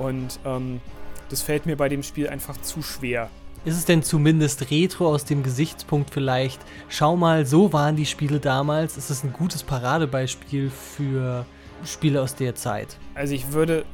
Und 0.00 0.40
ähm, 0.44 0.80
das 1.28 1.42
fällt 1.42 1.66
mir 1.66 1.76
bei 1.76 1.88
dem 1.88 2.02
Spiel 2.02 2.28
einfach 2.28 2.60
zu 2.60 2.82
schwer. 2.82 3.30
Ist 3.64 3.76
es 3.76 3.84
denn 3.84 4.02
zumindest 4.02 4.72
retro 4.72 5.08
aus 5.08 5.24
dem 5.24 5.44
Gesichtspunkt 5.44 6.10
vielleicht? 6.10 6.60
Schau 6.88 7.16
mal, 7.16 7.46
so 7.46 7.72
waren 7.72 7.94
die 7.94 8.06
Spiele 8.06 8.40
damals. 8.40 8.96
Ist 8.96 9.10
es 9.10 9.22
ein 9.22 9.32
gutes 9.32 9.62
Paradebeispiel 9.62 10.70
für 10.70 11.46
Spiele 11.84 12.22
aus 12.22 12.34
der 12.34 12.56
Zeit? 12.56 12.96
Also 13.14 13.34
ich 13.34 13.52
würde 13.52 13.84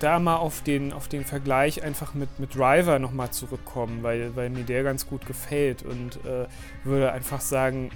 da 0.00 0.18
mal 0.18 0.36
auf 0.36 0.62
den, 0.62 0.92
auf 0.92 1.08
den 1.08 1.24
Vergleich 1.24 1.82
einfach 1.82 2.14
mit, 2.14 2.38
mit 2.38 2.54
Driver 2.54 2.98
nochmal 2.98 3.30
zurückkommen, 3.30 4.02
weil, 4.02 4.34
weil 4.36 4.50
mir 4.50 4.64
der 4.64 4.82
ganz 4.82 5.06
gut 5.06 5.26
gefällt 5.26 5.82
und 5.82 6.16
äh, 6.24 6.46
würde 6.84 7.12
einfach 7.12 7.40
sagen, 7.40 7.90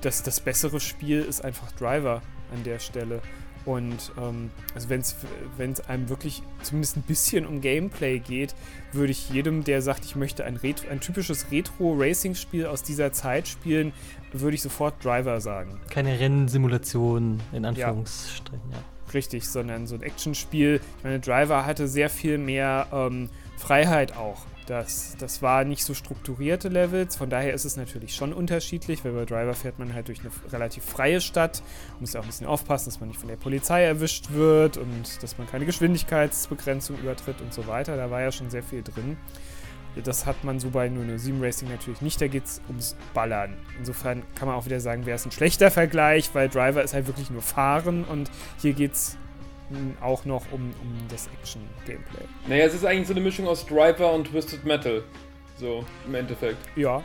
das, 0.00 0.22
das 0.22 0.40
bessere 0.40 0.80
Spiel 0.80 1.22
ist 1.22 1.44
einfach 1.44 1.70
Driver 1.72 2.22
an 2.52 2.64
der 2.64 2.78
Stelle. 2.78 3.20
Und 3.66 4.12
ähm, 4.18 4.50
also 4.74 4.88
wenn 4.88 5.00
es 5.00 5.80
einem 5.88 6.08
wirklich 6.08 6.42
zumindest 6.62 6.96
ein 6.96 7.02
bisschen 7.02 7.46
um 7.46 7.60
Gameplay 7.60 8.18
geht, 8.18 8.54
würde 8.92 9.12
ich 9.12 9.28
jedem, 9.30 9.64
der 9.64 9.82
sagt, 9.82 10.04
ich 10.04 10.16
möchte 10.16 10.44
ein, 10.44 10.56
Ret 10.56 10.88
ein 10.90 11.00
typisches 11.00 11.50
Retro-Racing-Spiel 11.50 12.66
aus 12.66 12.82
dieser 12.82 13.12
Zeit 13.12 13.48
spielen, 13.48 13.92
würde 14.32 14.54
ich 14.54 14.62
sofort 14.62 15.04
Driver 15.04 15.40
sagen. 15.40 15.78
Keine 15.90 16.18
Rennsimulation 16.18 17.40
in 17.52 17.64
Anführungsstrichen, 17.66 18.70
ja. 18.70 18.78
ja. 18.78 18.99
Richtig, 19.12 19.48
sondern 19.48 19.86
so 19.86 19.94
ein 19.94 20.02
Actionspiel. 20.02 20.80
Ich 20.98 21.04
meine, 21.04 21.20
Driver 21.20 21.66
hatte 21.66 21.88
sehr 21.88 22.10
viel 22.10 22.38
mehr 22.38 22.86
ähm, 22.92 23.28
Freiheit 23.56 24.16
auch. 24.16 24.46
Das, 24.66 25.16
das 25.18 25.42
war 25.42 25.64
nicht 25.64 25.84
so 25.84 25.94
strukturierte 25.94 26.68
Levels, 26.68 27.16
von 27.16 27.28
daher 27.28 27.54
ist 27.54 27.64
es 27.64 27.76
natürlich 27.76 28.14
schon 28.14 28.32
unterschiedlich, 28.32 29.04
weil 29.04 29.10
bei 29.10 29.24
Driver 29.24 29.52
fährt 29.52 29.80
man 29.80 29.94
halt 29.94 30.06
durch 30.06 30.20
eine 30.20 30.30
relativ 30.52 30.84
freie 30.84 31.20
Stadt, 31.20 31.60
muss 31.98 32.12
ja 32.12 32.20
auch 32.20 32.24
ein 32.24 32.28
bisschen 32.28 32.46
aufpassen, 32.46 32.84
dass 32.84 33.00
man 33.00 33.08
nicht 33.08 33.18
von 33.18 33.28
der 33.28 33.34
Polizei 33.34 33.82
erwischt 33.82 34.30
wird 34.30 34.76
und 34.76 35.22
dass 35.24 35.38
man 35.38 35.48
keine 35.48 35.66
Geschwindigkeitsbegrenzung 35.66 36.98
übertritt 36.98 37.40
und 37.40 37.52
so 37.52 37.66
weiter. 37.66 37.96
Da 37.96 38.12
war 38.12 38.20
ja 38.20 38.30
schon 38.30 38.48
sehr 38.48 38.62
viel 38.62 38.84
drin. 38.84 39.16
Das 40.04 40.26
hat 40.26 40.44
man 40.44 40.60
so 40.60 40.70
bei 40.70 40.88
007 40.88 41.42
Racing 41.42 41.68
natürlich 41.68 42.00
nicht, 42.00 42.20
da 42.20 42.28
geht 42.28 42.44
es 42.44 42.60
ums 42.68 42.96
Ballern. 43.12 43.56
Insofern 43.78 44.22
kann 44.34 44.48
man 44.48 44.56
auch 44.56 44.64
wieder 44.66 44.80
sagen, 44.80 45.06
wäre 45.06 45.16
es 45.16 45.26
ein 45.26 45.32
schlechter 45.32 45.70
Vergleich, 45.70 46.30
weil 46.32 46.48
Driver 46.48 46.82
ist 46.82 46.94
halt 46.94 47.06
wirklich 47.06 47.30
nur 47.30 47.42
Fahren 47.42 48.04
und 48.04 48.30
hier 48.60 48.72
geht 48.72 48.92
es 48.92 49.16
auch 50.00 50.24
noch 50.24 50.42
um, 50.52 50.72
um 50.82 50.96
das 51.08 51.28
Action-Gameplay. 51.38 52.24
Naja, 52.48 52.64
es 52.64 52.74
ist 52.74 52.84
eigentlich 52.84 53.06
so 53.06 53.14
eine 53.14 53.20
Mischung 53.20 53.46
aus 53.46 53.66
Driver 53.66 54.12
und 54.12 54.28
Twisted 54.28 54.64
Metal. 54.64 55.04
So, 55.56 55.84
im 56.06 56.14
Endeffekt. 56.14 56.56
Ja. 56.76 57.02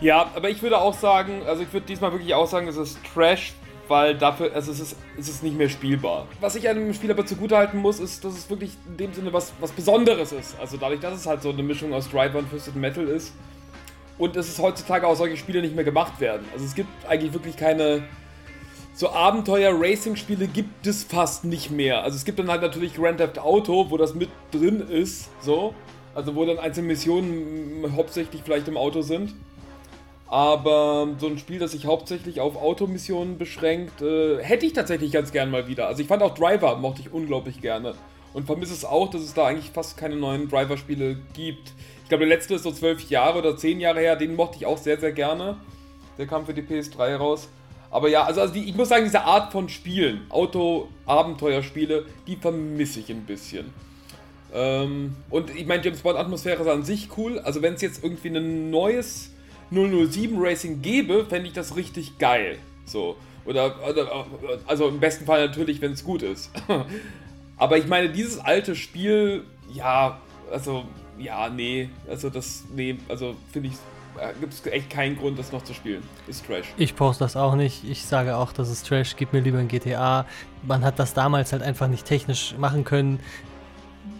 Ja, 0.00 0.30
aber 0.34 0.50
ich 0.50 0.62
würde 0.62 0.78
auch 0.78 0.94
sagen, 0.94 1.42
also 1.46 1.62
ich 1.62 1.72
würde 1.72 1.86
diesmal 1.86 2.12
wirklich 2.12 2.34
auch 2.34 2.46
sagen, 2.46 2.66
es 2.66 2.76
ist 2.76 2.98
Trash, 3.14 3.52
weil 3.92 4.16
dafür, 4.16 4.54
also 4.54 4.72
es 4.72 4.80
ist, 4.80 4.96
es 5.18 5.28
ist 5.28 5.42
nicht 5.42 5.54
mehr 5.54 5.68
spielbar. 5.68 6.26
Was 6.40 6.54
ich 6.54 6.66
einem 6.66 6.94
Spiel 6.94 7.10
aber 7.10 7.26
zugutehalten 7.26 7.78
muss, 7.78 8.00
ist, 8.00 8.24
dass 8.24 8.32
es 8.32 8.48
wirklich 8.48 8.70
in 8.88 8.96
dem 8.96 9.12
Sinne 9.12 9.34
was, 9.34 9.52
was 9.60 9.70
Besonderes 9.70 10.32
ist. 10.32 10.58
Also 10.58 10.78
dadurch, 10.78 11.00
dass 11.00 11.14
es 11.14 11.26
halt 11.26 11.42
so 11.42 11.50
eine 11.50 11.62
Mischung 11.62 11.92
aus 11.92 12.08
Driver 12.08 12.38
und 12.38 12.48
Twisted 12.48 12.74
Metal 12.74 13.06
ist. 13.06 13.34
Und 14.16 14.34
dass 14.34 14.48
es 14.48 14.58
heutzutage 14.58 15.06
auch 15.06 15.14
solche 15.14 15.36
Spiele 15.36 15.60
nicht 15.60 15.74
mehr 15.74 15.84
gemacht 15.84 16.20
werden. 16.20 16.46
Also 16.54 16.64
es 16.64 16.74
gibt 16.74 16.88
eigentlich 17.06 17.34
wirklich 17.34 17.54
keine 17.54 18.04
so 18.94 19.10
Abenteuer-Racing-Spiele 19.10 20.46
gibt 20.46 20.86
es 20.86 21.04
fast 21.04 21.44
nicht 21.44 21.70
mehr. 21.70 22.02
Also 22.02 22.16
es 22.16 22.24
gibt 22.24 22.38
dann 22.38 22.50
halt 22.50 22.62
natürlich 22.62 22.94
Grand 22.94 23.18
Theft 23.18 23.38
Auto, 23.40 23.90
wo 23.90 23.98
das 23.98 24.14
mit 24.14 24.30
drin 24.52 24.80
ist, 24.80 25.28
so. 25.42 25.74
Also 26.14 26.34
wo 26.34 26.46
dann 26.46 26.58
einzelne 26.58 26.86
Missionen 26.86 27.94
hauptsächlich 27.94 28.40
vielleicht 28.42 28.68
im 28.68 28.78
Auto 28.78 29.02
sind. 29.02 29.34
Aber 30.32 31.08
so 31.18 31.26
ein 31.26 31.36
Spiel, 31.36 31.58
das 31.58 31.72
sich 31.72 31.84
hauptsächlich 31.84 32.40
auf 32.40 32.56
Automissionen 32.56 33.36
beschränkt, 33.36 34.00
äh, 34.00 34.42
hätte 34.42 34.64
ich 34.64 34.72
tatsächlich 34.72 35.12
ganz 35.12 35.30
gern 35.30 35.50
mal 35.50 35.68
wieder. 35.68 35.88
Also 35.88 36.00
ich 36.00 36.08
fand 36.08 36.22
auch 36.22 36.32
Driver, 36.32 36.74
mochte 36.76 37.02
ich 37.02 37.12
unglaublich 37.12 37.60
gerne. 37.60 37.94
Und 38.32 38.46
vermisse 38.46 38.72
es 38.72 38.86
auch, 38.86 39.10
dass 39.10 39.20
es 39.20 39.34
da 39.34 39.44
eigentlich 39.44 39.72
fast 39.72 39.98
keine 39.98 40.16
neuen 40.16 40.48
Driver-Spiele 40.48 41.18
gibt. 41.34 41.72
Ich 42.02 42.08
glaube, 42.08 42.24
der 42.24 42.34
letzte 42.34 42.54
ist 42.54 42.62
so 42.62 42.72
zwölf 42.72 43.10
Jahre 43.10 43.40
oder 43.40 43.58
zehn 43.58 43.78
Jahre 43.78 44.00
her, 44.00 44.16
den 44.16 44.34
mochte 44.34 44.56
ich 44.56 44.64
auch 44.64 44.78
sehr, 44.78 44.98
sehr 44.98 45.12
gerne. 45.12 45.58
Der 46.16 46.26
kam 46.26 46.46
für 46.46 46.54
die 46.54 46.62
PS3 46.62 47.16
raus. 47.16 47.50
Aber 47.90 48.08
ja, 48.08 48.24
also, 48.24 48.40
also 48.40 48.54
die, 48.54 48.66
ich 48.66 48.74
muss 48.74 48.88
sagen, 48.88 49.04
diese 49.04 49.24
Art 49.24 49.52
von 49.52 49.68
Spielen, 49.68 50.22
Auto-Abenteuerspiele, 50.30 52.06
die 52.26 52.36
vermisse 52.36 53.00
ich 53.00 53.10
ein 53.10 53.26
bisschen. 53.26 53.66
Ähm, 54.54 55.14
und 55.28 55.54
ich 55.54 55.66
meine, 55.66 55.84
James 55.84 56.00
Bond-Atmosphäre 56.00 56.62
ist 56.62 56.68
an 56.68 56.84
sich 56.84 57.10
cool. 57.18 57.38
Also 57.40 57.60
wenn 57.60 57.74
es 57.74 57.82
jetzt 57.82 58.02
irgendwie 58.02 58.28
ein 58.28 58.70
neues 58.70 59.31
007 59.72 60.36
Racing 60.38 60.82
gäbe, 60.82 61.26
fände 61.26 61.48
ich 61.48 61.54
das 61.54 61.76
richtig 61.76 62.18
geil. 62.18 62.58
So. 62.84 63.16
Oder, 63.44 63.74
oder 63.88 64.26
also 64.66 64.88
im 64.88 65.00
besten 65.00 65.24
Fall 65.24 65.46
natürlich, 65.46 65.80
wenn 65.80 65.92
es 65.92 66.04
gut 66.04 66.22
ist. 66.22 66.50
Aber 67.56 67.78
ich 67.78 67.86
meine, 67.86 68.10
dieses 68.10 68.38
alte 68.38 68.76
Spiel, 68.76 69.44
ja, 69.72 70.20
also, 70.50 70.84
ja, 71.18 71.48
nee, 71.48 71.88
also 72.08 72.30
das, 72.30 72.64
nee, 72.74 72.96
also 73.08 73.34
finde 73.52 73.68
ich 73.68 73.74
äh, 74.18 74.32
gibt 74.40 74.52
es 74.52 74.66
echt 74.66 74.90
keinen 74.90 75.16
Grund, 75.16 75.38
das 75.38 75.52
noch 75.52 75.64
zu 75.64 75.72
spielen. 75.72 76.02
Ist 76.26 76.46
Trash. 76.46 76.66
Ich 76.76 76.94
poste 76.94 77.24
das 77.24 77.36
auch 77.36 77.54
nicht. 77.54 77.84
Ich 77.84 78.04
sage 78.04 78.36
auch, 78.36 78.52
das 78.52 78.70
ist 78.70 78.86
Trash. 78.86 79.16
Gib 79.16 79.32
mir 79.32 79.40
lieber 79.40 79.58
ein 79.58 79.68
GTA. 79.68 80.26
Man 80.62 80.84
hat 80.84 80.98
das 80.98 81.14
damals 81.14 81.52
halt 81.52 81.62
einfach 81.62 81.88
nicht 81.88 82.04
technisch 82.04 82.54
machen 82.58 82.84
können 82.84 83.20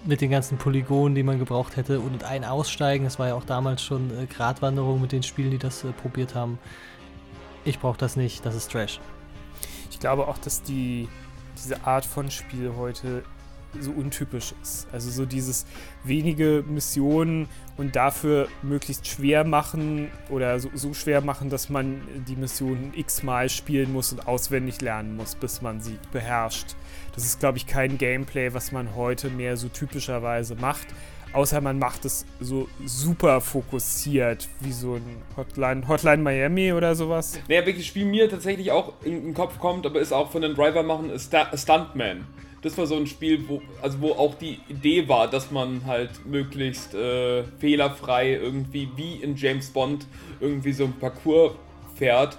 mit 0.04 0.20
den 0.20 0.30
ganzen 0.30 0.58
Polygonen, 0.58 1.14
die 1.14 1.22
man 1.22 1.38
gebraucht 1.38 1.76
hätte 1.76 2.00
und 2.00 2.24
ein 2.24 2.44
Aussteigen. 2.44 3.04
Das 3.04 3.18
war 3.18 3.28
ja 3.28 3.34
auch 3.34 3.44
damals 3.44 3.82
schon 3.82 4.10
äh, 4.10 4.26
Gratwanderung 4.26 5.00
mit 5.00 5.12
den 5.12 5.22
Spielen, 5.22 5.50
die 5.50 5.58
das 5.58 5.84
äh, 5.84 5.92
probiert 5.92 6.34
haben. 6.34 6.58
Ich 7.64 7.78
brauche 7.78 7.98
das 7.98 8.16
nicht. 8.16 8.44
Das 8.44 8.54
ist 8.54 8.70
Trash. 8.70 9.00
Ich 9.90 10.00
glaube 10.00 10.26
auch, 10.26 10.38
dass 10.38 10.62
die 10.62 11.08
diese 11.56 11.84
Art 11.86 12.04
von 12.04 12.30
Spiel 12.30 12.72
heute 12.76 13.22
so 13.80 13.90
untypisch 13.90 14.54
ist. 14.62 14.86
Also 14.92 15.10
so 15.10 15.24
dieses 15.24 15.66
wenige 16.04 16.64
Missionen 16.66 17.48
und 17.76 17.96
dafür 17.96 18.48
möglichst 18.62 19.06
schwer 19.06 19.44
machen 19.44 20.08
oder 20.28 20.58
so, 20.60 20.70
so 20.74 20.94
schwer 20.94 21.20
machen, 21.20 21.50
dass 21.50 21.68
man 21.68 22.02
die 22.28 22.36
Missionen 22.36 22.92
x-mal 22.94 23.48
spielen 23.48 23.92
muss 23.92 24.12
und 24.12 24.26
auswendig 24.26 24.80
lernen 24.80 25.16
muss, 25.16 25.34
bis 25.34 25.62
man 25.62 25.80
sie 25.80 25.98
beherrscht. 26.12 26.74
Das 27.14 27.24
ist, 27.24 27.40
glaube 27.40 27.58
ich, 27.58 27.66
kein 27.66 27.98
Gameplay, 27.98 28.52
was 28.54 28.72
man 28.72 28.94
heute 28.94 29.30
mehr 29.30 29.56
so 29.56 29.68
typischerweise 29.68 30.54
macht. 30.54 30.86
Außer 31.32 31.62
man 31.62 31.78
macht 31.78 32.04
es 32.04 32.26
so 32.40 32.68
super 32.84 33.40
fokussiert, 33.40 34.48
wie 34.60 34.72
so 34.72 34.96
ein 34.96 35.22
Hotline, 35.34 35.88
Hotline 35.88 36.22
Miami 36.22 36.74
oder 36.74 36.94
sowas. 36.94 37.40
Naja, 37.48 37.64
welches 37.64 37.86
Spiel 37.86 38.04
mir 38.04 38.28
tatsächlich 38.28 38.70
auch 38.70 38.92
in 39.02 39.24
den 39.24 39.34
Kopf 39.34 39.58
kommt, 39.58 39.86
aber 39.86 39.98
ist 40.00 40.12
auch 40.12 40.30
von 40.30 40.42
den 40.42 40.54
Driver 40.54 40.82
machen, 40.82 41.08
ist 41.08 41.34
Stuntman 41.54 42.26
das 42.62 42.78
war 42.78 42.86
so 42.86 42.96
ein 42.96 43.06
Spiel, 43.06 43.48
wo, 43.48 43.60
also 43.82 44.00
wo 44.00 44.12
auch 44.12 44.36
die 44.36 44.60
Idee 44.68 45.08
war, 45.08 45.28
dass 45.28 45.50
man 45.50 45.84
halt 45.84 46.24
möglichst 46.24 46.94
äh, 46.94 47.42
fehlerfrei 47.58 48.34
irgendwie 48.34 48.88
wie 48.96 49.16
in 49.16 49.36
James 49.36 49.70
Bond 49.70 50.06
irgendwie 50.40 50.72
so 50.72 50.84
ein 50.84 50.92
Parcours 50.98 51.52
fährt. 51.96 52.38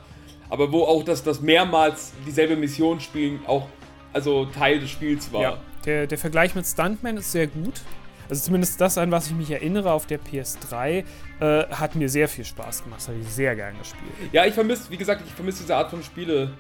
Aber 0.50 0.72
wo 0.72 0.84
auch 0.84 1.04
das, 1.04 1.24
das 1.24 1.42
mehrmals 1.42 2.14
dieselbe 2.26 2.56
Mission 2.56 3.00
spielen 3.00 3.42
auch 3.48 3.68
also 4.14 4.46
Teil 4.46 4.80
des 4.80 4.92
Spiels 4.92 5.34
war. 5.34 5.42
Ja, 5.42 5.58
der, 5.86 6.08
der 6.08 6.18
Vergleich 6.18 6.56
mit 6.56 6.66
Stuntman 6.66 7.18
ist 7.18 7.32
sehr 7.32 7.48
gut. 7.48 7.82
Also 8.30 8.46
zumindest 8.46 8.80
das, 8.80 8.98
an 8.98 9.12
was 9.12 9.28
ich 9.28 9.34
mich 9.34 9.52
erinnere 9.52 9.92
auf 9.92 10.06
der 10.06 10.20
PS3, 10.20 11.04
äh, 11.40 11.66
hat 11.68 11.96
mir 11.96 12.08
sehr 12.08 12.30
viel 12.30 12.46
Spaß 12.46 12.84
gemacht. 12.84 13.02
Das 13.02 13.10
habe 13.10 13.18
ich 13.20 13.28
sehr 13.28 13.56
gerne 13.56 13.78
gespielt. 13.78 14.32
Ja, 14.32 14.46
ich 14.46 14.54
vermisse, 14.54 14.90
wie 14.90 14.98
gesagt, 14.98 15.24
ich 15.26 15.34
vermisse 15.34 15.64
diese 15.64 15.76
Art 15.76 15.90
von 15.90 16.02
Spiele 16.04 16.54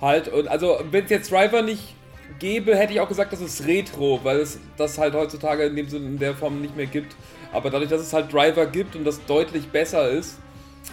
halt. 0.00 0.28
Und 0.28 0.48
also, 0.48 0.80
wenn 0.90 1.04
es 1.04 1.10
jetzt 1.10 1.30
Driver 1.30 1.60
nicht 1.60 1.94
gäbe, 2.38 2.76
hätte 2.76 2.92
ich 2.92 3.00
auch 3.00 3.08
gesagt, 3.08 3.32
das 3.32 3.40
ist 3.40 3.66
Retro, 3.66 4.20
weil 4.22 4.40
es 4.40 4.58
das 4.76 4.98
halt 4.98 5.14
heutzutage 5.14 5.64
in 5.64 5.76
dem 5.76 5.88
Sinne 5.88 6.06
in 6.06 6.18
der 6.18 6.34
Form 6.34 6.60
nicht 6.60 6.76
mehr 6.76 6.86
gibt. 6.86 7.14
Aber 7.52 7.70
dadurch, 7.70 7.90
dass 7.90 8.00
es 8.00 8.12
halt 8.12 8.32
Driver 8.32 8.66
gibt 8.66 8.96
und 8.96 9.04
das 9.04 9.24
deutlich 9.26 9.68
besser 9.68 10.08
ist, 10.08 10.38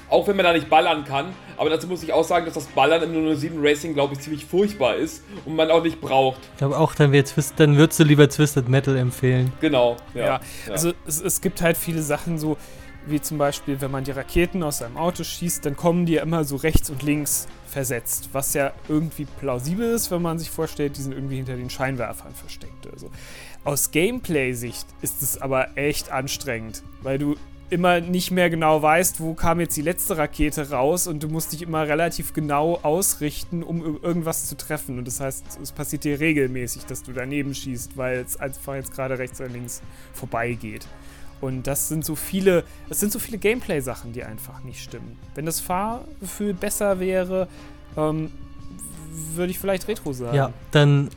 auch 0.10 0.28
wenn 0.28 0.36
man 0.36 0.46
da 0.46 0.54
nicht 0.54 0.70
ballern 0.70 1.06
kann, 1.06 1.34
aber 1.58 1.70
dazu 1.70 1.88
muss 1.88 2.04
ich 2.04 2.14
auch 2.14 2.24
sagen, 2.24 2.46
dass 2.46 2.54
das 2.54 2.68
Ballern 2.68 3.04
im 3.04 3.36
007 3.36 3.58
Racing, 3.62 3.94
glaube 3.94 4.14
ich, 4.14 4.20
ziemlich 4.20 4.46
furchtbar 4.46 4.96
ist 4.96 5.24
und 5.46 5.56
man 5.56 5.72
auch 5.72 5.84
nicht 5.84 6.02
braucht. 6.02 6.40
Ich 6.54 6.58
glaube 6.58 6.78
auch, 6.78 6.96
dann, 6.96 7.12
dann 7.12 7.78
würdest 7.78 8.00
du 8.00 8.04
lieber 8.04 8.30
Twisted 8.30 8.68
Metal 8.70 8.96
empfehlen. 8.98 9.52
Genau, 9.62 9.98
ja. 10.14 10.22
ja, 10.22 10.28
ja. 10.68 10.72
also 10.72 10.94
es, 11.06 11.22
es 11.22 11.42
gibt 11.42 11.62
halt 11.62 11.78
viele 11.78 12.02
Sachen 12.02 12.38
so, 12.38 12.58
wie 13.06 13.22
zum 13.22 13.38
Beispiel, 13.38 13.82
wenn 13.82 13.92
man 13.92 14.04
die 14.04 14.12
Raketen 14.12 14.64
aus 14.64 14.82
einem 14.82 14.98
Auto 14.98 15.24
schießt, 15.24 15.66
dann 15.66 15.76
kommen 15.76 16.06
die 16.06 16.14
ja 16.14 16.24
immer 16.24 16.44
so 16.44 16.56
rechts 16.56 16.90
und 16.90 17.04
links 17.04 17.48
versetzt, 17.68 18.30
was 18.34 18.54
ja 18.54 18.74
irgendwie 18.88 19.26
plausibel 19.26 19.94
ist, 19.94 20.12
wenn 20.12 20.22
man 20.22 20.40
sich 20.40 20.50
vorstellt, 20.50 20.98
die 20.98 21.02
sind 21.02 21.14
irgendwie 21.14 21.38
hinter 21.38 21.56
den 21.56 21.70
Scheinwerfern 21.70 22.34
versteckt. 22.36 22.88
Also 22.92 23.10
aus 23.64 23.92
Gameplay-Sicht 23.92 24.88
ist 25.02 25.22
es 25.22 25.42
aber 25.42 25.78
echt 25.78 26.12
anstrengend, 26.12 26.84
weil 27.02 27.18
du 27.18 27.36
immer 27.72 28.02
nicht 28.02 28.32
mehr 28.32 28.50
genau 28.50 28.82
weißt, 28.82 29.22
wo 29.22 29.34
kam 29.34 29.62
jetzt 29.62 29.78
die 29.78 29.82
letzte 29.82 30.18
Rakete 30.18 30.72
raus 30.72 31.08
und 31.08 31.24
du 31.24 31.30
musst 31.30 31.54
dich 31.54 31.62
immer 31.62 31.88
relativ 31.88 32.34
genau 32.34 32.78
ausrichten, 32.84 33.64
um 33.64 34.00
irgendwas 34.04 34.48
zu 34.48 34.58
treffen. 34.58 34.98
Und 34.98 35.08
das 35.08 35.22
heißt, 35.22 35.58
es 35.62 35.72
passiert 35.72 36.04
dir 36.04 36.20
regelmäßig, 36.20 36.86
dass 36.86 37.02
du 37.02 37.14
daneben 37.14 37.56
schießt, 37.56 37.96
weil 37.96 38.18
es 38.20 38.38
einfach 38.38 38.76
jetzt 38.76 38.94
gerade 38.94 39.18
rechts 39.18 39.40
oder 39.40 39.50
links 39.50 39.82
vorbeigeht. 40.14 40.86
Und 41.42 41.66
das 41.66 41.90
sind 41.90 42.06
so 42.06 42.16
viele, 42.16 42.64
das 42.88 43.00
sind 43.00 43.12
so 43.12 43.20
viele 43.20 43.40
Gameplay-Sachen, 43.40 44.14
die 44.14 44.24
einfach 44.24 44.64
nicht 44.64 44.82
stimmen. 44.82 45.18
Wenn 45.36 45.46
das 45.46 45.60
Fahrgefühl 45.60 46.54
besser 46.54 47.00
wäre, 47.00 47.48
ähm, 47.98 48.32
würde 49.34 49.52
ich 49.52 49.60
vielleicht 49.60 49.88
Retro 49.88 50.14
sagen. 50.14 50.38
Ja, 50.38 50.54
dann 50.70 51.10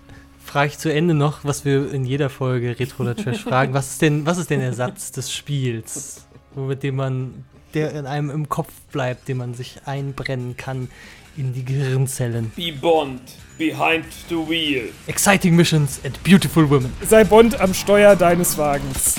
frage 0.45 0.68
ich 0.68 0.79
zu 0.79 0.93
Ende 0.93 1.14
noch, 1.14 1.45
was 1.45 1.64
wir 1.64 1.93
in 1.93 2.05
jeder 2.05 2.31
Folge 2.31 2.79
Retro 2.79 3.03
oder 3.03 3.16
Trash 3.16 3.43
fragen. 3.45 3.75
Was 3.75 3.93
ist 3.93 4.03
denn, 4.03 4.27
was 4.27 4.39
ist 4.39 4.51
denn 4.51 4.61
der 4.61 4.75
Satz 4.75 5.12
des 5.12 5.33
Spiels, 5.33 6.27
mit 6.55 6.83
dem 6.83 6.97
man, 6.97 7.45
der 7.75 7.93
in 7.93 8.07
einem 8.07 8.31
im 8.31 8.49
Kopf 8.49 8.72
bleibt, 8.93 9.29
den 9.29 9.39
man 9.39 9.55
sich 9.55 9.81
einbrennen 9.85 10.57
kann 10.57 10.89
in 11.37 11.53
die 11.53 11.64
Gehirnzellen? 11.64 12.53
Be 12.57 12.72
Bond, 12.72 13.20
behind 13.59 14.05
the 14.29 14.37
wheel. 14.37 14.91
Exciting 15.07 15.57
missions 15.57 16.01
and 16.05 16.22
beautiful 16.22 16.68
women. 16.68 16.93
Sei 17.07 17.25
Bond 17.25 17.61
am 17.61 17.75
Steuer 17.75 18.16
deines 18.16 18.57
Wagens. 18.57 19.16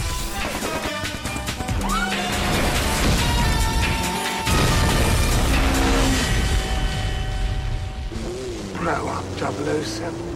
007. 9.38 10.35